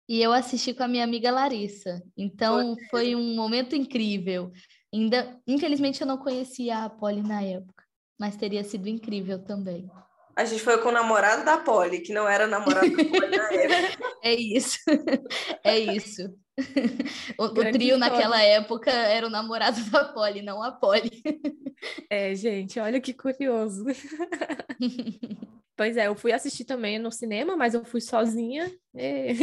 E 0.09 0.21
eu 0.21 0.33
assisti 0.33 0.75
com 0.75 0.83
a 0.83 0.89
minha 0.89 1.05
amiga 1.05 1.31
Larissa. 1.31 2.03
Então 2.17 2.75
foi, 2.75 2.89
foi 2.91 3.15
um 3.15 3.37
momento 3.37 3.77
incrível. 3.77 4.51
Ainda, 4.97 5.39
infelizmente, 5.47 6.01
eu 6.01 6.07
não 6.07 6.17
conhecia 6.17 6.85
a 6.85 6.89
Polly 6.89 7.23
na 7.23 7.43
época, 7.43 7.85
mas 8.19 8.35
teria 8.35 8.65
sido 8.65 8.89
incrível 8.89 9.45
também. 9.45 9.91
A 10.35 10.43
gente 10.47 10.63
foi 10.63 10.79
com 10.79 10.89
o 10.89 10.93
namorado 10.93 11.45
da 11.45 11.59
Polly, 11.59 12.01
que 12.01 12.15
não 12.15 12.27
era 12.27 12.47
namorado 12.47 12.89
da 12.97 13.05
Polly 13.05 13.37
na 13.37 13.53
época. 13.53 14.05
É 14.23 14.35
isso. 14.35 14.79
É 15.63 15.79
isso. 15.79 16.23
O, 17.39 17.45
o 17.45 17.73
trio 17.73 17.99
naquela 17.99 18.43
época 18.43 18.91
era 18.91 19.27
o 19.27 19.31
namorado 19.31 19.79
da 19.91 20.05
Polly, 20.05 20.43
não 20.43 20.63
a 20.63 20.73
Polly. 20.73 21.11
É, 22.09 22.35
gente, 22.35 22.81
olha 22.81 23.01
que 23.01 23.13
curioso. 23.13 23.85
Pois 25.77 25.99
é, 25.99 26.07
eu 26.07 26.15
fui 26.15 26.33
assistir 26.33 26.65
também 26.65 26.99
no 26.99 27.13
cinema, 27.13 27.55
mas 27.55 27.75
eu 27.75 27.85
fui 27.85 28.01
sozinha. 28.01 28.73
E... 28.95 29.35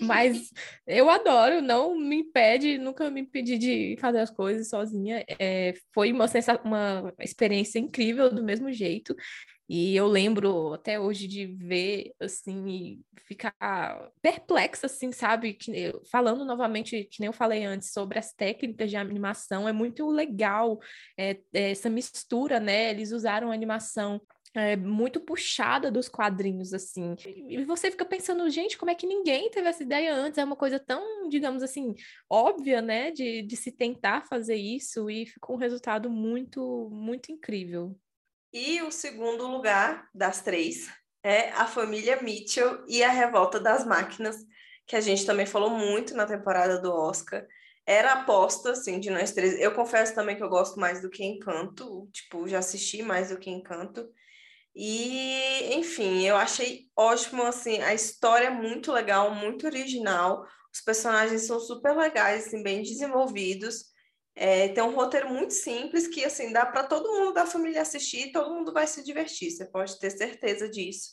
mas 0.00 0.50
eu 0.86 1.10
adoro, 1.10 1.60
não 1.60 1.94
me 1.94 2.16
impede, 2.16 2.78
nunca 2.78 3.10
me 3.10 3.20
impedi 3.20 3.58
de 3.58 3.96
fazer 4.00 4.20
as 4.20 4.30
coisas 4.30 4.70
sozinha. 4.70 5.22
É, 5.38 5.74
foi 5.92 6.10
uma, 6.12 6.24
uma 6.64 7.12
experiência 7.20 7.78
incrível 7.78 8.34
do 8.34 8.42
mesmo 8.42 8.72
jeito. 8.72 9.14
E 9.68 9.96
eu 9.96 10.06
lembro 10.06 10.74
até 10.74 11.00
hoje 11.00 11.26
de 11.26 11.46
ver, 11.46 12.12
assim, 12.20 12.68
e 12.68 13.00
ficar 13.26 13.54
perplexa, 14.20 14.86
assim, 14.86 15.12
sabe? 15.12 15.54
Que, 15.54 15.92
falando 16.10 16.44
novamente, 16.44 17.04
que 17.04 17.20
nem 17.20 17.28
eu 17.28 17.32
falei 17.32 17.64
antes, 17.64 17.92
sobre 17.92 18.18
as 18.18 18.32
técnicas 18.32 18.90
de 18.90 18.96
animação, 18.96 19.68
é 19.68 19.72
muito 19.72 20.08
legal 20.10 20.78
é, 21.18 21.40
essa 21.52 21.88
mistura, 21.88 22.60
né? 22.60 22.90
Eles 22.90 23.12
usaram 23.12 23.50
animação 23.50 24.20
é, 24.54 24.76
muito 24.76 25.20
puxada 25.20 25.90
dos 25.90 26.08
quadrinhos, 26.08 26.74
assim. 26.74 27.14
E 27.48 27.64
você 27.64 27.90
fica 27.90 28.04
pensando, 28.04 28.48
gente, 28.50 28.76
como 28.76 28.90
é 28.90 28.94
que 28.94 29.06
ninguém 29.06 29.50
teve 29.50 29.68
essa 29.68 29.82
ideia 29.82 30.14
antes? 30.14 30.38
É 30.38 30.44
uma 30.44 30.56
coisa 30.56 30.78
tão, 30.78 31.28
digamos 31.28 31.62
assim, 31.62 31.94
óbvia, 32.28 32.82
né, 32.82 33.10
de, 33.10 33.42
de 33.42 33.56
se 33.56 33.72
tentar 33.72 34.26
fazer 34.26 34.56
isso 34.56 35.08
e 35.08 35.26
ficou 35.26 35.56
um 35.56 35.58
resultado 35.58 36.10
muito, 36.10 36.90
muito 36.92 37.32
incrível. 37.32 37.96
E 38.52 38.82
o 38.82 38.90
segundo 38.90 39.46
lugar 39.46 40.08
das 40.14 40.42
três 40.42 40.90
é 41.22 41.50
a 41.50 41.66
família 41.66 42.20
Mitchell 42.20 42.84
e 42.86 43.02
a 43.02 43.10
Revolta 43.10 43.58
das 43.58 43.86
Máquinas, 43.86 44.36
que 44.86 44.94
a 44.94 45.00
gente 45.00 45.24
também 45.24 45.46
falou 45.46 45.70
muito 45.70 46.14
na 46.14 46.26
temporada 46.26 46.80
do 46.80 46.92
Oscar. 46.92 47.46
Era 47.86 48.12
aposta, 48.12 48.72
assim, 48.72 49.00
de 49.00 49.08
nós 49.10 49.32
três. 49.32 49.58
Eu 49.58 49.74
confesso 49.74 50.14
também 50.14 50.36
que 50.36 50.42
eu 50.42 50.48
gosto 50.48 50.78
mais 50.78 51.00
do 51.00 51.08
que 51.08 51.24
Encanto, 51.24 52.08
tipo, 52.12 52.46
já 52.46 52.58
assisti 52.58 53.02
mais 53.02 53.30
do 53.30 53.38
que 53.38 53.50
Encanto. 53.50 54.06
E, 54.74 55.74
enfim, 55.74 56.26
eu 56.26 56.36
achei 56.36 56.86
ótimo, 56.96 57.42
assim, 57.42 57.80
a 57.80 57.94
história 57.94 58.46
é 58.46 58.50
muito 58.50 58.92
legal, 58.92 59.34
muito 59.34 59.66
original, 59.66 60.46
os 60.72 60.80
personagens 60.80 61.46
são 61.46 61.60
super 61.60 61.96
legais, 61.96 62.46
assim, 62.46 62.62
bem 62.62 62.82
desenvolvidos. 62.82 63.91
É, 64.34 64.68
tem 64.68 64.82
um 64.82 64.94
roteiro 64.94 65.28
muito 65.28 65.52
simples 65.52 66.06
que, 66.06 66.24
assim, 66.24 66.52
dá 66.52 66.64
para 66.64 66.84
todo 66.84 67.12
mundo 67.12 67.32
da 67.32 67.46
família 67.46 67.82
assistir, 67.82 68.32
todo 68.32 68.54
mundo 68.54 68.72
vai 68.72 68.86
se 68.86 69.04
divertir, 69.04 69.50
você 69.50 69.66
pode 69.66 69.98
ter 69.98 70.10
certeza 70.10 70.68
disso. 70.68 71.10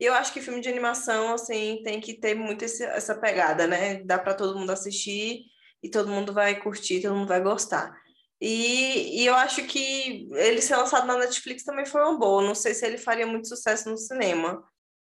E 0.00 0.04
eu 0.04 0.14
acho 0.14 0.32
que 0.32 0.40
filme 0.40 0.60
de 0.60 0.68
animação, 0.68 1.34
assim, 1.34 1.82
tem 1.84 2.00
que 2.00 2.14
ter 2.14 2.34
muito 2.34 2.64
esse, 2.64 2.82
essa 2.84 3.14
pegada, 3.14 3.66
né? 3.66 4.02
Dá 4.04 4.18
para 4.18 4.34
todo 4.34 4.58
mundo 4.58 4.70
assistir 4.70 5.44
e 5.82 5.88
todo 5.90 6.08
mundo 6.08 6.32
vai 6.32 6.60
curtir, 6.60 7.02
todo 7.02 7.14
mundo 7.14 7.28
vai 7.28 7.42
gostar. 7.42 7.94
E, 8.40 9.22
e, 9.22 9.26
eu 9.26 9.36
acho 9.36 9.64
que 9.68 10.28
ele 10.32 10.60
ser 10.60 10.76
lançado 10.76 11.06
na 11.06 11.16
Netflix 11.16 11.62
também 11.62 11.86
foi 11.86 12.00
uma 12.00 12.18
boa. 12.18 12.42
Não 12.42 12.54
sei 12.56 12.74
se 12.74 12.84
ele 12.84 12.98
faria 12.98 13.26
muito 13.26 13.46
sucesso 13.46 13.88
no 13.88 13.96
cinema. 13.96 14.60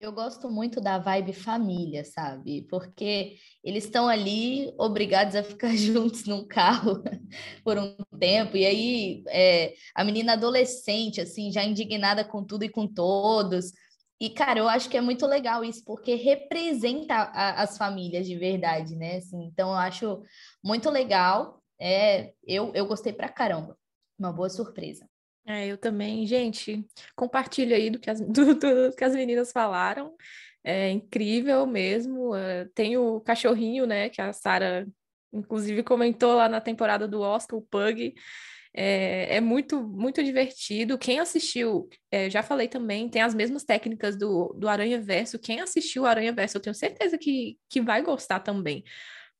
Eu 0.02 0.12
gosto 0.12 0.50
muito 0.50 0.80
da 0.80 0.98
vibe 0.98 1.32
família, 1.32 2.04
sabe? 2.04 2.62
Porque 2.68 3.36
eles 3.62 3.84
estão 3.84 4.08
ali 4.08 4.74
obrigados 4.76 5.36
a 5.36 5.44
ficar 5.44 5.68
juntos 5.78 6.24
num 6.24 6.44
carro 6.44 7.04
por 7.62 7.78
um 7.78 7.94
tempo. 8.18 8.56
E 8.56 8.66
aí 8.66 9.22
é, 9.28 9.74
a 9.94 10.02
menina 10.02 10.32
adolescente, 10.32 11.20
assim, 11.20 11.52
já 11.52 11.62
indignada 11.62 12.24
com 12.24 12.42
tudo 12.44 12.64
e 12.64 12.68
com 12.68 12.84
todos. 12.84 13.72
E, 14.20 14.28
cara, 14.28 14.58
eu 14.58 14.68
acho 14.68 14.90
que 14.90 14.96
é 14.96 15.00
muito 15.00 15.24
legal 15.24 15.64
isso, 15.64 15.84
porque 15.84 16.16
representa 16.16 17.14
a, 17.14 17.62
as 17.62 17.78
famílias 17.78 18.26
de 18.26 18.36
verdade, 18.36 18.96
né? 18.96 19.18
Assim, 19.18 19.44
então, 19.44 19.70
eu 19.70 19.76
acho 19.76 20.20
muito 20.64 20.90
legal. 20.90 21.62
É, 21.80 22.32
eu, 22.44 22.72
eu 22.74 22.86
gostei 22.86 23.12
pra 23.12 23.28
caramba. 23.28 23.78
Uma 24.18 24.32
boa 24.32 24.50
surpresa. 24.50 25.08
É, 25.44 25.66
eu 25.66 25.76
também, 25.76 26.24
gente, 26.26 26.84
compartilho 27.16 27.74
aí 27.74 27.90
do 27.90 27.98
que 27.98 28.08
as, 28.08 28.20
do, 28.26 28.54
do 28.54 28.92
que 28.96 29.04
as 29.04 29.14
meninas 29.14 29.52
falaram. 29.52 30.14
É 30.64 30.90
incrível 30.90 31.66
mesmo. 31.66 32.34
É, 32.34 32.66
tem 32.74 32.96
o 32.96 33.20
cachorrinho, 33.20 33.86
né, 33.86 34.08
que 34.08 34.20
a 34.20 34.32
Sara, 34.32 34.86
inclusive, 35.32 35.82
comentou 35.82 36.34
lá 36.34 36.48
na 36.48 36.60
temporada 36.60 37.08
do 37.08 37.20
Oscar, 37.20 37.58
o 37.58 37.62
Pug. 37.62 38.14
É, 38.74 39.36
é 39.36 39.40
muito, 39.40 39.82
muito 39.82 40.22
divertido. 40.22 40.96
Quem 40.96 41.20
assistiu, 41.20 41.88
é, 42.10 42.30
já 42.30 42.42
falei 42.42 42.68
também, 42.68 43.08
tem 43.08 43.20
as 43.20 43.34
mesmas 43.34 43.64
técnicas 43.64 44.16
do, 44.16 44.54
do 44.56 44.68
Aranha 44.68 45.00
Verso. 45.00 45.38
Quem 45.38 45.60
assistiu 45.60 46.04
o 46.04 46.06
Aranha 46.06 46.32
Verso, 46.32 46.56
eu 46.56 46.62
tenho 46.62 46.74
certeza 46.74 47.18
que, 47.18 47.58
que 47.68 47.80
vai 47.82 48.00
gostar 48.02 48.40
também 48.40 48.82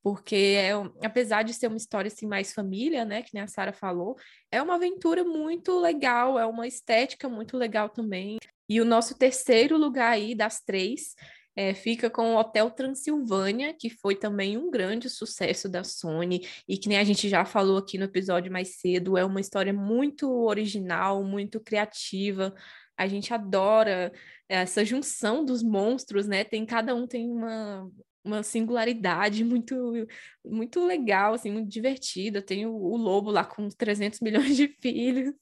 porque 0.02 0.56
é, 0.58 0.72
apesar 1.04 1.42
de 1.42 1.54
ser 1.54 1.68
uma 1.68 1.76
história 1.76 2.08
assim 2.08 2.26
mais 2.26 2.52
família, 2.52 3.04
né, 3.04 3.22
que 3.22 3.30
nem 3.32 3.42
a 3.42 3.46
Sara 3.46 3.72
falou, 3.72 4.16
é 4.50 4.60
uma 4.60 4.74
aventura 4.74 5.24
muito 5.24 5.78
legal, 5.78 6.38
é 6.38 6.44
uma 6.44 6.66
estética 6.66 7.28
muito 7.28 7.56
legal 7.56 7.88
também. 7.88 8.38
E 8.68 8.80
o 8.80 8.84
nosso 8.84 9.16
terceiro 9.16 9.76
lugar 9.76 10.12
aí 10.12 10.34
das 10.34 10.60
três 10.60 11.14
é, 11.54 11.74
fica 11.74 12.08
com 12.08 12.34
o 12.34 12.38
Hotel 12.38 12.70
Transilvânia, 12.70 13.74
que 13.74 13.90
foi 13.90 14.16
também 14.16 14.56
um 14.56 14.70
grande 14.70 15.08
sucesso 15.10 15.68
da 15.68 15.84
Sony 15.84 16.46
e 16.66 16.78
que 16.78 16.88
nem 16.88 16.98
a 16.98 17.04
gente 17.04 17.28
já 17.28 17.44
falou 17.44 17.76
aqui 17.78 17.98
no 17.98 18.04
episódio 18.04 18.50
mais 18.50 18.80
cedo, 18.80 19.18
é 19.18 19.24
uma 19.24 19.40
história 19.40 19.72
muito 19.72 20.30
original, 20.44 21.22
muito 21.22 21.60
criativa. 21.60 22.54
A 22.96 23.06
gente 23.06 23.32
adora 23.34 24.12
essa 24.48 24.84
junção 24.84 25.44
dos 25.44 25.62
monstros, 25.62 26.26
né? 26.26 26.44
Tem 26.44 26.64
cada 26.64 26.94
um 26.94 27.06
tem 27.06 27.30
uma, 27.30 27.90
uma 28.24 28.42
singularidade 28.42 29.44
muito 29.44 30.06
muito 30.44 30.84
legal, 30.84 31.34
assim, 31.34 31.52
muito 31.52 31.68
divertida. 31.68 32.42
Tem 32.42 32.66
o, 32.66 32.74
o, 32.74 32.96
lobo 32.96 33.30
lá 33.30 33.44
com 33.44 33.68
300 33.68 34.20
milhões 34.20 34.56
de 34.56 34.68
filhos, 34.82 35.32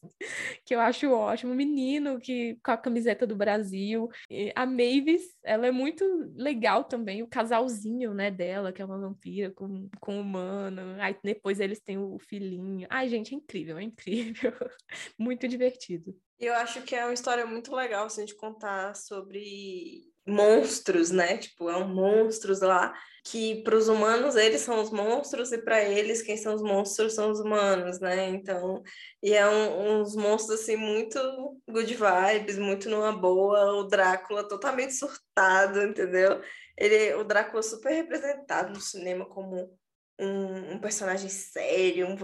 que 0.64 0.75
eu 0.75 0.81
acho 0.81 1.11
ótimo. 1.11 1.53
O 1.53 1.57
menino 1.57 2.21
que 2.21 2.59
com 2.64 2.71
a 2.73 2.77
camiseta 2.77 3.27
do 3.27 3.35
Brasil. 3.35 4.09
E 4.29 4.53
a 4.55 4.66
Mavis, 4.66 5.23
ela 5.43 5.66
é 5.66 5.71
muito 5.71 6.05
legal 6.35 6.85
também. 6.85 7.23
O 7.23 7.29
casalzinho, 7.29 8.12
né, 8.12 8.31
dela, 8.31 8.73
que 8.73 8.83
é 8.83 8.85
uma 8.85 8.99
vampira 8.99 9.51
com, 9.51 9.88
com 10.01 10.16
um 10.16 10.21
humano. 10.21 10.97
Aí 11.01 11.16
depois 11.25 11.61
eles 11.61 11.81
têm 11.81 11.99
o 11.99 12.19
filhinho. 12.19 12.87
Ai, 12.90 13.09
gente, 13.09 13.35
é 13.35 13.37
incrível, 13.37 13.79
é 13.79 13.83
incrível. 13.83 14.53
muito 15.19 15.49
divertido. 15.49 16.14
Eu 16.38 16.55
acho 16.55 16.83
que 16.83 16.95
é 16.95 17.05
uma 17.05 17.12
história 17.12 17.45
muito 17.45 17.75
legal, 17.75 18.07
assim, 18.07 18.25
de 18.25 18.35
contar 18.35 18.95
sobre 18.97 20.11
monstros, 20.31 21.11
né? 21.11 21.37
Tipo, 21.38 21.69
é 21.69 21.77
um 21.77 21.88
monstros 21.88 22.61
lá 22.61 22.95
que 23.25 23.62
para 23.62 23.77
os 23.77 23.88
humanos 23.88 24.35
eles 24.37 24.62
são 24.62 24.81
os 24.81 24.90
monstros 24.90 25.53
e 25.53 25.59
para 25.59 25.83
eles 25.83 26.23
quem 26.23 26.37
são 26.37 26.55
os 26.55 26.62
monstros 26.62 27.14
são 27.14 27.31
os 27.31 27.40
humanos, 27.40 28.01
né? 28.01 28.29
Então, 28.29 28.83
e 29.23 29.35
é 29.35 29.47
um, 29.47 30.01
uns 30.01 30.16
monstros 30.16 30.61
assim 30.61 30.77
muito 30.77 31.19
good 31.69 31.95
vibes, 31.95 32.59
muito 32.59 32.88
numa 32.88 33.12
boa, 33.12 33.75
o 33.75 33.85
Drácula 33.85 34.49
totalmente 34.49 34.95
surtado, 34.95 35.83
entendeu? 35.83 36.40
Ele, 36.77 37.14
o 37.14 37.25
Drácula 37.25 37.62
super 37.62 37.93
representado 37.93 38.73
no 38.73 38.81
cinema 38.81 39.27
como 39.27 39.79
um, 40.19 40.75
um 40.75 40.79
personagem 40.79 41.29
sério, 41.29 42.07
um, 42.07 42.14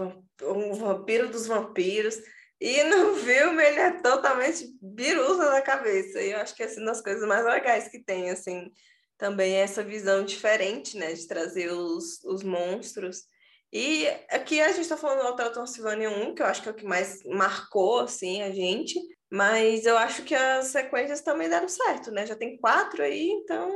um 0.43 0.73
vampiro 0.73 1.29
dos 1.29 1.47
vampiros. 1.47 2.17
E 2.59 2.83
no 2.83 3.15
filme 3.17 3.63
ele 3.63 3.79
é 3.79 3.91
totalmente 4.01 4.67
birusa 4.81 5.51
da 5.51 5.61
cabeça. 5.61 6.21
E 6.21 6.31
eu 6.31 6.39
acho 6.39 6.55
que 6.55 6.63
é 6.63 6.65
assim, 6.65 6.81
uma 6.81 6.87
das 6.91 7.01
coisas 7.01 7.27
mais 7.27 7.45
legais 7.45 7.87
que 7.87 8.03
tem, 8.03 8.29
assim, 8.29 8.71
também 9.17 9.53
é 9.55 9.61
essa 9.61 9.83
visão 9.83 10.23
diferente, 10.23 10.97
né, 10.97 11.13
de 11.13 11.27
trazer 11.27 11.71
os, 11.71 12.23
os 12.23 12.43
monstros. 12.43 13.23
E 13.71 14.07
aqui 14.29 14.61
a 14.61 14.69
gente 14.69 14.81
está 14.81 14.95
falando 14.95 15.21
do 15.21 15.27
Hotel 15.27 15.51
Transilvânia 15.51 16.09
1, 16.09 16.35
que 16.35 16.41
eu 16.41 16.45
acho 16.45 16.61
que 16.61 16.69
é 16.69 16.71
o 16.71 16.75
que 16.75 16.85
mais 16.85 17.21
marcou, 17.25 17.99
assim, 17.99 18.41
a 18.41 18.51
gente. 18.51 18.99
Mas 19.29 19.85
eu 19.85 19.97
acho 19.97 20.23
que 20.23 20.33
as 20.33 20.67
sequências 20.67 21.21
também 21.21 21.49
deram 21.49 21.67
certo, 21.67 22.11
né? 22.11 22.25
Já 22.25 22.35
tem 22.35 22.57
quatro 22.57 23.03
aí, 23.03 23.27
então 23.29 23.69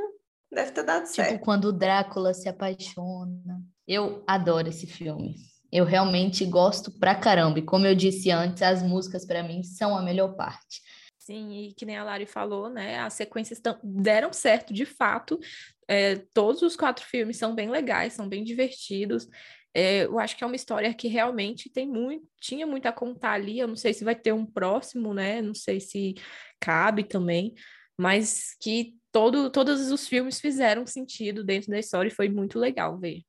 deve 0.50 0.72
ter 0.72 0.84
dado 0.84 1.04
tipo, 1.04 1.16
certo. 1.16 1.32
Tipo, 1.34 1.44
quando 1.44 1.66
o 1.66 1.74
Drácula 1.74 2.34
se 2.34 2.48
apaixona. 2.48 3.62
Eu 3.86 4.24
adoro 4.26 4.70
esse 4.70 4.88
filme. 4.88 5.36
Eu 5.72 5.86
realmente 5.86 6.46
gosto 6.46 6.92
pra 6.92 7.16
caramba. 7.16 7.60
E 7.60 7.66
como 7.66 7.86
eu 7.86 7.96
disse 7.96 8.30
antes, 8.30 8.62
as 8.62 8.84
músicas 8.84 9.26
para 9.26 9.42
mim 9.44 9.64
são 9.64 9.98
a 9.98 10.02
melhor 10.02 10.36
parte. 10.36 10.82
Sim, 11.18 11.52
e 11.54 11.74
que 11.74 11.86
nem 11.86 11.98
a 11.98 12.04
Lari 12.04 12.26
falou, 12.26 12.70
né? 12.70 13.00
As 13.00 13.14
sequências 13.14 13.62
deram 13.84 14.34
certo 14.34 14.74
de 14.74 14.86
fato. 14.86 15.40
É, 15.88 16.16
todos 16.34 16.62
os 16.62 16.76
quatro 16.76 17.06
filmes 17.06 17.38
são 17.38 17.54
bem 17.56 17.70
legais, 17.70 18.14
são 18.14 18.28
bem 18.28 18.44
divertidos. 18.44 19.30
É, 19.74 20.06
eu 20.06 20.20
acho 20.20 20.36
que 20.36 20.44
é 20.44 20.48
uma 20.48 20.56
história 20.56 20.94
que 20.94 21.08
realmente 21.08 21.70
tem 21.70 21.88
muito, 21.88 22.28
tinha 22.42 22.68
muito 22.68 22.88
a 22.88 22.92
contar 22.92 23.34
ali. 23.34 23.60
Eu 23.60 23.68
não 23.68 23.76
sei 23.76 23.94
se 23.94 24.04
vai 24.04 24.16
ter 24.16 24.34
um 24.34 24.46
próximo, 24.46 25.14
né? 25.14 25.42
Não 25.42 25.54
sei 25.54 25.80
se 25.80 26.16
cabe 26.60 27.04
também, 27.04 27.54
mas 27.98 28.56
que 28.60 28.96
todo, 29.12 29.50
todos 29.50 29.92
os 29.92 30.08
filmes 30.08 30.40
fizeram 30.40 30.86
sentido 30.86 31.44
dentro 31.44 31.70
da 31.70 31.80
história 31.80 32.10
e 32.10 32.14
foi 32.14 32.30
muito 32.30 32.60
legal 32.60 32.98
ver. 32.98 33.22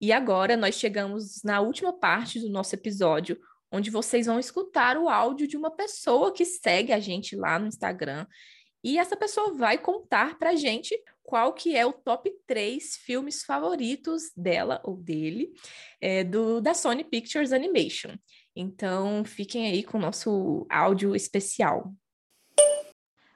E 0.00 0.12
agora 0.12 0.56
nós 0.56 0.76
chegamos 0.76 1.42
na 1.42 1.60
última 1.60 1.92
parte 1.92 2.38
do 2.38 2.48
nosso 2.48 2.74
episódio, 2.74 3.38
onde 3.70 3.90
vocês 3.90 4.26
vão 4.26 4.38
escutar 4.38 4.96
o 4.96 5.08
áudio 5.08 5.48
de 5.48 5.56
uma 5.56 5.70
pessoa 5.70 6.32
que 6.32 6.44
segue 6.44 6.92
a 6.92 7.00
gente 7.00 7.34
lá 7.34 7.58
no 7.58 7.66
Instagram. 7.66 8.26
E 8.82 8.96
essa 8.96 9.16
pessoa 9.16 9.54
vai 9.54 9.76
contar 9.76 10.38
pra 10.38 10.54
gente 10.54 10.96
qual 11.22 11.52
que 11.52 11.76
é 11.76 11.84
o 11.84 11.92
top 11.92 12.32
3 12.46 12.96
filmes 12.96 13.42
favoritos 13.42 14.30
dela 14.36 14.80
ou 14.84 14.96
dele, 14.96 15.52
é, 16.00 16.22
do, 16.22 16.60
da 16.60 16.74
Sony 16.74 17.04
Pictures 17.04 17.52
Animation. 17.52 18.16
Então, 18.54 19.24
fiquem 19.24 19.66
aí 19.66 19.82
com 19.82 19.98
o 19.98 20.00
nosso 20.00 20.66
áudio 20.70 21.14
especial. 21.14 21.92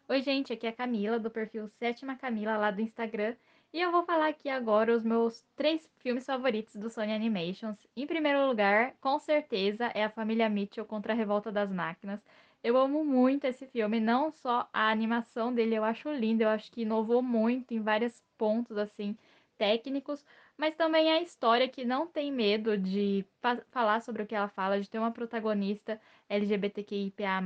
Oi, 0.09 0.23
gente, 0.23 0.53
aqui 0.53 0.67
é 0.67 0.71
a 0.71 0.73
Camila, 0.73 1.19
do 1.19 1.31
perfil 1.31 1.69
Sétima 1.79 2.17
Camila, 2.17 2.57
lá 2.57 2.71
do 2.71 2.81
Instagram. 2.81 3.37
E 3.73 3.81
eu 3.81 3.91
vou 3.91 4.03
falar 4.05 4.29
aqui 4.29 4.49
agora 4.51 4.95
os 4.95 5.03
meus 5.03 5.47
três 5.57 5.91
filmes 5.99 6.27
favoritos 6.27 6.77
do 6.77 6.91
Sony 6.91 7.13
Animations. 7.13 7.79
Em 7.97 8.07
primeiro 8.07 8.47
lugar, 8.47 8.95
com 9.01 9.19
certeza, 9.19 9.87
é 9.95 10.05
A 10.05 10.11
Família 10.11 10.49
Mitchell 10.49 10.85
contra 10.85 11.13
a 11.15 11.17
Revolta 11.17 11.51
das 11.51 11.73
Máquinas. 11.73 12.23
Eu 12.63 12.77
amo 12.77 13.03
muito 13.05 13.45
esse 13.47 13.67
filme, 13.67 13.99
não 13.99 14.31
só 14.31 14.69
a 14.73 14.91
animação 14.91 15.55
dele, 15.55 15.75
eu 15.75 15.85
acho 15.85 16.11
lindo, 16.13 16.43
eu 16.43 16.49
acho 16.51 16.71
que 16.71 16.83
inovou 16.83 17.23
muito 17.23 17.73
em 17.73 17.81
vários 17.83 18.23
pontos, 18.37 18.77
assim, 18.77 19.17
técnicos, 19.57 20.25
mas 20.57 20.75
também 20.77 21.11
a 21.11 21.21
história 21.23 21.69
que 21.69 21.85
não 21.85 22.07
tem 22.07 22.31
medo 22.31 22.77
de 22.77 23.25
falar 23.71 24.01
sobre 24.03 24.23
o 24.23 24.27
que 24.27 24.35
ela 24.35 24.49
fala, 24.49 24.81
de 24.81 24.89
ter 24.89 24.99
uma 24.99 25.13
protagonista 25.13 26.01
LGBTQIA+, 26.29 27.41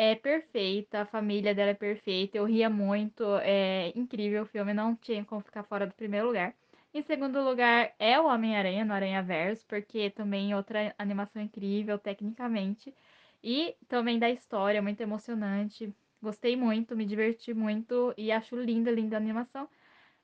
é 0.00 0.14
perfeita, 0.14 1.00
a 1.00 1.06
família 1.06 1.52
dela 1.52 1.70
é 1.72 1.74
perfeita, 1.74 2.38
eu 2.38 2.44
ria 2.44 2.70
muito, 2.70 3.24
é 3.42 3.92
incrível 3.96 4.44
o 4.44 4.46
filme, 4.46 4.72
não 4.72 4.94
tinha 4.94 5.24
como 5.24 5.40
ficar 5.40 5.64
fora 5.64 5.88
do 5.88 5.94
primeiro 5.94 6.28
lugar. 6.28 6.54
Em 6.94 7.02
segundo 7.02 7.42
lugar 7.42 7.92
é 7.98 8.18
o 8.20 8.26
Homem-Aranha 8.26 8.84
no 8.84 8.92
Aranha 8.92 9.20
Verso, 9.24 9.66
porque 9.66 10.08
também 10.10 10.54
outra 10.54 10.94
animação 10.98 11.42
incrível 11.42 11.98
tecnicamente. 11.98 12.94
E 13.42 13.74
também 13.88 14.18
da 14.20 14.30
história, 14.30 14.80
muito 14.80 15.00
emocionante. 15.00 15.92
Gostei 16.22 16.56
muito, 16.56 16.96
me 16.96 17.04
diverti 17.04 17.52
muito 17.52 18.14
e 18.16 18.30
acho 18.30 18.54
linda, 18.56 18.90
linda 18.92 19.16
a 19.16 19.18
animação. 19.20 19.68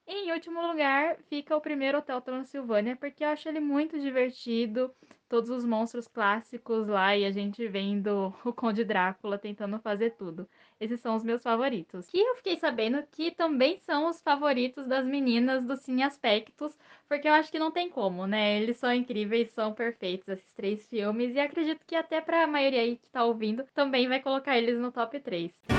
E 0.07 0.27
em 0.29 0.33
último 0.33 0.61
lugar, 0.61 1.17
fica 1.31 1.57
o 1.57 1.61
primeiro 1.61 1.99
Hotel 1.99 2.21
Transilvânia, 2.21 2.95
porque 2.95 3.25
eu 3.25 3.29
acho 3.29 3.49
ele 3.49 3.61
muito 3.61 3.99
divertido. 3.99 4.95
Todos 5.27 5.49
os 5.49 5.65
monstros 5.65 6.07
clássicos 6.07 6.87
lá 6.87 7.17
e 7.17 7.25
a 7.25 7.31
gente 7.33 7.67
vendo 7.67 8.33
o 8.45 8.53
Conde 8.53 8.85
Drácula 8.85 9.39
tentando 9.39 9.79
fazer 9.79 10.11
tudo. 10.11 10.47
Esses 10.79 11.01
são 11.01 11.17
os 11.17 11.25
meus 11.25 11.43
favoritos. 11.43 12.07
E 12.13 12.21
eu 12.21 12.37
fiquei 12.37 12.59
sabendo 12.59 13.03
que 13.11 13.31
também 13.31 13.79
são 13.79 14.09
os 14.09 14.21
favoritos 14.21 14.87
das 14.87 15.07
meninas 15.07 15.65
do 15.65 15.77
Cine 15.77 16.03
Aspectos, 16.03 16.79
porque 17.09 17.27
eu 17.27 17.33
acho 17.33 17.51
que 17.51 17.59
não 17.59 17.71
tem 17.71 17.89
como, 17.89 18.27
né? 18.27 18.61
Eles 18.61 18.77
são 18.77 18.93
incríveis, 18.93 19.51
são 19.53 19.73
perfeitos 19.73 20.29
esses 20.29 20.53
três 20.53 20.87
filmes 20.87 21.35
e 21.35 21.41
acredito 21.41 21.85
que 21.87 21.97
até 21.97 22.21
para 22.21 22.45
a 22.45 22.47
maioria 22.47 22.83
aí 22.83 22.97
que 22.99 23.09
tá 23.09 23.25
ouvindo 23.25 23.65
também 23.75 24.07
vai 24.07 24.21
colocar 24.21 24.59
eles 24.59 24.79
no 24.79 24.93
top 24.93 25.19
3. 25.19 25.74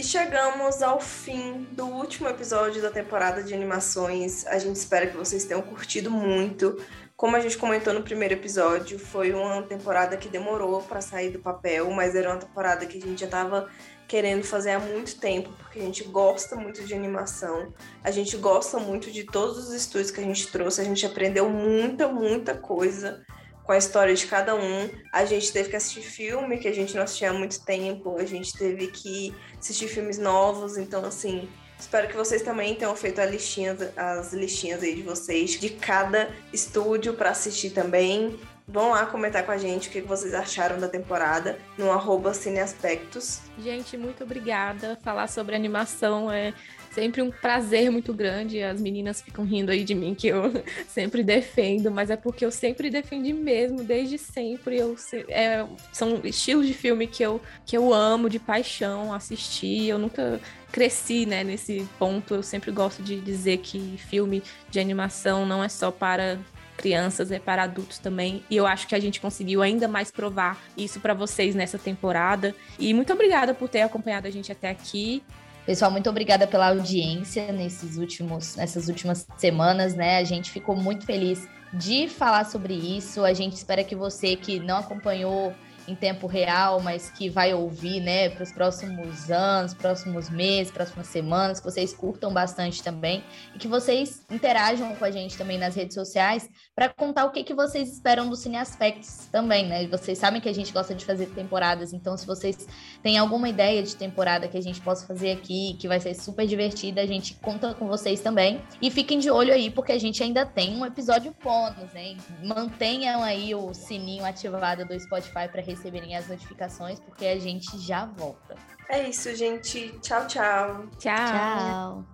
E 0.00 0.02
chegamos 0.02 0.80
ao 0.80 0.98
fim 0.98 1.66
do 1.72 1.84
último 1.84 2.26
episódio 2.26 2.80
da 2.80 2.90
temporada 2.90 3.42
de 3.42 3.52
animações. 3.52 4.46
A 4.46 4.58
gente 4.58 4.76
espera 4.76 5.06
que 5.06 5.14
vocês 5.14 5.44
tenham 5.44 5.60
curtido 5.60 6.10
muito. 6.10 6.82
Como 7.14 7.36
a 7.36 7.40
gente 7.40 7.58
comentou 7.58 7.92
no 7.92 8.02
primeiro 8.02 8.32
episódio, 8.32 8.98
foi 8.98 9.34
uma 9.34 9.60
temporada 9.60 10.16
que 10.16 10.26
demorou 10.26 10.80
para 10.80 11.02
sair 11.02 11.28
do 11.28 11.38
papel, 11.38 11.90
mas 11.90 12.14
era 12.14 12.30
uma 12.30 12.38
temporada 12.38 12.86
que 12.86 12.96
a 12.96 13.00
gente 13.02 13.20
já 13.20 13.26
estava 13.26 13.68
querendo 14.08 14.42
fazer 14.42 14.70
há 14.70 14.78
muito 14.78 15.20
tempo, 15.20 15.52
porque 15.58 15.80
a 15.80 15.82
gente 15.82 16.02
gosta 16.04 16.56
muito 16.56 16.82
de 16.82 16.94
animação, 16.94 17.70
a 18.02 18.10
gente 18.10 18.38
gosta 18.38 18.78
muito 18.78 19.10
de 19.10 19.24
todos 19.24 19.68
os 19.68 19.74
estúdios 19.74 20.10
que 20.10 20.20
a 20.20 20.24
gente 20.24 20.46
trouxe, 20.46 20.80
a 20.80 20.84
gente 20.84 21.04
aprendeu 21.04 21.50
muita, 21.50 22.08
muita 22.08 22.54
coisa 22.54 23.22
com 23.70 23.74
a 23.74 23.78
história 23.78 24.12
de 24.12 24.26
cada 24.26 24.56
um. 24.56 24.90
A 25.12 25.24
gente 25.24 25.52
teve 25.52 25.68
que 25.68 25.76
assistir 25.76 26.02
filme 26.02 26.58
que 26.58 26.66
a 26.66 26.74
gente 26.74 26.92
não 26.96 27.04
assistia 27.04 27.30
há 27.30 27.32
muito 27.32 27.64
tempo, 27.64 28.16
a 28.18 28.24
gente 28.24 28.52
teve 28.52 28.88
que 28.88 29.32
assistir 29.56 29.86
filmes 29.86 30.18
novos, 30.18 30.76
então 30.76 31.04
assim, 31.04 31.48
espero 31.78 32.08
que 32.08 32.16
vocês 32.16 32.42
também 32.42 32.74
tenham 32.74 32.96
feito 32.96 33.20
listinha, 33.20 33.76
as 33.96 34.32
listinhas 34.32 34.82
aí 34.82 34.96
de 34.96 35.02
vocês 35.02 35.50
de 35.52 35.70
cada 35.70 36.34
estúdio 36.52 37.14
para 37.14 37.30
assistir 37.30 37.70
também. 37.70 38.36
Vão 38.66 38.90
lá 38.90 39.06
comentar 39.06 39.46
com 39.46 39.52
a 39.52 39.58
gente 39.58 39.88
o 39.88 39.92
que 39.92 40.00
vocês 40.00 40.34
acharam 40.34 40.80
da 40.80 40.88
temporada 40.88 41.56
no 41.78 41.92
arroba 41.92 42.34
Cineaspectos. 42.34 43.38
Gente, 43.56 43.96
muito 43.96 44.24
obrigada. 44.24 44.98
Falar 45.00 45.28
sobre 45.28 45.54
animação 45.54 46.28
é 46.28 46.52
sempre 46.90 47.22
um 47.22 47.30
prazer 47.30 47.90
muito 47.90 48.12
grande. 48.12 48.62
As 48.62 48.80
meninas 48.80 49.20
ficam 49.20 49.44
rindo 49.44 49.70
aí 49.70 49.84
de 49.84 49.94
mim 49.94 50.14
que 50.14 50.28
eu 50.28 50.52
sempre 50.88 51.22
defendo, 51.22 51.90
mas 51.90 52.10
é 52.10 52.16
porque 52.16 52.44
eu 52.44 52.50
sempre 52.50 52.90
defendi 52.90 53.32
mesmo, 53.32 53.82
desde 53.82 54.18
sempre. 54.18 54.78
Eu, 54.78 54.96
é, 55.28 55.64
são 55.92 56.20
estilos 56.24 56.66
de 56.66 56.74
filme 56.74 57.06
que 57.06 57.22
eu, 57.22 57.40
que 57.64 57.76
eu 57.76 57.92
amo 57.92 58.28
de 58.28 58.38
paixão 58.38 59.12
assistir. 59.12 59.88
Eu 59.88 59.98
nunca 59.98 60.40
cresci 60.70 61.26
né, 61.26 61.44
nesse 61.44 61.86
ponto. 61.98 62.34
Eu 62.34 62.42
sempre 62.42 62.70
gosto 62.70 63.02
de 63.02 63.20
dizer 63.20 63.58
que 63.58 63.96
filme 63.98 64.42
de 64.70 64.80
animação 64.80 65.46
não 65.46 65.62
é 65.62 65.68
só 65.68 65.90
para 65.90 66.38
crianças, 66.80 67.30
é 67.30 67.38
para 67.38 67.64
adultos 67.64 67.98
também. 67.98 68.42
E 68.50 68.56
eu 68.56 68.66
acho 68.66 68.88
que 68.88 68.94
a 68.94 69.00
gente 69.00 69.20
conseguiu 69.20 69.60
ainda 69.60 69.86
mais 69.86 70.10
provar 70.10 70.58
isso 70.76 70.98
para 70.98 71.12
vocês 71.12 71.54
nessa 71.54 71.78
temporada. 71.78 72.54
E 72.78 72.94
muito 72.94 73.12
obrigada 73.12 73.52
por 73.52 73.68
ter 73.68 73.82
acompanhado 73.82 74.26
a 74.26 74.30
gente 74.30 74.50
até 74.50 74.70
aqui. 74.70 75.22
Pessoal, 75.70 75.88
muito 75.88 76.10
obrigada 76.10 76.48
pela 76.48 76.70
audiência 76.70 77.52
nesses 77.52 77.96
últimos, 77.96 78.56
nessas 78.56 78.88
últimas 78.88 79.24
semanas, 79.36 79.94
né? 79.94 80.16
A 80.16 80.24
gente 80.24 80.50
ficou 80.50 80.74
muito 80.74 81.06
feliz 81.06 81.48
de 81.72 82.08
falar 82.08 82.44
sobre 82.44 82.74
isso. 82.74 83.24
A 83.24 83.32
gente 83.32 83.52
espera 83.52 83.84
que 83.84 83.94
você 83.94 84.34
que 84.34 84.58
não 84.58 84.78
acompanhou 84.78 85.54
em 85.90 85.94
tempo 85.94 86.26
real, 86.26 86.80
mas 86.80 87.10
que 87.10 87.28
vai 87.28 87.52
ouvir, 87.52 88.00
né, 88.00 88.28
para 88.28 88.44
os 88.44 88.52
próximos 88.52 89.30
anos, 89.30 89.74
próximos 89.74 90.30
meses, 90.30 90.72
próximas 90.72 91.08
semanas, 91.08 91.58
que 91.58 91.64
vocês 91.64 91.92
curtam 91.92 92.32
bastante 92.32 92.82
também 92.82 93.24
e 93.54 93.58
que 93.58 93.66
vocês 93.66 94.24
interajam 94.30 94.94
com 94.94 95.04
a 95.04 95.10
gente 95.10 95.36
também 95.36 95.58
nas 95.58 95.74
redes 95.74 95.94
sociais 95.94 96.48
para 96.74 96.88
contar 96.88 97.24
o 97.24 97.32
que, 97.32 97.42
que 97.42 97.54
vocês 97.54 97.92
esperam 97.92 98.28
do 98.28 98.36
Cine 98.36 98.56
Aspects 98.56 99.28
também, 99.32 99.66
né? 99.66 99.86
Vocês 99.88 100.16
sabem 100.18 100.40
que 100.40 100.48
a 100.48 100.54
gente 100.54 100.72
gosta 100.72 100.94
de 100.94 101.04
fazer 101.04 101.26
temporadas, 101.26 101.92
então 101.92 102.16
se 102.16 102.26
vocês 102.26 102.66
têm 103.02 103.18
alguma 103.18 103.48
ideia 103.48 103.82
de 103.82 103.96
temporada 103.96 104.46
que 104.48 104.56
a 104.56 104.62
gente 104.62 104.80
possa 104.80 105.06
fazer 105.06 105.32
aqui, 105.32 105.76
que 105.78 105.88
vai 105.88 105.98
ser 105.98 106.14
super 106.14 106.46
divertida, 106.46 107.00
a 107.00 107.06
gente 107.06 107.34
conta 107.34 107.74
com 107.74 107.86
vocês 107.88 108.20
também. 108.20 108.62
E 108.80 108.90
fiquem 108.90 109.18
de 109.18 109.30
olho 109.30 109.52
aí, 109.52 109.70
porque 109.70 109.92
a 109.92 109.98
gente 109.98 110.22
ainda 110.22 110.46
tem 110.46 110.76
um 110.76 110.86
episódio 110.86 111.34
bônus, 111.42 111.92
né? 111.92 112.16
Mantenham 112.42 113.22
aí 113.22 113.54
o 113.54 113.74
sininho 113.74 114.24
ativado 114.24 114.84
do 114.84 114.98
Spotify 114.98 115.48
para 115.50 115.60
receber 115.60 115.79
receberem 115.80 116.14
as 116.14 116.28
notificações, 116.28 117.00
porque 117.00 117.26
a 117.26 117.38
gente 117.38 117.78
já 117.78 118.04
volta. 118.04 118.54
É 118.88 119.08
isso, 119.08 119.34
gente. 119.34 119.98
Tchau, 120.00 120.26
tchau. 120.26 120.86
Tchau. 120.98 121.14
Tchau. 121.26 122.04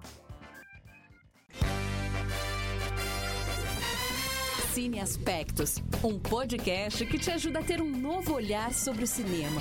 Cine 4.73 5.01
Aspectos, 5.01 5.83
um 6.05 6.19
podcast 6.19 7.05
que 7.07 7.19
te 7.19 7.31
ajuda 7.31 7.61
a 7.61 7.63
ter 7.63 7.81
um 7.81 7.91
novo 7.91 8.35
olhar 8.35 8.73
sobre 8.75 9.05
o 9.05 9.07
cinema. 9.07 9.61